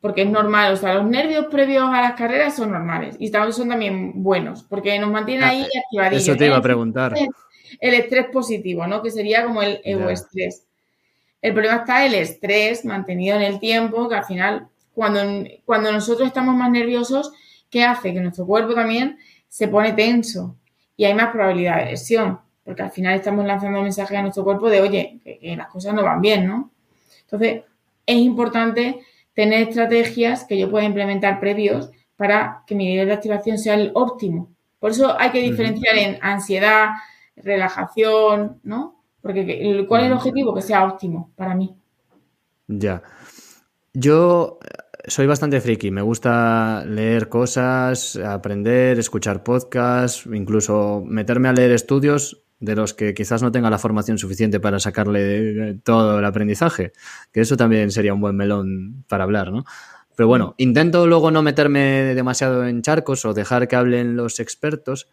Porque 0.00 0.22
es 0.22 0.30
normal, 0.30 0.74
o 0.74 0.76
sea, 0.76 0.94
los 0.94 1.06
nervios 1.06 1.46
previos 1.46 1.88
a 1.90 2.00
las 2.00 2.12
carreras 2.12 2.54
son 2.54 2.70
normales 2.70 3.16
y 3.18 3.28
son 3.28 3.68
también 3.68 4.22
buenos, 4.22 4.62
porque 4.62 4.98
nos 4.98 5.10
mantienen 5.10 5.44
ahí 5.44 5.62
ah, 5.62 5.80
activadillos. 5.84 6.22
Eso 6.22 6.36
te 6.36 6.46
iba 6.46 6.56
a 6.56 6.62
preguntar. 6.62 7.14
El 7.80 7.94
estrés 7.94 8.26
positivo, 8.32 8.86
¿no? 8.86 9.02
Que 9.02 9.10
sería 9.10 9.44
como 9.44 9.62
el 9.62 9.80
estrés. 9.84 10.68
El 11.40 11.52
problema 11.52 11.76
está 11.76 12.04
el 12.04 12.14
estrés 12.14 12.84
mantenido 12.84 13.36
en 13.36 13.42
el 13.42 13.60
tiempo, 13.60 14.08
que 14.08 14.16
al 14.16 14.24
final, 14.24 14.68
cuando, 14.92 15.20
cuando 15.64 15.92
nosotros 15.92 16.26
estamos 16.26 16.54
más 16.56 16.70
nerviosos, 16.70 17.32
¿qué 17.70 17.84
hace? 17.84 18.12
Que 18.12 18.20
nuestro 18.20 18.46
cuerpo 18.46 18.74
también 18.74 19.18
se 19.48 19.68
pone 19.68 19.92
tenso 19.92 20.56
y 20.96 21.04
hay 21.04 21.14
más 21.14 21.30
probabilidad 21.30 21.78
de 21.78 21.92
lesión, 21.92 22.40
porque 22.64 22.82
al 22.82 22.90
final 22.90 23.14
estamos 23.14 23.46
lanzando 23.46 23.80
mensajes 23.80 24.18
a 24.18 24.22
nuestro 24.22 24.42
cuerpo 24.42 24.68
de, 24.68 24.80
oye, 24.80 25.20
que, 25.22 25.54
las 25.56 25.68
cosas 25.68 25.94
no 25.94 26.02
van 26.02 26.20
bien, 26.20 26.46
¿no? 26.46 26.72
Entonces, 27.22 27.62
es 28.08 28.16
importante 28.16 29.00
tener 29.34 29.68
estrategias 29.68 30.44
que 30.44 30.58
yo 30.58 30.70
pueda 30.70 30.84
implementar 30.84 31.38
previos 31.38 31.90
para 32.16 32.64
que 32.66 32.74
mi 32.74 32.86
nivel 32.86 33.06
de 33.06 33.14
activación 33.14 33.58
sea 33.58 33.74
el 33.74 33.92
óptimo. 33.94 34.52
Por 34.80 34.90
eso 34.90 35.14
hay 35.18 35.30
que 35.30 35.42
diferenciar 35.42 35.96
en 35.96 36.18
ansiedad, 36.22 36.88
relajación, 37.36 38.60
¿no? 38.64 39.04
Porque 39.20 39.84
¿cuál 39.86 40.02
es 40.02 40.06
el 40.08 40.12
objetivo? 40.14 40.54
Que 40.54 40.62
sea 40.62 40.84
óptimo 40.84 41.30
para 41.36 41.54
mí. 41.54 41.76
Ya. 42.66 43.02
Yo 43.92 44.58
soy 45.06 45.26
bastante 45.26 45.60
friki, 45.60 45.90
me 45.90 46.02
gusta 46.02 46.84
leer 46.86 47.28
cosas, 47.28 48.16
aprender, 48.16 48.98
escuchar 48.98 49.42
podcasts, 49.42 50.26
incluso 50.26 51.02
meterme 51.04 51.48
a 51.48 51.52
leer 51.52 51.72
estudios 51.72 52.42
de 52.60 52.74
los 52.74 52.94
que 52.94 53.14
quizás 53.14 53.42
no 53.42 53.52
tenga 53.52 53.70
la 53.70 53.78
formación 53.78 54.18
suficiente 54.18 54.60
para 54.60 54.80
sacarle 54.80 55.78
todo 55.84 56.18
el 56.18 56.24
aprendizaje, 56.24 56.92
que 57.32 57.40
eso 57.40 57.56
también 57.56 57.90
sería 57.90 58.14
un 58.14 58.20
buen 58.20 58.36
melón 58.36 59.04
para 59.08 59.24
hablar, 59.24 59.52
¿no? 59.52 59.64
Pero 60.16 60.26
bueno, 60.26 60.54
intento 60.58 61.06
luego 61.06 61.30
no 61.30 61.42
meterme 61.42 62.14
demasiado 62.14 62.66
en 62.66 62.82
charcos 62.82 63.24
o 63.24 63.34
dejar 63.34 63.68
que 63.68 63.76
hablen 63.76 64.16
los 64.16 64.40
expertos, 64.40 65.08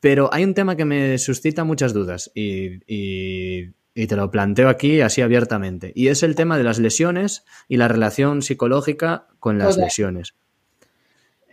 pero 0.00 0.28
hay 0.32 0.44
un 0.44 0.52
tema 0.52 0.76
que 0.76 0.84
me 0.84 1.16
suscita 1.16 1.64
muchas 1.64 1.94
dudas 1.94 2.30
y, 2.34 2.82
y 2.86 4.06
te 4.06 4.16
lo 4.16 4.30
planteo 4.30 4.68
aquí 4.68 5.00
así 5.00 5.22
abiertamente. 5.22 5.92
Y 5.94 6.08
es 6.08 6.22
el 6.22 6.34
tema 6.34 6.58
de 6.58 6.64
las 6.64 6.78
lesiones 6.78 7.44
y 7.66 7.78
la 7.78 7.88
relación 7.88 8.42
psicológica 8.42 9.26
con 9.40 9.58
las 9.58 9.78
lesiones. 9.78 10.34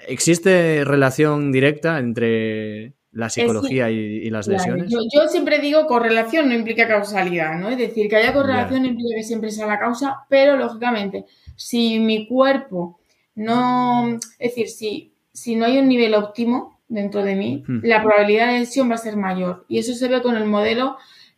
¿Existe 0.07 0.83
relación 0.85 1.51
directa 1.51 1.97
entre 1.97 2.93
la 3.15 3.29
psicología 3.29 3.89
y, 3.89 4.29
las 4.29 4.45
lesiones? 4.47 4.91
Yo, 4.91 5.27
siempre 5.29 5.59
digo 5.59 5.87
correlación 5.87 6.49
no 6.49 6.53
implica 6.53 6.87
causalidad, 6.87 7.57
¿no? 7.57 7.69
Es 7.69 7.77
decir, 7.77 8.09
que 8.09 8.17
haya 8.17 8.33
correlación 8.33 8.85
implica 8.85 9.15
que 9.15 9.23
siempre 9.23 9.51
sea 9.51 9.67
la 9.67 9.79
causa, 9.79 10.25
pero 10.29 10.57
lógicamente, 10.57 11.25
si 11.55 11.99
mi 11.99 12.27
cuerpo 12.27 12.99
no, 13.35 14.17
es 14.37 14.49
decir, 14.49 14.67
si, 14.67 15.13
si 15.31 15.55
no 15.55 15.65
hay 15.65 15.77
un 15.77 15.87
nivel 15.87 16.13
óptimo 16.13 16.81
dentro 16.89 17.23
de 17.23 17.35
mí, 17.35 17.63
hmm. 17.65 17.79
la 17.83 18.03
probabilidad 18.03 18.47
de 18.47 18.59
lesión 18.59 18.91
va 18.91 18.95
a 18.95 18.99
ser 18.99 19.15
mayor. 19.15 19.65
Y 19.69 19.79
eso 19.79 19.93
se 19.93 20.09
ve 20.09 20.21
con 20.21 20.35
el 20.35 20.45
modelo 20.45 20.97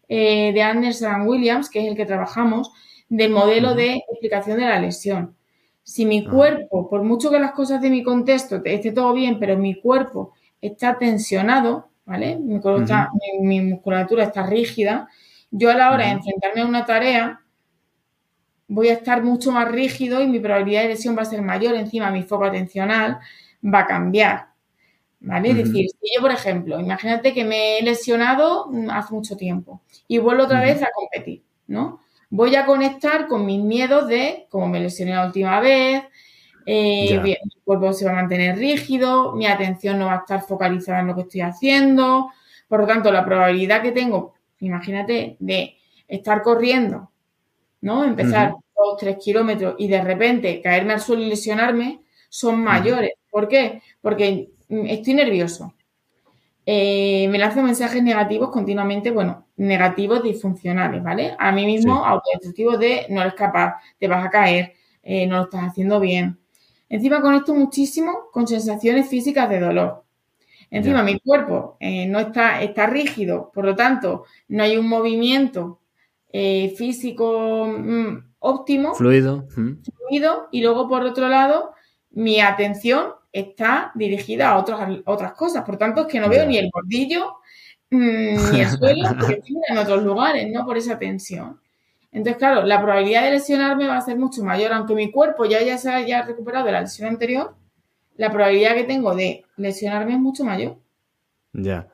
eh, 0.10 0.52
de 0.54 0.62
Anderson 0.64 1.28
Williams, 1.28 1.70
que 1.70 1.82
es 1.82 1.88
el 1.88 1.96
que 1.96 2.08
trabajamos, 2.08 2.72
del 3.08 3.32
modelo 3.32 3.76
de 3.76 4.02
explicación 4.10 4.58
de 4.58 4.66
la 4.66 4.80
lesión. 4.80 5.36
Si 5.84 6.08
mi 6.08 6.26
ah. 6.26 6.32
cuerpo, 6.32 6.90
por 6.90 7.04
mucho 7.04 7.30
que 7.30 7.40
las 7.40 7.52
cosas 7.52 7.82
de 7.84 7.92
mi 7.92 8.02
contexto 8.02 8.62
esté 8.66 8.92
todo 8.92 9.14
bien, 9.14 9.38
pero 9.40 9.58
mi 9.58 9.80
cuerpo 9.80 10.34
está 10.62 10.98
tensionado, 10.98 11.90
¿vale? 12.06 12.38
Mi, 12.38 13.62
musculatura 13.62 14.24
está 14.24 14.46
rígida, 14.46 15.08
yo 15.52 15.70
a 15.70 15.76
la 15.76 15.92
hora 15.92 16.06
de 16.06 16.12
enfrentarme 16.12 16.62
a 16.62 16.66
una 16.66 16.86
tarea 16.86 17.42
voy 18.68 18.90
a 18.90 18.94
estar 18.94 19.24
mucho 19.24 19.52
más 19.52 19.72
rígido 19.72 20.22
y 20.22 20.28
mi 20.28 20.40
probabilidad 20.40 20.84
de 20.84 20.90
lesión 20.90 21.18
va 21.18 21.22
a 21.22 21.26
ser 21.26 21.42
mayor, 21.42 21.76
encima 21.76 22.12
mi 22.12 22.24
foco 22.24 22.46
atencional 22.46 23.20
va 23.64 23.80
a 23.80 23.88
cambiar. 23.88 24.48
¿Vale? 25.20 25.50
Es 25.50 25.58
decir, 25.58 25.88
si 25.90 26.16
yo, 26.16 26.22
por 26.22 26.32
ejemplo, 26.32 26.80
imagínate 26.80 27.34
que 27.34 27.44
me 27.44 27.80
he 27.80 27.82
lesionado 27.82 28.70
hace 28.92 29.14
mucho 29.14 29.36
tiempo 29.36 29.82
y 30.08 30.20
vuelvo 30.20 30.44
otra 30.44 30.62
vez 30.62 30.84
a 30.84 30.90
competir, 30.94 31.44
¿no? 31.66 32.02
Voy 32.30 32.56
a 32.56 32.66
conectar 32.68 33.28
con 33.28 33.46
mis 33.46 33.60
miedos 33.64 34.08
de 34.08 34.46
cómo 34.50 34.68
me 34.68 34.80
lesioné 34.80 35.16
la 35.16 35.26
última 35.26 35.60
vez, 35.60 36.04
eh, 36.68 37.20
mi 37.24 37.36
cuerpo 37.64 37.94
se 37.94 38.06
va 38.06 38.12
a 38.12 38.16
mantener 38.16 38.58
rígido, 38.58 39.34
mi 39.34 39.48
atención 39.48 39.98
no 39.98 40.06
va 40.08 40.16
a 40.16 40.18
estar 40.18 40.42
focalizada 40.42 41.00
en 41.00 41.08
lo 41.08 41.16
que 41.16 41.22
estoy 41.22 41.42
haciendo, 41.42 42.30
por 42.68 42.82
lo 42.82 42.88
tanto, 42.88 43.12
la 43.12 43.26
probabilidad 43.26 43.82
que 43.82 43.92
tengo, 43.92 44.34
imagínate, 44.60 45.38
de 45.40 45.78
estar 46.08 46.44
corriendo, 46.44 47.10
¿no? 47.82 48.04
Empezar 48.04 48.52
dos, 48.76 48.98
tres 49.00 49.18
kilómetros 49.18 49.76
y 49.80 49.88
de 49.88 50.02
repente 50.02 50.62
caerme 50.62 50.94
al 50.94 51.02
suelo 51.02 51.24
y 51.24 51.30
lesionarme 51.30 52.02
son 52.30 52.62
mayores. 52.62 53.14
¿Por 53.32 53.48
qué? 53.48 53.82
Porque 54.02 54.50
Mm, 54.70 54.86
estoy 54.88 55.14
nervioso. 55.14 55.74
Eh, 56.66 57.28
me 57.30 57.38
lanzo 57.38 57.62
mensajes 57.62 58.04
negativos 58.04 58.52
continuamente, 58.52 59.12
bueno, 59.12 59.48
negativos 59.56 60.22
disfuncionales, 60.22 61.02
¿vale? 61.02 61.36
A 61.40 61.52
mí 61.54 61.66
mismo, 61.66 62.04
sí. 62.42 62.54
de 62.78 63.06
no 63.10 63.22
eres 63.22 63.36
capaz, 63.36 63.76
te 63.98 64.08
vas 64.08 64.26
a 64.26 64.30
caer, 64.30 64.74
eh, 65.02 65.26
no 65.28 65.38
lo 65.38 65.44
estás 65.44 65.64
haciendo 65.64 66.00
bien. 66.02 66.38
Encima 66.90 67.22
conecto 67.22 67.54
muchísimo 67.54 68.30
con 68.32 68.48
sensaciones 68.48 69.10
físicas 69.10 69.50
de 69.50 69.60
dolor. 69.60 70.04
Encima 70.70 71.02
mi 71.02 71.20
cuerpo 71.20 71.78
eh, 71.80 72.06
no 72.08 72.20
está, 72.20 72.62
está 72.62 72.88
rígido, 72.88 73.52
por 73.54 73.64
lo 73.64 73.76
tanto, 73.76 74.26
no 74.50 74.64
hay 74.64 74.76
un 74.78 74.88
movimiento 74.88 75.80
físico 76.30 77.68
mm, 77.68 78.28
óptimo. 78.40 78.94
Fluido. 78.94 79.48
Fluido. 79.50 80.50
Y 80.52 80.62
luego, 80.62 80.88
por 80.88 81.04
otro 81.04 81.28
lado, 81.28 81.74
mi 82.12 82.40
atención 82.40 83.14
está 83.32 83.92
dirigida 83.96 84.50
a 84.50 84.58
otras, 84.58 85.00
otras 85.06 85.34
cosas. 85.34 85.64
Por 85.64 85.78
tanto, 85.78 86.02
es 86.02 86.08
que 86.08 86.20
no 86.20 86.30
veo 86.30 86.46
ni 86.46 86.58
el 86.58 86.70
bordillo 86.74 87.38
mm, 87.90 88.52
ni 88.52 88.62
el 88.62 88.70
suelo, 88.70 89.10
porque 89.20 89.42
en 89.70 89.78
otros 89.78 90.04
lugares, 90.04 90.52
¿no? 90.52 90.66
Por 90.66 90.78
esa 90.78 90.98
tensión. 90.98 91.60
Entonces, 92.12 92.38
claro, 92.38 92.64
la 92.64 92.82
probabilidad 92.82 93.24
de 93.24 93.32
lesionarme 93.32 93.88
va 93.88 93.98
a 93.98 94.02
ser 94.02 94.18
mucho 94.18 94.44
mayor, 94.44 94.74
aunque 94.74 94.96
mi 94.96 95.12
cuerpo 95.12 95.46
ya, 95.46 95.62
ya 95.62 95.78
se 95.78 95.90
haya 95.90 96.24
recuperado 96.24 96.66
de 96.66 96.72
la 96.72 96.82
lesión 96.82 97.10
anterior, 97.10 97.56
la 98.16 98.32
probabilidad 98.32 98.76
que 98.76 98.86
tengo 98.86 99.16
de 99.16 99.46
lesionarme 99.58 100.14
es 100.14 100.20
mucho 100.20 100.44
mayor. 100.44 100.78
Ya. 101.54 101.88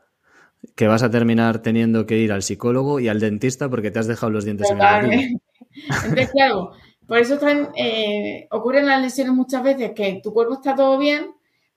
Que 0.76 0.88
vas 0.88 1.04
a 1.04 1.10
terminar 1.10 1.62
teniendo 1.62 2.06
que 2.06 2.18
ir 2.18 2.32
al 2.32 2.44
psicólogo 2.44 3.00
y 3.00 3.10
al 3.10 3.20
dentista 3.20 3.70
porque 3.70 3.92
te 3.92 4.00
has 4.00 4.08
dejado 4.08 4.32
los 4.32 4.46
dientes 4.46 4.70
en 4.70 4.80
el 4.82 5.42
Entonces, 6.06 6.32
claro, 6.32 6.72
por 7.08 7.18
eso 7.18 7.34
están, 7.34 7.70
eh, 7.76 8.48
ocurren 8.52 8.86
las 8.86 9.02
lesiones 9.02 9.34
muchas 9.34 9.64
veces 9.64 9.92
que 9.92 10.22
tu 10.24 10.34
cuerpo 10.34 10.54
está 10.54 10.76
todo 10.76 10.98
bien, 10.98 11.32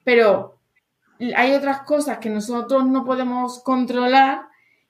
pero 0.05 0.61
hay 1.35 1.55
otras 1.55 1.83
cosas 1.83 2.19
que 2.19 2.31
nosotros 2.31 2.87
no 2.87 3.05
podemos 3.05 3.63
controlar 3.63 4.43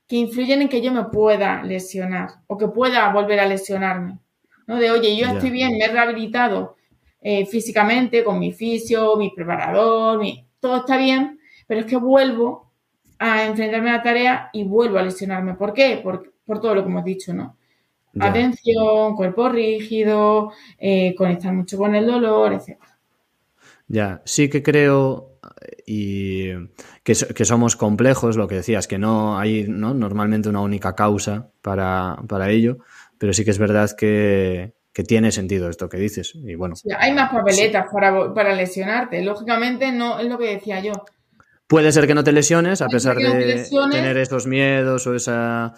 que 0.06 0.16
influyen 0.16 0.62
en 0.62 0.68
que 0.68 0.80
yo 0.80 0.92
me 0.92 1.04
pueda 1.04 1.62
lesionar 1.62 2.28
o 2.46 2.56
que 2.56 2.68
pueda 2.68 3.12
volver 3.12 3.40
a 3.40 3.46
lesionarme. 3.46 4.18
¿no? 4.66 4.76
De, 4.76 4.90
oye, 4.90 5.16
yo 5.16 5.26
estoy 5.26 5.50
bien, 5.50 5.72
me 5.76 5.84
he 5.84 5.88
rehabilitado 5.88 6.76
eh, 7.20 7.46
físicamente 7.46 8.22
con 8.22 8.38
mi 8.38 8.52
fisio, 8.52 9.16
mi 9.16 9.30
preparador, 9.30 10.20
todo 10.60 10.76
está 10.78 10.96
bien, 10.96 11.40
pero 11.66 11.80
es 11.80 11.86
que 11.86 11.96
vuelvo 11.96 12.72
a 13.18 13.44
enfrentarme 13.44 13.90
a 13.90 13.94
la 13.94 14.02
tarea 14.02 14.50
y 14.52 14.64
vuelvo 14.64 14.98
a 14.98 15.02
lesionarme. 15.02 15.54
¿Por 15.54 15.72
qué? 15.72 16.00
Por, 16.02 16.34
por 16.44 16.60
todo 16.60 16.74
lo 16.74 16.82
que 16.82 16.90
hemos 16.90 17.04
dicho, 17.04 17.34
¿no? 17.34 17.56
Atención, 18.18 19.14
cuerpo 19.14 19.48
rígido, 19.50 20.52
eh, 20.78 21.14
conectar 21.16 21.52
mucho 21.52 21.76
con 21.76 21.94
el 21.94 22.06
dolor, 22.06 22.54
etc. 22.54 22.78
Ya, 23.88 24.22
sí 24.24 24.48
que 24.48 24.62
creo 24.62 25.38
y 25.86 26.50
que, 27.04 27.14
somos 27.14 27.76
complejos, 27.76 28.36
lo 28.36 28.48
que 28.48 28.56
decías, 28.56 28.88
que 28.88 28.98
no 28.98 29.38
hay 29.38 29.66
¿no? 29.68 29.94
normalmente 29.94 30.48
una 30.48 30.60
única 30.60 30.96
causa 30.96 31.52
para, 31.62 32.50
ello, 32.50 32.78
pero 33.18 33.32
sí 33.32 33.44
que 33.44 33.52
es 33.52 33.58
verdad 33.58 33.90
que, 33.96 34.74
tiene 35.06 35.30
sentido 35.30 35.68
esto 35.68 35.88
que 35.88 35.98
dices. 35.98 36.32
Y 36.34 36.54
bueno, 36.54 36.74
hay 36.98 37.12
más 37.12 37.30
papeletas 37.30 37.86
para, 37.92 38.54
lesionarte, 38.54 39.22
lógicamente 39.22 39.92
no 39.92 40.18
es 40.18 40.26
lo 40.26 40.38
que 40.38 40.56
decía 40.56 40.80
yo. 40.80 40.92
Puede 41.68 41.92
ser 41.92 42.06
que 42.06 42.14
no 42.14 42.24
te 42.24 42.32
lesiones 42.32 42.82
a 42.82 42.88
pesar 42.88 43.16
de 43.16 43.64
tener 43.90 44.16
estos 44.16 44.46
miedos 44.46 45.06
o 45.06 45.14
esa 45.14 45.74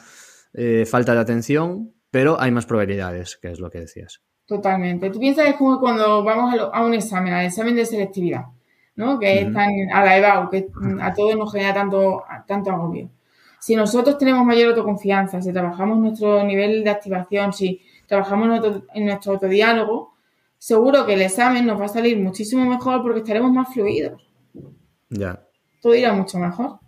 eh, 0.54 0.86
falta 0.86 1.14
de 1.14 1.20
atención, 1.20 1.92
pero 2.11 2.40
hay 2.40 2.50
más 2.50 2.66
probabilidades, 2.66 3.36
que 3.36 3.50
es 3.50 3.61
lo 3.61 3.70
que 3.70 3.80
decías. 3.80 4.22
Totalmente. 4.46 5.11
Tú 5.11 5.18
piensas 5.18 5.44
que 5.44 5.50
es 5.50 5.56
como 5.56 5.78
cuando 5.78 6.24
vamos 6.24 6.54
a, 6.72 6.84
un 6.84 6.94
examen, 6.94 7.34
al 7.34 7.44
examen 7.44 7.76
de 7.76 7.84
selectividad, 7.84 8.44
¿no? 8.99 9.18
Que 9.20 9.42
están 9.42 9.70
a 9.92 10.05
la 10.05 10.18
EBAU, 10.18 10.51
que 10.51 10.68
a 11.01 11.14
todos 11.14 11.36
nos 11.36 11.53
genera 11.53 11.72
tanto, 11.72 12.24
tanto 12.49 12.72
agobio. 12.72 13.09
Si 13.61 13.76
nosotros 13.76 14.18
tenemos 14.18 14.44
mayor 14.44 14.70
autoconfianza, 14.70 15.40
si 15.40 15.53
trabajamos 15.53 15.99
nuestro 15.99 16.42
nivel 16.42 16.82
de 16.82 16.90
activación, 16.90 17.53
si 17.53 17.80
trabajamos 18.09 18.61
en 18.94 19.05
nuestro 19.07 19.34
autodiálogo, 19.34 20.14
seguro 20.59 21.07
que 21.07 21.14
el 21.14 21.22
examen 21.22 21.64
nos 21.64 21.80
va 21.80 21.84
a 21.84 21.88
salir 21.88 22.18
muchísimo 22.18 22.64
mejor 22.64 23.03
porque 23.03 23.20
estaremos 23.20 23.53
más 23.53 23.72
fluidos. 23.72 24.20
Ya. 25.11 25.44
Todo 25.80 25.94
irá 25.94 26.12
mucho 26.12 26.38
mejor. 26.38 26.80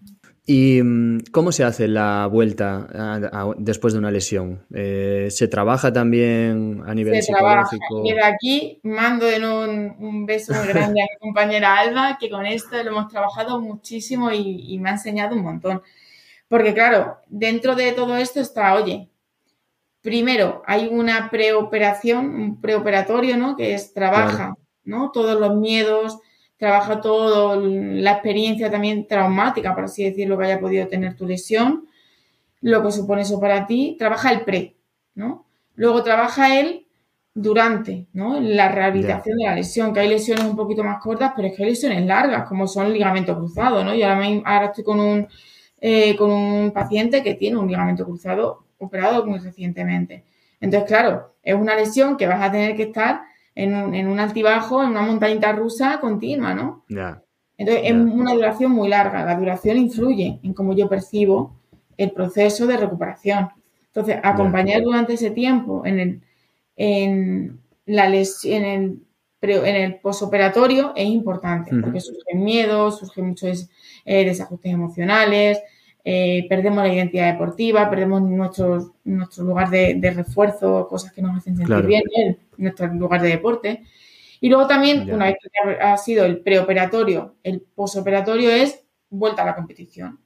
¿Y 0.53 0.83
mm, 0.83 1.27
cómo 1.31 1.53
se 1.53 1.63
hace 1.63 1.87
la 1.87 2.27
vuelta 2.27 2.89
después 3.57 3.93
de 3.93 4.01
una 4.01 4.11
lesión? 4.11 4.67
Eh, 4.75 5.29
¿Se 5.31 5.47
trabaja 5.47 5.93
también 5.93 6.83
a 6.85 6.93
nivel 6.93 7.15
se 7.15 7.23
psicológico? 7.23 8.03
Trabaja. 8.03 8.09
Y 8.09 8.13
de 8.13 8.25
aquí 8.25 8.81
mando 8.83 9.29
en 9.29 9.45
un, 9.45 9.95
un, 10.01 10.27
beso 10.27 10.53
muy 10.53 10.67
grande 10.67 11.03
a 11.03 11.05
mi 11.05 11.19
compañera 11.21 11.77
Alba, 11.77 12.19
que 12.19 12.29
con 12.29 12.47
esto 12.47 12.83
lo 12.83 12.91
hemos 12.91 13.07
trabajado 13.07 13.61
muchísimo 13.61 14.33
y, 14.33 14.77
me 14.81 14.89
ha 14.89 14.95
enseñado 14.95 15.37
un 15.37 15.45
montón. 15.45 15.83
Porque 16.49 16.75
claro, 16.75 17.19
dentro 17.29 17.77
de 17.77 17.93
todo 17.93 18.17
esto 18.17 18.41
está, 18.41 18.75
oye, 18.75 19.09
primero 20.03 20.65
hay 20.67 20.89
una 20.91 21.31
preoperación, 21.31 22.27
un 22.27 22.61
preoperatorio, 22.61 23.37
¿no? 23.37 23.57
Que 23.57 23.75
es 23.75 23.95
trabaja, 23.95 24.57
¿no? 24.83 25.13
Todos 25.13 25.39
los 25.39 25.55
miedos, 25.55 26.19
trabaja 26.61 27.01
todo 27.01 27.59
la 27.59 28.13
experiencia 28.13 28.71
también 28.71 29.07
traumática, 29.07 29.75
por 29.75 29.85
así 29.85 30.05
decirlo, 30.05 30.37
que 30.37 30.45
haya 30.45 30.61
podido 30.61 30.87
tener 30.89 31.17
tu 31.17 31.27
lesión, 31.27 31.89
lo 32.61 32.83
que 32.83 32.93
supone 32.93 33.23
eso 33.23 33.41
para 33.41 33.67
ti, 33.67 33.97
trabaja 33.99 34.31
el 34.31 34.43
pre, 34.43 34.77
¿no? 35.15 35.47
Luego 35.75 36.03
trabaja 36.03 36.61
el 36.61 36.87
durante, 37.33 38.09
¿no? 38.13 38.39
La 38.41 38.69
rehabilitación 38.69 39.39
de 39.39 39.45
la 39.47 39.55
lesión, 39.55 39.95
que 39.95 40.01
hay 40.01 40.09
lesiones 40.11 40.45
un 40.45 40.55
poquito 40.55 40.85
más 40.85 41.01
cortas, 41.03 41.33
pero 41.35 41.49
es 41.49 41.57
que 41.57 41.65
hay 41.65 41.71
lesiones 41.71 42.05
largas, 42.05 42.47
como 42.47 42.67
son 42.67 42.93
ligamento 42.93 43.35
cruzado, 43.35 43.83
¿no? 43.83 43.95
Yo 43.95 44.07
ahora, 44.07 44.67
estoy 44.67 44.85
con 44.85 45.01
un, 45.01 45.29
eh, 45.81 46.15
con 46.15 46.31
un 46.31 46.73
paciente 46.73 47.23
que 47.23 47.37
tiene 47.37 47.57
un 47.57 47.69
ligamento 47.69 48.05
cruzado 48.05 48.67
operado 48.77 49.25
muy 49.25 49.39
recientemente. 49.39 50.25
Entonces, 50.61 50.87
claro, 50.87 51.33
es 51.43 51.55
una 51.55 51.75
lesión 51.75 52.19
que 52.19 52.27
vas 52.27 52.43
a 52.43 52.53
tener 52.53 52.77
que 52.77 52.83
estar 52.83 53.23
en 53.61 53.75
un, 53.75 53.95
en 53.95 54.09
un 54.09 54.19
altibajo, 54.19 54.83
en 54.83 54.91
una 54.91 55.03
montañita 55.03 55.53
rusa 55.53 56.01
continua, 56.01 56.55
¿no? 56.55 56.85
Entonces, 57.59 57.85
es 57.85 57.93
una 57.93 58.33
duración 58.33 58.73
muy 58.73 58.89
larga. 58.89 59.23
La 59.25 59.37
duración 59.37 59.77
influye 59.77 60.41
en 60.43 60.55
cómo 60.55 60.75
yo 60.75 60.89
percibo 60.89 61.61
el 61.99 62.11
proceso 62.13 62.67
de 62.67 62.79
recuperación. 62.79 63.51
Entonces, 63.89 64.17
acompañar 64.23 64.81
durante 64.81 65.13
ese 65.13 65.31
tiempo 65.31 65.85
en 65.85 66.01
el, 66.01 66.23
en 66.77 67.61
la 67.85 68.07
en 68.07 68.65
el, 68.65 69.03
en 69.43 69.77
el 69.77 69.97
posoperatorio 69.97 70.95
es 70.97 71.09
importante, 71.09 71.71
porque 71.83 72.01
surgen 72.01 72.43
miedos, 72.43 73.01
surgen 73.01 73.27
muchos 73.27 73.69
eh, 74.07 74.25
desajustes 74.25 74.73
emocionales, 74.73 75.61
eh, 76.03 76.47
perdemos 76.49 76.83
la 76.83 76.95
identidad 76.95 77.33
deportiva, 77.33 77.91
perdemos 77.91 78.23
nuestro, 78.23 78.95
nuestro 79.05 79.45
lugar 79.45 79.69
de, 79.69 80.13
refuerzo, 80.17 80.89
cosas 80.89 81.13
que 81.13 81.21
nos 81.21 81.37
hacen 81.37 81.59
sentir 81.59 81.85
bien, 81.85 82.03
en 82.17 82.39
nuestro 82.61 82.87
lugar 82.89 83.23
de 83.23 83.29
deporte. 83.29 83.85
Y 84.41 84.49
luego 84.49 84.67
también, 84.67 85.13
una 85.13 85.27
vez 85.27 85.37
que 85.43 85.83
ha 85.83 85.97
sido 85.97 86.25
el 86.25 86.41
preoperatorio, 86.41 87.37
el 87.43 87.61
posoperatorio 87.61 88.51
es 88.51 88.85
vuelta 89.11 89.43
a 89.43 89.47
la 89.47 89.55
competición. 89.55 90.19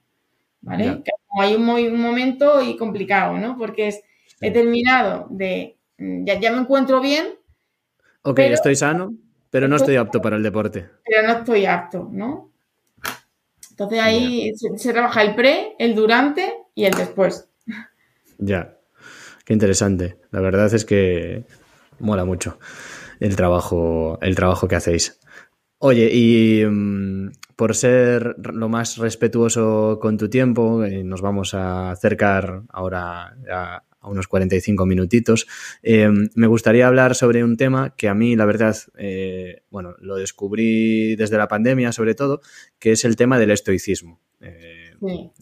¿Vale? 0.61 1.03
hay 1.39 1.53
un, 1.53 1.69
un, 1.69 2.01
momento 2.01 2.61
y 2.61 2.75
complicado, 2.75 3.37
¿no? 3.37 3.55
Porque 3.57 3.87
es, 3.89 4.01
he 4.41 4.51
terminado 4.51 5.27
de, 5.29 5.77
ya, 5.97 6.39
ya 6.39 6.51
me 6.51 6.59
encuentro 6.59 7.01
bien. 7.01 7.35
Ok, 8.23 8.39
estoy 8.39 8.75
sano, 8.75 9.13
pero 9.49 9.67
no 9.67 9.75
estoy 9.75 9.97
apto 9.97 10.21
para 10.21 10.37
el 10.37 10.43
deporte. 10.43 10.89
Pero 11.05 11.27
no 11.27 11.33
estoy 11.33 11.65
apto, 11.65 12.09
¿no? 12.11 12.51
Entonces 13.69 13.99
ahí 13.99 14.53
se, 14.55 14.93
trabaja 14.93 15.21
el 15.21 15.35
pre, 15.35 15.75
el 15.77 15.95
durante 15.95 16.53
y 16.73 16.85
el 16.85 16.93
después. 16.93 17.49
Ya, 18.37 18.77
qué 19.43 19.53
interesante. 19.53 20.17
La 20.31 20.39
verdad 20.39 20.73
es 20.73 20.85
que 20.85 21.43
mola 21.99 22.25
mucho 22.25 22.57
el 23.19 23.35
trabajo, 23.35 24.17
el 24.21 24.35
trabajo 24.35 24.67
que 24.67 24.75
hacéis. 24.75 25.19
Oye, 25.77 26.09
y 26.11 26.65
mm, 26.65 27.31
por 27.55 27.75
ser 27.75 28.35
lo 28.37 28.69
más 28.69 28.97
respetuoso 28.97 29.99
con 30.01 30.17
tu 30.17 30.29
tiempo, 30.29 30.83
eh, 30.83 31.03
nos 31.03 31.21
vamos 31.21 31.53
a 31.53 31.91
acercar 31.91 32.63
ahora 32.69 33.35
a, 33.51 33.83
unos 34.03 34.27
45 34.27 34.85
minutitos, 34.85 35.47
eh, 35.81 36.07
me 36.35 36.45
gustaría 36.45 36.85
hablar 36.85 37.15
sobre 37.15 37.43
un 37.43 37.57
tema 37.57 37.95
que 37.95 38.07
a 38.07 38.13
mí, 38.13 38.35
la 38.35 38.45
verdad, 38.45 38.77
eh, 38.99 39.63
bueno, 39.71 39.95
lo 39.99 40.15
descubrí 40.17 41.15
desde 41.15 41.39
la 41.39 41.47
pandemia 41.47 41.91
sobre 41.91 42.13
todo, 42.13 42.41
que 42.77 42.91
es 42.91 43.03
el 43.03 43.15
tema 43.15 43.39
del 43.39 43.49
estoicismo. 43.49 44.21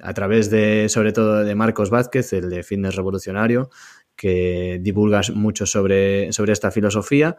A 0.01 0.13
través 0.13 0.49
de, 0.49 0.87
sobre 0.87 1.11
todo, 1.11 1.43
de 1.43 1.55
Marcos 1.55 1.89
Vázquez, 1.89 2.31
el 2.31 2.49
de 2.49 2.63
Fitness 2.63 2.95
Revolucionario, 2.95 3.69
que 4.15 4.79
divulgas 4.81 5.31
mucho 5.31 5.65
sobre, 5.65 6.31
sobre 6.33 6.53
esta 6.53 6.71
filosofía. 6.71 7.37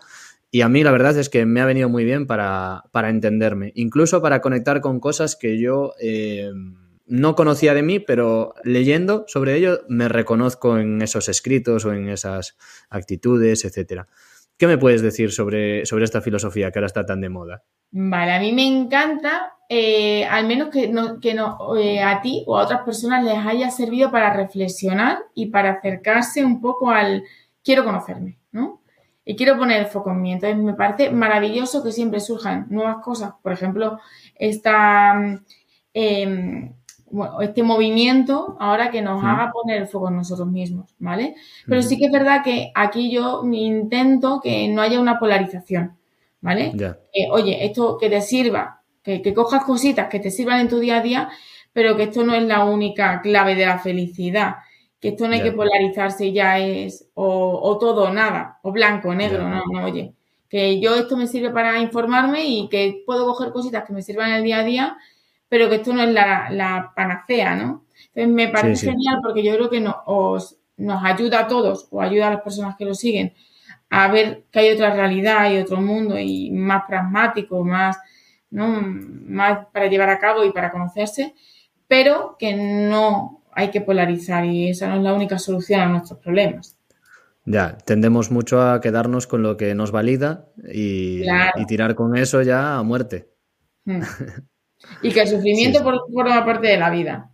Y 0.50 0.60
a 0.60 0.68
mí 0.68 0.84
la 0.84 0.92
verdad 0.92 1.18
es 1.18 1.28
que 1.28 1.46
me 1.46 1.60
ha 1.60 1.66
venido 1.66 1.88
muy 1.88 2.04
bien 2.04 2.26
para, 2.26 2.84
entenderme, 2.94 3.72
incluso 3.74 4.22
para 4.22 4.40
conectar 4.40 4.80
con 4.80 5.00
cosas 5.00 5.36
que 5.36 5.58
yo 5.58 5.94
eh, 6.00 6.50
no 7.06 7.34
conocía 7.34 7.74
de 7.74 7.82
mí, 7.82 7.98
pero 7.98 8.54
leyendo 8.62 9.24
sobre 9.26 9.56
ello 9.56 9.80
me 9.88 10.08
reconozco 10.08 10.78
en 10.78 11.02
esos 11.02 11.28
escritos 11.28 11.84
o 11.84 11.92
en 11.92 12.08
esas 12.08 12.56
actitudes, 12.88 13.64
etcétera. 13.64 14.06
¿Qué 14.56 14.66
me 14.68 14.78
puedes 14.78 15.02
decir 15.02 15.32
sobre, 15.32 15.84
sobre 15.86 16.04
esta 16.04 16.20
filosofía 16.20 16.70
que 16.70 16.78
ahora 16.78 16.86
está 16.86 17.04
tan 17.04 17.20
de 17.20 17.28
moda? 17.28 17.64
Vale, 17.90 18.32
a 18.32 18.40
mí 18.40 18.52
me 18.52 18.66
encanta, 18.66 19.53
eh, 19.68 20.24
al 20.26 20.46
menos 20.46 20.68
que, 20.68 20.88
no, 20.88 21.20
que 21.20 21.34
no, 21.34 21.76
eh, 21.76 22.02
a 22.02 22.20
ti 22.20 22.44
o 22.46 22.58
a 22.58 22.64
otras 22.64 22.82
personas 22.82 23.24
les 23.24 23.38
haya 23.38 23.70
servido 23.70 24.10
para 24.10 24.32
reflexionar 24.32 25.18
y 25.34 25.46
para 25.46 25.72
acercarse 25.72 26.44
un 26.44 26.60
poco 26.60 26.90
al 26.90 27.24
quiero 27.62 27.84
conocerme, 27.84 28.38
¿no? 28.52 28.80
y 29.24 29.36
quiero 29.36 29.56
poner 29.56 29.80
el 29.80 29.86
foco 29.86 30.10
en 30.10 30.22
mí. 30.22 30.32
Entonces, 30.32 30.58
me 30.58 30.74
parece 30.74 31.10
maravilloso 31.10 31.82
que 31.82 31.92
siempre 31.92 32.20
surjan 32.20 32.66
nuevas 32.68 32.98
cosas. 33.02 33.32
Por 33.42 33.52
ejemplo, 33.52 33.98
esta, 34.34 35.14
em, 35.94 36.72
este 37.40 37.62
movimiento 37.62 38.56
ahora 38.58 38.90
que 38.90 39.00
nos 39.00 39.22
haga 39.24 39.50
poner 39.52 39.82
el 39.82 39.86
foco 39.86 40.08
en 40.08 40.16
nosotros 40.16 40.48
mismos, 40.48 40.94
¿vale? 40.98 41.36
Pero 41.66 41.80
sí 41.80 41.96
que 41.96 42.06
es 42.06 42.12
verdad 42.12 42.42
que 42.42 42.72
aquí 42.74 43.10
yo 43.10 43.42
intento 43.44 44.40
que 44.42 44.68
no 44.68 44.82
haya 44.82 45.00
una 45.00 45.18
polarización, 45.18 45.96
¿vale? 46.40 46.72
oye, 47.30 47.64
esto 47.64 47.98
que 47.98 48.10
te 48.10 48.20
sirva, 48.20 48.82
que, 49.04 49.22
que 49.22 49.34
cojas 49.34 49.62
cositas 49.64 50.08
que 50.08 50.18
te 50.18 50.32
sirvan 50.32 50.60
en 50.60 50.68
tu 50.68 50.80
día 50.80 50.96
a 50.96 51.02
día, 51.02 51.28
pero 51.72 51.96
que 51.96 52.04
esto 52.04 52.24
no 52.24 52.34
es 52.34 52.42
la 52.42 52.64
única 52.64 53.20
clave 53.20 53.54
de 53.54 53.66
la 53.66 53.78
felicidad. 53.78 54.56
Que 54.98 55.08
esto 55.08 55.28
no 55.28 55.34
hay 55.34 55.42
que 55.42 55.52
polarizarse 55.52 56.32
ya 56.32 56.58
es 56.58 57.10
o, 57.14 57.76
todo 57.78 58.04
o 58.04 58.10
nada, 58.10 58.58
o 58.62 58.72
blanco 58.72 59.10
o 59.10 59.14
negro, 59.14 59.46
no, 59.46 59.62
no, 59.70 59.84
oye, 59.84 60.14
que 60.48 60.80
yo 60.80 60.94
esto 60.96 61.16
me 61.16 61.26
sirve 61.26 61.50
para 61.50 61.78
informarme 61.78 62.44
y 62.46 62.68
que 62.70 63.02
puedo 63.04 63.26
coger 63.26 63.52
cositas 63.52 63.84
que 63.84 63.92
me 63.92 64.00
sirvan 64.00 64.30
en 64.30 64.36
el 64.36 64.44
día 64.44 64.60
a 64.60 64.64
día, 64.64 64.96
pero 65.48 65.68
que 65.68 65.76
esto 65.76 65.92
no 65.92 66.02
es 66.02 66.10
la, 66.10 66.92
panacea, 66.96 67.54
¿no? 67.54 67.84
Entonces 68.14 68.28
me 68.28 68.48
parece 68.48 68.90
genial 68.90 69.18
porque 69.22 69.42
yo 69.42 69.54
creo 69.54 69.68
que 69.68 69.80
nos, 69.80 70.56
nos 70.78 71.04
ayuda 71.04 71.40
a 71.40 71.48
todos 71.48 71.86
o 71.90 72.00
ayuda 72.00 72.28
a 72.28 72.30
las 72.30 72.40
personas 72.40 72.76
que 72.76 72.86
lo 72.86 72.94
siguen 72.94 73.34
a 73.90 74.08
ver 74.08 74.44
que 74.50 74.58
hay 74.58 74.70
otra 74.72 74.92
realidad 74.92 75.52
y 75.52 75.58
otro 75.58 75.80
mundo 75.80 76.18
y 76.18 76.50
más 76.50 76.82
pragmático, 76.88 77.62
más, 77.62 77.96
¿no? 78.54 78.80
más 78.80 79.66
para 79.72 79.88
llevar 79.88 80.10
a 80.10 80.20
cabo 80.20 80.44
y 80.44 80.52
para 80.52 80.70
conocerse, 80.70 81.34
pero 81.88 82.36
que 82.38 82.54
no 82.54 83.42
hay 83.52 83.70
que 83.70 83.80
polarizar 83.80 84.44
y 84.44 84.70
esa 84.70 84.88
no 84.88 84.96
es 84.96 85.02
la 85.02 85.12
única 85.12 85.38
solución 85.38 85.80
a 85.80 85.88
nuestros 85.88 86.20
problemas. 86.20 86.78
Ya, 87.44 87.76
tendemos 87.84 88.30
mucho 88.30 88.62
a 88.62 88.80
quedarnos 88.80 89.26
con 89.26 89.42
lo 89.42 89.56
que 89.56 89.74
nos 89.74 89.90
valida 89.90 90.46
y, 90.72 91.22
tirar 91.66 91.94
con 91.94 92.16
eso 92.16 92.40
ya 92.42 92.76
a 92.76 92.82
muerte. 92.82 93.28
Hmm. 93.84 94.00
Y 95.00 95.12
que 95.12 95.22
el 95.22 95.28
sufrimiento 95.28 95.82
forma 95.82 96.44
parte 96.44 96.66
de 96.68 96.76
la 96.76 96.90
vida. 96.90 97.30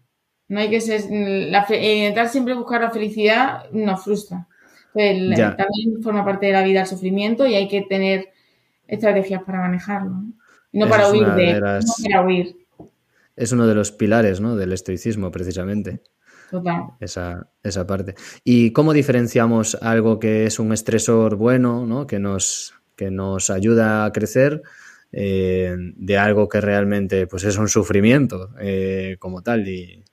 No 0.46 0.60
hay 0.60 0.70
que 0.70 0.80
ser, 0.80 1.00
intentar 1.10 2.28
siempre 2.28 2.54
buscar 2.54 2.80
la 2.80 2.92
felicidad 2.92 3.68
nos 3.72 4.04
frustra. 4.04 4.46
también 4.94 6.00
forma 6.00 6.24
parte 6.24 6.46
de 6.46 6.52
la 6.52 6.62
vida 6.62 6.82
el 6.82 6.86
sufrimiento 6.86 7.48
y 7.48 7.56
hay 7.56 7.66
que 7.66 7.82
tener 7.82 8.28
estrategias 8.86 9.42
para 9.42 9.62
manejarlo. 9.62 10.12
No, 10.12 10.32
para 10.88 11.10
huir 11.10 11.26
de, 11.26 11.60
no 11.60 11.80
para 12.02 12.26
huir 12.26 12.60
es 13.40 13.52
uno 13.52 13.66
de 13.66 13.74
los 13.74 13.90
pilares 13.90 14.40
¿no? 14.40 14.54
del 14.54 14.72
estoicismo, 14.72 15.30
precisamente. 15.30 16.02
Total. 16.50 16.82
Esa, 17.00 17.48
esa, 17.62 17.86
parte. 17.86 18.14
¿Y 18.44 18.72
cómo 18.72 18.92
diferenciamos 18.92 19.76
algo 19.80 20.18
que 20.18 20.44
es 20.44 20.58
un 20.58 20.72
estresor 20.72 21.36
bueno, 21.36 21.86
¿no? 21.86 22.06
que, 22.06 22.18
nos, 22.18 22.74
que 22.96 23.10
nos 23.10 23.48
ayuda 23.48 24.04
a 24.04 24.12
crecer, 24.12 24.62
eh, 25.12 25.74
de 25.78 26.18
algo 26.18 26.48
que 26.48 26.60
realmente 26.60 27.26
pues, 27.26 27.44
es 27.44 27.56
un 27.56 27.68
sufrimiento 27.68 28.50
eh, 28.60 29.16
como 29.18 29.40
tal? 29.42 29.66
Y... 29.66 30.04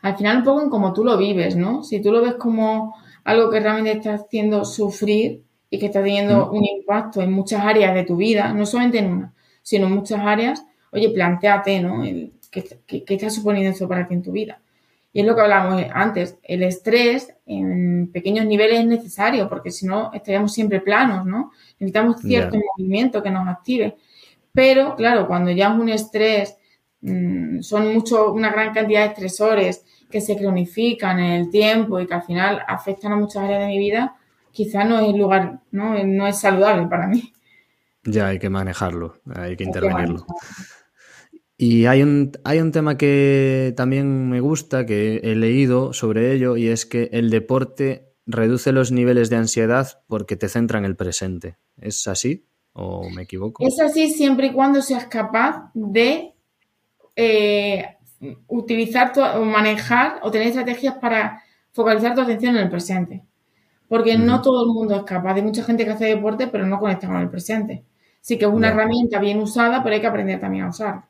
Al 0.00 0.16
final, 0.16 0.38
un 0.38 0.44
poco 0.44 0.62
en 0.62 0.70
cómo 0.70 0.94
tú 0.94 1.04
lo 1.04 1.18
vives, 1.18 1.54
¿no? 1.54 1.82
Si 1.82 2.00
tú 2.00 2.12
lo 2.12 2.22
ves 2.22 2.34
como 2.34 2.94
algo 3.24 3.50
que 3.50 3.60
realmente 3.60 3.92
está 3.92 4.14
haciendo 4.14 4.64
sufrir 4.64 5.42
y 5.68 5.78
que 5.78 5.86
está 5.86 6.02
teniendo 6.02 6.50
un 6.50 6.64
impacto 6.64 7.20
en 7.20 7.30
muchas 7.30 7.62
áreas 7.62 7.94
de 7.94 8.04
tu 8.04 8.16
vida, 8.16 8.54
no 8.54 8.64
solamente 8.64 9.00
en 9.00 9.12
una, 9.12 9.34
sino 9.68 9.86
en 9.86 9.92
muchas 9.92 10.20
áreas, 10.20 10.64
oye, 10.92 11.10
planteate, 11.10 11.82
¿no? 11.82 12.02
¿Qué, 12.50 13.04
está 13.06 13.28
suponiendo 13.28 13.70
eso 13.70 13.86
para 13.86 14.08
ti 14.08 14.14
en 14.14 14.22
tu 14.22 14.32
vida? 14.32 14.62
Y 15.12 15.20
es 15.20 15.26
lo 15.26 15.34
que 15.34 15.42
hablábamos 15.42 15.84
antes, 15.92 16.38
el 16.42 16.62
estrés 16.62 17.34
en 17.44 18.10
pequeños 18.10 18.46
niveles 18.46 18.80
es 18.80 18.86
necesario, 18.86 19.46
porque 19.46 19.70
si 19.70 19.84
no 19.84 20.10
estaríamos 20.14 20.54
siempre 20.54 20.80
planos, 20.80 21.26
¿no? 21.26 21.52
Necesitamos 21.78 22.22
cierto 22.22 22.56
movimiento 22.56 23.22
que 23.22 23.30
nos 23.30 23.46
active. 23.46 23.98
Pero, 24.54 24.96
claro, 24.96 25.26
cuando 25.26 25.50
ya 25.50 25.68
es 25.68 25.78
un 25.78 25.90
estrés, 25.90 26.56
mm, 27.02 27.60
son 27.60 27.92
mucho, 27.92 28.32
una 28.32 28.50
gran 28.50 28.72
cantidad 28.72 29.02
de 29.02 29.08
estresores 29.08 29.84
que 30.10 30.22
se 30.22 30.34
cronifican 30.38 31.18
en 31.18 31.32
el 31.32 31.50
tiempo 31.50 32.00
y 32.00 32.06
que 32.06 32.14
al 32.14 32.22
final 32.22 32.62
afectan 32.66 33.12
a 33.12 33.16
muchas 33.16 33.42
áreas 33.42 33.60
de 33.60 33.66
mi 33.66 33.78
vida, 33.78 34.16
quizás 34.50 34.88
no 34.88 34.98
es 34.98 35.10
el 35.10 35.18
lugar, 35.18 35.60
¿no? 35.72 36.02
No 36.04 36.26
es 36.26 36.38
saludable 36.40 36.86
para 36.86 37.06
mí. 37.06 37.34
Ya 38.10 38.28
hay 38.28 38.38
que 38.38 38.50
manejarlo, 38.50 39.20
hay 39.34 39.56
que 39.56 39.64
intervenirlo. 39.64 40.24
Y 41.56 41.86
hay 41.86 42.02
un, 42.02 42.32
hay 42.44 42.60
un 42.60 42.70
tema 42.70 42.96
que 42.96 43.74
también 43.76 44.28
me 44.28 44.40
gusta, 44.40 44.86
que 44.86 45.16
he 45.24 45.34
leído 45.34 45.92
sobre 45.92 46.32
ello, 46.32 46.56
y 46.56 46.68
es 46.68 46.86
que 46.86 47.10
el 47.12 47.30
deporte 47.30 48.14
reduce 48.26 48.70
los 48.72 48.92
niveles 48.92 49.28
de 49.30 49.36
ansiedad 49.36 50.02
porque 50.06 50.36
te 50.36 50.48
centra 50.48 50.78
en 50.78 50.84
el 50.84 50.94
presente. 50.94 51.56
¿Es 51.76 52.06
así? 52.06 52.46
¿O 52.74 53.10
me 53.10 53.22
equivoco? 53.22 53.66
Es 53.66 53.80
así 53.80 54.08
siempre 54.08 54.48
y 54.48 54.52
cuando 54.52 54.82
seas 54.82 55.06
capaz 55.06 55.70
de 55.74 56.34
eh, 57.16 57.96
utilizar 58.46 59.12
o 59.36 59.44
manejar 59.44 60.20
o 60.22 60.30
tener 60.30 60.48
estrategias 60.48 60.94
para 60.98 61.42
focalizar 61.72 62.14
tu 62.14 62.20
atención 62.20 62.56
en 62.56 62.62
el 62.62 62.70
presente. 62.70 63.24
Porque 63.88 64.18
no 64.18 64.42
todo 64.42 64.64
el 64.64 64.72
mundo 64.72 64.94
es 64.94 65.02
capaz. 65.02 65.34
Hay 65.34 65.42
mucha 65.42 65.64
gente 65.64 65.84
que 65.84 65.90
hace 65.90 66.04
deporte, 66.04 66.46
pero 66.46 66.66
no 66.66 66.78
conecta 66.78 67.08
con 67.08 67.16
el 67.16 67.30
presente. 67.30 67.84
Sí 68.20 68.38
que 68.38 68.44
es 68.44 68.50
una 68.50 68.68
herramienta 68.68 69.18
bien 69.18 69.38
usada, 69.38 69.82
pero 69.82 69.94
hay 69.94 70.00
que 70.00 70.06
aprender 70.06 70.40
también 70.40 70.64
a 70.64 70.68
usarla. 70.68 71.08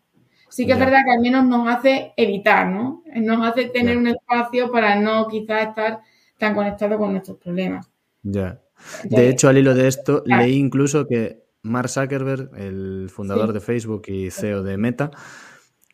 Sí 0.50 0.66
que 0.66 0.72
es 0.72 0.78
verdad 0.78 1.00
que 1.04 1.12
al 1.12 1.20
menos 1.20 1.44
nos 1.44 1.68
hace 1.68 2.12
evitar, 2.16 2.68
¿no? 2.68 3.02
Nos 3.14 3.46
hace 3.46 3.66
tener 3.66 3.96
un 3.96 4.06
espacio 4.06 4.72
para 4.72 4.98
no 4.98 5.28
quizás 5.28 5.68
estar 5.68 6.00
tan 6.38 6.54
conectado 6.54 6.96
con 6.96 7.12
nuestros 7.12 7.36
problemas. 7.38 7.90
Ya. 8.22 8.60
De 9.04 9.28
hecho, 9.28 9.48
al 9.48 9.58
hilo 9.58 9.74
de 9.74 9.88
esto, 9.88 10.22
leí 10.24 10.54
incluso 10.54 11.06
que 11.06 11.44
Mark 11.62 11.88
Zuckerberg, 11.88 12.50
el 12.56 13.10
fundador 13.10 13.52
de 13.52 13.60
Facebook 13.60 14.02
y 14.06 14.30
CEO 14.30 14.62
de 14.62 14.78
Meta, 14.78 15.10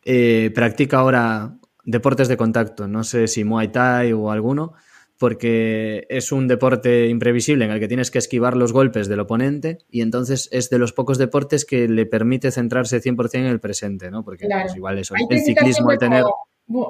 eh, 0.03 0.51
practica 0.53 0.99
ahora 0.99 1.57
deportes 1.83 2.27
de 2.27 2.37
contacto, 2.37 2.87
no 2.87 3.03
sé 3.03 3.27
si 3.27 3.43
Muay 3.43 3.71
Thai 3.71 4.13
o 4.13 4.31
alguno, 4.31 4.73
porque 5.17 6.05
es 6.09 6.31
un 6.31 6.47
deporte 6.47 7.07
imprevisible 7.07 7.65
en 7.65 7.71
el 7.71 7.79
que 7.79 7.87
tienes 7.87 8.11
que 8.11 8.17
esquivar 8.17 8.57
los 8.57 8.73
golpes 8.73 9.07
del 9.07 9.21
oponente 9.21 9.77
y 9.89 10.01
entonces 10.01 10.49
es 10.51 10.69
de 10.69 10.79
los 10.79 10.93
pocos 10.93 11.17
deportes 11.17 11.65
que 11.65 11.87
le 11.87 12.05
permite 12.05 12.51
centrarse 12.51 13.01
100% 13.01 13.35
en 13.35 13.45
el 13.45 13.59
presente, 13.59 14.11
¿no? 14.11 14.23
Porque 14.23 14.47
pues, 14.47 14.75
igual 14.75 14.99
eso, 14.99 15.15
el 15.29 15.39
ciclismo, 15.39 15.91
el 15.91 15.97
tener... 15.97 16.23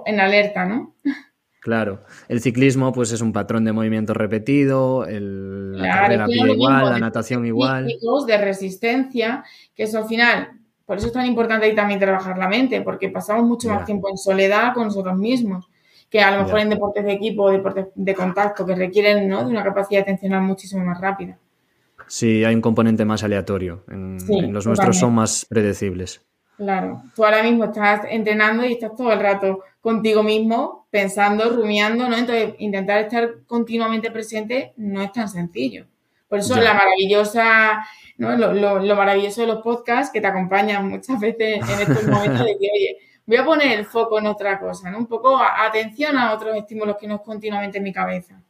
En 0.05 0.19
alerta, 0.19 0.65
¿no? 0.65 0.95
Claro, 1.65 2.03
el 2.27 2.41
ciclismo 2.41 2.93
pues 2.93 3.11
es 3.11 3.21
un 3.21 3.33
patrón 3.33 3.65
de 3.65 3.73
movimiento 3.73 4.13
repetido, 4.13 5.05
la 5.09 5.89
carrera 5.89 6.27
igual, 6.29 6.91
la 6.91 6.99
natación 6.99 7.45
igual. 7.45 7.87
De 8.27 8.37
resistencia, 8.37 9.43
que 9.73 9.83
eso 9.83 9.97
al 9.97 10.05
final, 10.05 10.49
por 10.85 10.97
eso 10.97 11.07
es 11.07 11.13
tan 11.13 11.25
importante 11.25 11.65
ahí 11.65 11.73
también 11.73 11.99
trabajar 11.99 12.37
la 12.37 12.47
mente, 12.47 12.81
porque 12.81 13.09
pasamos 13.09 13.45
mucho 13.45 13.67
más 13.69 13.83
tiempo 13.83 14.09
en 14.09 14.17
soledad 14.17 14.75
con 14.75 14.85
nosotros 14.85 15.17
mismos, 15.17 15.67
que 16.09 16.21
a 16.21 16.31
lo 16.31 16.43
mejor 16.43 16.59
en 16.59 16.69
deportes 16.69 17.03
de 17.03 17.13
equipo 17.13 17.43
o 17.43 17.51
deportes 17.51 17.87
de 17.95 18.15
contacto, 18.15 18.65
que 18.65 18.75
requieren 18.75 19.27
¿no? 19.27 19.43
de 19.43 19.51
una 19.51 19.63
capacidad 19.63 20.01
atencional 20.01 20.41
muchísimo 20.41 20.85
más 20.85 21.01
rápida. 21.01 21.37
Sí, 22.07 22.43
hay 22.43 22.53
un 22.53 22.61
componente 22.61 23.05
más 23.05 23.23
aleatorio. 23.23 23.83
En, 23.89 24.17
los 24.53 24.67
nuestros 24.67 24.97
son 24.97 25.15
más 25.15 25.45
predecibles. 25.49 26.21
Claro, 26.57 27.01
tú 27.13 27.25
ahora 27.25 27.43
mismo 27.43 27.65
estás 27.65 28.01
entrenando 28.09 28.65
y 28.65 28.73
estás 28.73 28.95
todo 28.95 29.11
el 29.11 29.19
rato 29.19 29.63
contigo 29.81 30.23
mismo, 30.23 30.87
pensando, 30.89 31.49
rumiando, 31.49 32.07
¿no? 32.07 32.15
Entonces, 32.15 32.55
intentar 32.59 33.01
estar 33.01 33.43
continuamente 33.45 34.09
presente 34.09 34.73
no 34.77 35.01
es 35.01 35.11
tan 35.11 35.27
sencillo. 35.27 35.85
Por 36.29 36.39
eso 36.39 36.55
la 36.55 36.73
maravillosa, 36.73 37.85
¿no? 38.17 38.35
Lo, 38.37 38.95
maravilloso 38.95 39.41
de 39.41 39.47
los 39.47 39.61
podcasts 39.61 40.11
que 40.13 40.21
te 40.21 40.27
acompañan 40.27 40.89
muchas 40.89 41.19
veces 41.19 41.57
en 41.69 41.81
estos 41.81 42.07
momentos 42.07 42.45
de 42.45 42.57
que, 42.57 42.69
oye, 42.73 42.97
voy 43.25 43.37
a 43.37 43.45
poner 43.45 43.79
el 43.79 43.85
foco 43.85 44.19
en 44.19 44.27
otra 44.27 44.59
cosa, 44.59 44.89
¿no? 44.91 44.99
Un 44.99 45.07
poco 45.07 45.39
atención 45.39 46.17
a 46.17 46.33
otros 46.33 46.55
estímulos 46.55 46.97
que 46.99 47.07
no 47.07 47.15
es 47.15 47.21
continuamente 47.21 47.77
en 47.77 47.83
mi 47.83 47.93
cabeza. 47.93 48.41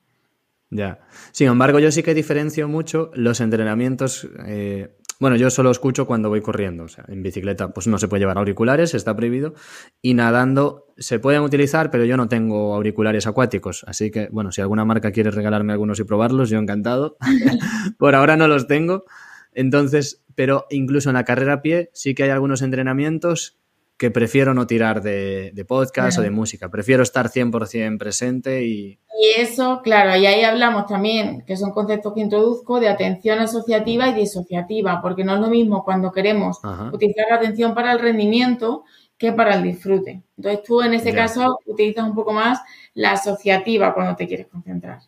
Ya. 0.70 1.00
Sin 1.32 1.48
embargo, 1.48 1.80
yo 1.80 1.92
sí 1.92 2.04
que 2.04 2.14
diferencio 2.14 2.68
mucho 2.68 3.12
los 3.14 3.40
entrenamientos. 3.40 4.28
Eh, 4.46 4.96
bueno, 5.20 5.38
yo 5.38 5.50
solo 5.50 5.72
escucho 5.72 6.06
cuando 6.06 6.28
voy 6.28 6.42
corriendo. 6.42 6.84
O 6.84 6.88
sea, 6.90 7.06
en 7.08 7.24
bicicleta, 7.24 7.70
pues 7.70 7.88
no 7.88 7.98
se 7.98 8.08
puede 8.08 8.22
llevar 8.22 8.38
auriculares, 8.38 8.94
está 8.94 9.16
prohibido. 9.16 9.54
Y 10.02 10.14
nadando 10.14 10.88
se 10.98 11.20
pueden 11.20 11.42
utilizar, 11.44 11.92
pero 11.92 12.04
yo 12.04 12.18
no 12.18 12.28
tengo 12.28 12.76
auriculares 12.76 13.28
acuáticos. 13.28 13.86
Así 13.88 14.12
que, 14.12 14.28
bueno, 14.32 14.52
si 14.52 14.62
alguna 14.62 14.84
marca 14.84 15.12
quiere 15.12 15.32
regalarme 15.32 15.72
algunos 15.72 16.00
y 16.00 16.04
probarlos, 16.04 16.50
yo 16.50 16.60
encantado. 16.60 17.18
Por 17.98 18.16
ahora 18.16 18.36
no 18.36 18.48
los 18.48 18.68
tengo. 18.68 19.06
Entonces, 19.54 20.24
pero 20.36 20.66
incluso 20.70 21.10
en 21.10 21.14
la 21.14 21.24
carrera 21.24 21.54
a 21.54 21.62
pie 21.62 21.90
sí 21.94 22.14
que 22.14 22.24
hay 22.24 22.30
algunos 22.32 22.62
entrenamientos 22.62 23.58
que 23.98 24.12
prefiero 24.12 24.54
no 24.54 24.68
tirar 24.68 25.02
de, 25.02 25.66
podcast 25.68 26.20
o 26.20 26.22
de 26.22 26.32
música. 26.32 26.70
Prefiero 26.70 27.04
estar 27.04 27.30
100% 27.30 27.98
presente 27.98 28.66
y... 28.66 29.00
Y 29.18 29.40
eso, 29.40 29.80
claro, 29.82 30.14
y 30.18 30.26
ahí 30.26 30.44
hablamos 30.44 30.88
también, 30.88 31.44
que 31.48 31.56
son 31.56 31.72
conceptos 31.72 32.14
que 32.14 32.20
introduzco, 32.20 32.82
de 32.82 32.90
atención 32.90 33.40
asociativa 33.40 34.10
y 34.10 34.14
disociativa, 34.14 35.02
porque 35.02 35.24
no 35.24 35.36
es 35.36 35.40
lo 35.40 35.48
mismo 35.48 35.86
cuando 35.86 36.12
queremos 36.12 36.60
utilizar 36.92 37.28
la 37.30 37.38
atención 37.38 37.74
para 37.74 37.94
el 37.94 38.00
rendimiento 38.00 38.84
que 39.18 39.32
para 39.32 39.56
el 39.56 39.64
disfrute. 39.64 40.22
Entonces 40.36 40.64
tú 40.64 40.82
en 40.82 40.96
ese 40.96 41.14
caso 41.14 41.60
utilizas 41.66 42.04
un 42.04 42.14
poco 42.14 42.34
más 42.34 42.60
la 42.94 43.14
asociativa 43.14 43.94
cuando 43.94 44.18
te 44.18 44.28
quieres 44.28 44.48
concentrar. 44.48 45.00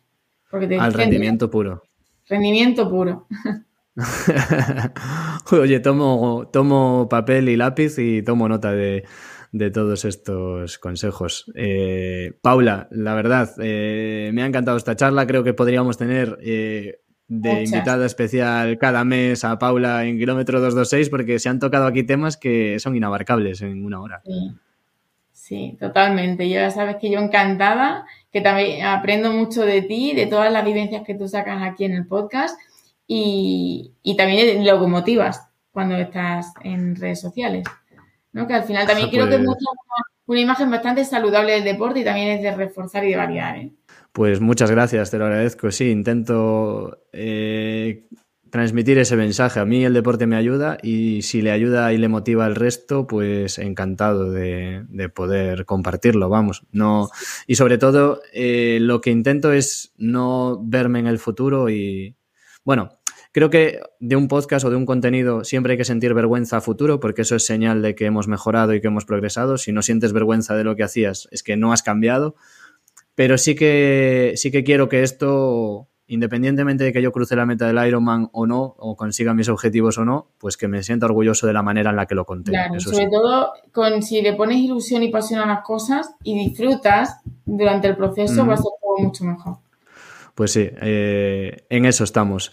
Porque 0.50 0.78
Al 0.78 0.94
rendimiento 0.94 1.50
puro. 1.50 1.82
Rendimiento 2.26 2.88
puro. 2.88 3.26
Oye, 5.52 5.80
tomo, 5.80 6.48
tomo 6.52 7.08
papel 7.08 7.48
y 7.48 7.56
lápiz 7.56 7.98
y 7.98 8.22
tomo 8.22 8.48
nota 8.48 8.72
de, 8.72 9.04
todos 9.72 10.04
estos 10.04 10.78
consejos. 10.78 11.50
Eh, 11.54 12.32
Paula, 12.42 12.88
la 12.90 13.14
verdad, 13.14 13.50
eh, 13.60 14.30
me 14.32 14.42
ha 14.42 14.46
encantado 14.46 14.76
esta 14.76 14.96
charla. 14.96 15.26
Creo 15.26 15.42
que 15.42 15.54
podríamos 15.54 15.98
tener 15.98 16.38
eh, 16.42 17.00
de 17.26 17.64
invitada 17.64 18.06
especial 18.06 18.78
cada 18.78 19.04
mes 19.04 19.44
a 19.44 19.58
Paula 19.58 20.04
en 20.04 20.18
kilómetro 20.18 20.60
226 20.60 21.10
porque 21.10 21.38
se 21.38 21.48
han 21.48 21.58
tocado 21.58 21.86
aquí 21.86 22.04
temas 22.04 22.36
que 22.36 22.78
son 22.78 22.96
inabarcables 22.96 23.62
en 23.62 23.84
una 23.84 24.00
hora. 24.00 24.22
Sí, 24.24 24.52
sí 25.32 25.76
totalmente. 25.80 26.48
Ya 26.48 26.70
sabes 26.70 26.96
que 27.00 27.10
yo 27.10 27.18
encantada, 27.18 28.06
que 28.32 28.40
también 28.40 28.84
aprendo 28.84 29.32
mucho 29.32 29.62
de 29.62 29.82
ti, 29.82 30.14
de 30.14 30.26
todas 30.26 30.52
las 30.52 30.64
vivencias 30.64 31.02
que 31.04 31.14
tú 31.14 31.26
sacas 31.26 31.62
aquí 31.62 31.84
en 31.84 31.94
el 31.94 32.06
podcast 32.06 32.58
y, 33.08 33.94
y 34.04 34.16
también 34.16 34.64
lo 34.64 34.86
motivas 34.86 35.48
cuando 35.72 35.96
estás 35.96 36.52
en 36.62 36.94
redes 36.94 37.20
sociales. 37.20 37.64
¿no? 38.32 38.46
Que 38.46 38.54
al 38.54 38.64
final 38.64 38.86
también 38.86 39.10
creo 39.10 39.28
que 39.28 39.36
es 39.36 39.44
pues 39.44 39.58
una 40.26 40.40
imagen 40.40 40.70
bastante 40.70 41.04
saludable 41.04 41.52
del 41.52 41.64
deporte 41.64 42.00
y 42.00 42.04
también 42.04 42.28
es 42.28 42.42
de 42.42 42.54
reforzar 42.54 43.04
y 43.04 43.10
de 43.10 43.16
variar. 43.16 43.56
¿eh? 43.56 43.72
Pues 44.12 44.40
muchas 44.40 44.70
gracias, 44.70 45.10
te 45.10 45.18
lo 45.18 45.24
agradezco. 45.24 45.70
Sí, 45.70 45.90
intento 45.90 46.98
eh, 47.12 48.06
transmitir 48.50 48.98
ese 48.98 49.16
mensaje. 49.16 49.60
A 49.60 49.64
mí 49.64 49.84
el 49.84 49.94
deporte 49.94 50.26
me 50.26 50.36
ayuda 50.36 50.78
y 50.82 51.22
si 51.22 51.40
le 51.40 51.50
ayuda 51.50 51.92
y 51.92 51.98
le 51.98 52.08
motiva 52.08 52.44
al 52.44 52.56
resto, 52.56 53.06
pues 53.06 53.58
encantado 53.58 54.30
de, 54.30 54.84
poder 55.14 55.64
compartirlo, 55.64 56.28
vamos. 56.28 56.66
No, 56.72 57.08
y 57.46 57.54
sobre 57.54 57.78
todo, 57.78 58.20
eh, 58.32 58.78
lo 58.80 59.00
que 59.00 59.10
intento 59.10 59.52
es 59.52 59.92
no 59.96 60.60
verme 60.62 60.98
en 60.98 61.06
el 61.06 61.18
futuro 61.18 61.70
y, 61.70 62.16
bueno, 62.64 62.97
Creo 63.32 63.50
que 63.50 63.80
de 64.00 64.16
un 64.16 64.26
podcast 64.26 64.64
o 64.64 64.70
de 64.70 64.76
un 64.76 64.86
contenido 64.86 65.44
siempre 65.44 65.72
hay 65.72 65.78
que 65.78 65.84
sentir 65.84 66.14
vergüenza 66.14 66.56
a 66.56 66.60
futuro 66.60 66.98
porque 66.98 67.22
eso 67.22 67.36
es 67.36 67.44
señal 67.44 67.82
de 67.82 67.94
que 67.94 68.06
hemos 68.06 68.26
mejorado 68.26 68.74
y 68.74 68.80
que 68.80 68.86
hemos 68.86 69.04
progresado. 69.04 69.58
Si 69.58 69.72
no 69.72 69.82
sientes 69.82 70.12
vergüenza 70.12 70.56
de 70.56 70.64
lo 70.64 70.76
que 70.76 70.82
hacías, 70.82 71.28
es 71.30 71.42
que 71.42 71.56
no 71.56 71.72
has 71.72 71.82
cambiado. 71.82 72.36
Pero 73.14 73.36
sí 73.36 73.54
que, 73.54 74.32
sí 74.36 74.50
que 74.50 74.64
quiero 74.64 74.88
que 74.88 75.02
esto, 75.02 75.88
independientemente 76.06 76.84
de 76.84 76.92
que 76.92 77.02
yo 77.02 77.12
cruce 77.12 77.36
la 77.36 77.44
meta 77.44 77.66
del 77.66 77.86
Ironman 77.86 78.30
o 78.32 78.46
no, 78.46 78.76
o 78.78 78.96
consiga 78.96 79.34
mis 79.34 79.48
objetivos 79.48 79.98
o 79.98 80.04
no, 80.04 80.28
pues 80.38 80.56
que 80.56 80.68
me 80.68 80.82
sienta 80.82 81.06
orgulloso 81.06 81.46
de 81.46 81.52
la 81.52 81.62
manera 81.62 81.90
en 81.90 81.96
la 81.96 82.06
que 82.06 82.14
lo 82.14 82.24
conté. 82.24 82.52
Claro, 82.52 82.80
sobre 82.80 83.08
todo 83.08 83.52
con 83.72 84.02
si 84.02 84.22
le 84.22 84.34
pones 84.34 84.58
ilusión 84.58 85.02
y 85.02 85.10
pasión 85.10 85.40
a 85.40 85.46
las 85.46 85.62
cosas 85.62 86.14
y 86.22 86.38
disfrutas 86.38 87.16
durante 87.44 87.88
el 87.88 87.96
proceso, 87.96 88.46
va 88.46 88.54
a 88.54 88.56
ser 88.56 88.72
todo 88.80 89.04
mucho 89.04 89.24
mejor. 89.24 89.56
Pues 90.34 90.52
sí, 90.52 90.70
eh, 90.80 91.64
en 91.68 91.84
eso 91.84 92.04
estamos. 92.04 92.52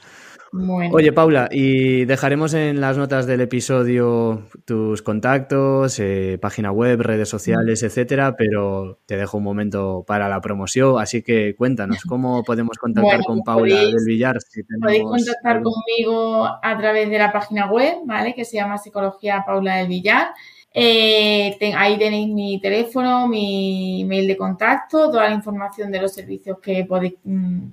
Oye, 0.92 1.12
Paula, 1.12 1.50
y 1.52 2.06
dejaremos 2.06 2.54
en 2.54 2.80
las 2.80 2.98
notas 2.98 3.28
del 3.28 3.42
episodio 3.42 4.44
tus 4.64 5.02
contactos, 5.02 6.00
eh, 6.00 6.38
página 6.42 6.72
web, 6.72 7.02
redes 7.02 7.28
sociales, 7.28 7.84
etcétera, 7.84 8.36
pero 8.38 9.00
te 9.06 9.18
dejo 9.18 9.38
un 9.38 9.44
momento 9.44 10.06
para 10.08 10.30
la 10.30 10.40
promoción, 10.40 11.00
así 11.00 11.22
que 11.24 11.56
cuéntanos, 11.56 11.98
¿cómo 12.08 12.44
podemos 12.44 12.78
contactar 12.78 13.24
con 13.26 13.42
Paula 13.42 13.76
del 13.76 14.06
Villar? 14.06 14.38
podéis 14.82 15.04
contactar 15.04 15.62
conmigo 15.62 16.46
a 16.46 16.78
través 16.78 17.10
de 17.10 17.20
la 17.20 17.34
página 17.34 17.70
web, 17.70 17.98
¿vale? 18.06 18.34
Que 18.34 18.46
se 18.46 18.56
llama 18.56 18.78
Psicología 18.78 19.44
Paula 19.46 19.78
del 19.78 19.88
Villar. 19.88 20.30
Eh, 20.74 21.58
ahí 21.76 21.98
tenéis 21.98 22.34
mi 22.34 22.62
teléfono, 22.62 23.28
mi 23.28 24.06
mail 24.06 24.28
de 24.28 24.38
contacto, 24.38 25.10
toda 25.10 25.28
la 25.28 25.36
información 25.36 25.92
de 25.92 26.02
los 26.02 26.14
servicios 26.14 26.60
que 26.60 26.86
podéis, 26.86 27.16
mm, 27.24 27.68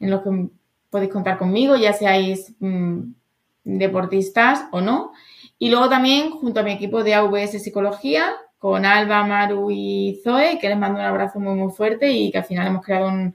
en 0.00 0.10
los 0.10 0.22
que 0.22 0.48
podéis 0.90 1.12
contar 1.12 1.38
conmigo, 1.38 1.76
ya 1.76 1.92
seáis 1.92 2.54
mm, 2.58 3.00
deportistas 3.64 4.66
o 4.72 4.80
no. 4.80 5.12
Y 5.58 5.70
luego 5.70 5.88
también 5.88 6.30
junto 6.30 6.60
a 6.60 6.62
mi 6.62 6.72
equipo 6.72 7.02
de 7.02 7.14
AVS 7.14 7.62
Psicología, 7.62 8.34
con 8.58 8.84
Alba, 8.84 9.24
Maru 9.24 9.70
y 9.70 10.20
Zoe, 10.24 10.58
que 10.58 10.68
les 10.68 10.78
mando 10.78 10.98
un 10.98 11.04
abrazo 11.04 11.38
muy, 11.38 11.54
muy 11.54 11.72
fuerte 11.72 12.10
y 12.10 12.30
que 12.30 12.38
al 12.38 12.44
final 12.44 12.66
hemos 12.66 12.84
creado 12.84 13.08
un, 13.08 13.34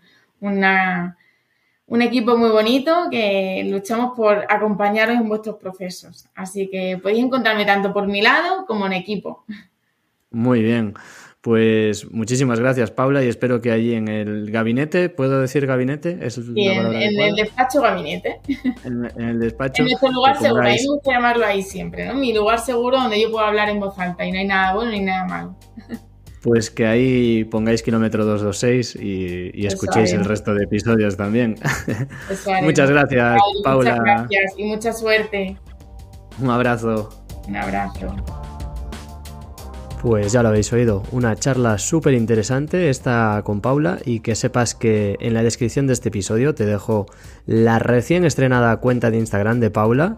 un 1.91 2.02
equipo 2.02 2.38
muy 2.38 2.49
bonito 2.49 3.08
que 3.10 3.64
luchamos 3.66 4.16
por 4.16 4.45
acompañaros 4.49 5.16
en 5.16 5.28
vuestros 5.28 5.58
procesos. 5.58 6.26
Así 6.36 6.70
que 6.70 6.99
podéis 7.02 7.24
encontrarme 7.24 7.66
tanto 7.66 7.93
por 7.93 8.08
mi 8.08 8.22
lado 8.22 8.66
como 8.66 8.86
en 8.88 8.93
equipo. 8.93 9.45
Muy 10.32 10.62
bien. 10.62 10.93
Pues 11.42 12.12
muchísimas 12.12 12.60
gracias, 12.60 12.92
Paula, 12.92 13.24
y 13.24 13.28
espero 13.28 13.62
que 13.62 13.72
allí 13.72 13.96
en 13.96 14.08
el 14.08 14.52
gabinete, 14.52 15.10
¿puedo 15.10 15.42
decir 15.42 15.66
gabinete? 15.66 16.20
¿Es 16.22 16.38
en, 16.38 16.56
el 16.56 17.36
despacho 17.36 17.82
gabinete. 17.82 18.42
En, 18.84 19.06
el 19.20 19.39
despacho. 19.39 19.82
En 19.82 19.88
nuestro 19.88 20.12
lugar 20.12 20.38
seguro, 20.38 20.62
a 20.62 20.66
mí 20.66 20.76
me 20.80 20.88
gusta 20.88 21.12
llamarlo 21.12 21.46
ahí 21.48 21.64
siempre, 21.64 22.06
¿no? 22.06 22.14
Mi 22.14 22.32
lugar 22.32 22.60
seguro 22.60 22.98
donde 22.98 23.20
yo 23.20 23.32
puedo 23.32 23.44
hablar 23.44 23.70
en 23.70 23.80
voz 23.80 23.98
alta 23.98 24.24
y 24.24 24.32
no 24.32 24.38
hay 24.38 24.46
nada 24.46 24.76
bueno 24.76 24.92
ni 24.92 25.00
nada 25.00 25.26
malo. 25.26 25.56
Pues 26.44 26.70
que 26.70 26.86
ahí 26.86 27.44
pongáis 27.46 27.82
kilómetro 27.82 28.24
226 28.24 28.96
y, 28.96 29.52
y 29.54 29.66
escuchéis 29.66 30.14
el 30.14 30.26
resto 30.26 30.54
de 30.54 30.66
episodios 30.66 31.18
también. 31.18 31.56
muchas 32.64 32.89
gracias, 32.89 33.39
Paula. 33.64 33.92
Muchas 33.92 34.04
gracias 34.04 34.54
y 34.58 34.64
mucha 34.66 34.94
suerte. 34.94 35.58
Un 36.39 36.50
abrazo. 36.52 37.10
Un 37.48 37.58
abrazo. 37.58 38.16
Pues 40.02 40.32
ya 40.32 40.41
lo 40.41 40.49
habéis 40.49 40.74
oído, 40.74 41.04
una 41.12 41.36
charla 41.36 41.78
súper 41.78 42.16
interesante 42.16 42.89
esta 42.89 43.39
con 43.43 43.62
Paula 43.62 43.99
y 44.04 44.22
que 44.22 44.34
sepas 44.34 44.74
que 44.74 45.16
en 45.20 45.36
la 45.36 45.43
descripción 45.43 45.86
de 45.86 45.93
este 45.93 46.10
episodio 46.10 46.56
te 46.56 46.66
dejo 46.66 47.06
la 47.45 47.78
recién 47.78 48.26
estrenada 48.26 48.76
cuenta 48.78 49.12
de 49.12 49.20
Instagram 49.20 49.60
de 49.60 49.70
Paula, 49.70 50.18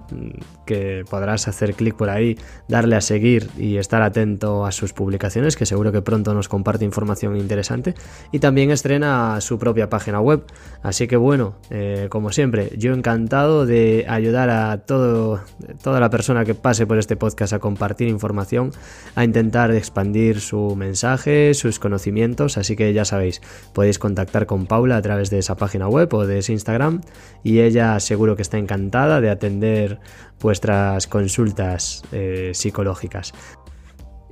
que 0.66 1.04
podrás 1.10 1.50
hacer 1.50 1.74
clic 1.74 1.96
por 1.96 2.10
ahí, 2.10 2.38
darle 2.70 2.96
a 2.96 3.02
seguir 3.02 3.50
y 3.58 3.76
estar 3.76 4.02
atento 4.02 4.66
a 4.66 4.72
sus 4.72 4.94
publicaciones, 4.94 5.58
que 5.58 5.66
seguro 5.66 5.92
que 5.92 6.02
pronto 6.02 6.34
nos 6.34 6.48
comparte 6.48 6.86
información 6.86 7.36
interesante, 7.36 7.94
y 8.32 8.40
también 8.40 8.72
estrena 8.72 9.42
su 9.42 9.60
propia 9.60 9.90
página 9.90 10.22
web. 10.22 10.46
Así 10.82 11.08
que 11.08 11.18
bueno, 11.18 11.56
eh, 11.70 12.08
como 12.10 12.32
siempre, 12.32 12.72
yo 12.78 12.94
encantado 12.94 13.66
de 13.66 14.06
ayudar 14.08 14.50
a 14.50 14.78
todo, 14.86 15.42
toda 15.82 16.00
la 16.00 16.10
persona 16.10 16.46
que 16.46 16.56
pase 16.56 16.88
por 16.88 16.98
este 16.98 17.18
podcast 17.18 17.52
a 17.52 17.60
compartir 17.60 18.08
información, 18.08 18.72
a 19.16 19.24
intentar 19.24 19.73
expandir 19.78 20.40
su 20.40 20.76
mensaje, 20.76 21.54
sus 21.54 21.80
conocimientos, 21.80 22.58
así 22.58 22.76
que 22.76 22.94
ya 22.94 23.06
sabéis, 23.06 23.42
podéis 23.74 24.00
contactar 24.00 24.46
con 24.46 24.66
Paula 24.66 24.98
a 24.98 25.02
través 25.02 25.30
de 25.30 25.40
esa 25.40 25.56
página 25.56 25.88
web 25.88 26.14
o 26.14 26.26
de 26.26 26.40
ese 26.40 26.54
Instagram 26.54 27.02
y 27.44 27.60
ella 27.60 28.00
seguro 28.00 28.36
que 28.36 28.42
está 28.42 28.58
encantada 28.58 29.22
de 29.22 29.30
atender 29.30 30.00
vuestras 30.40 31.08
consultas 31.08 32.04
eh, 32.12 32.52
psicológicas. 32.54 33.34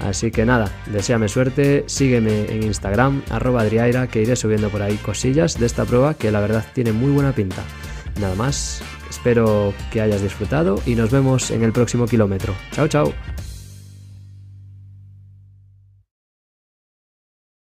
Así 0.01 0.31
que 0.31 0.45
nada, 0.45 0.71
deséame 0.87 1.29
suerte, 1.29 1.85
sígueme 1.87 2.47
en 2.53 2.63
Instagram, 2.63 3.23
arroba 3.31 3.63
Adriaira, 3.63 4.07
que 4.07 4.23
iré 4.23 4.37
subiendo 4.37 4.69
por 4.69 4.83
ahí 4.83 4.97
cosillas 4.97 5.59
de 5.59 5.67
esta 5.67 5.85
prueba 5.85 6.15
que 6.15 6.31
la 6.31 6.41
verdad 6.41 6.65
tiene 6.73 6.93
muy 6.93 7.11
buena 7.11 7.33
pinta. 7.33 7.63
Nada 8.21 8.35
más, 8.35 8.81
espero 9.11 9.75
que 9.93 10.01
hayas 10.01 10.23
disfrutado 10.23 10.81
y 10.87 10.95
nos 10.95 11.11
vemos 11.11 11.51
en 11.51 11.63
el 11.63 11.73
próximo 11.73 12.07
kilómetro. 12.07 12.55
Chao, 12.73 12.89
chao. 12.89 13.13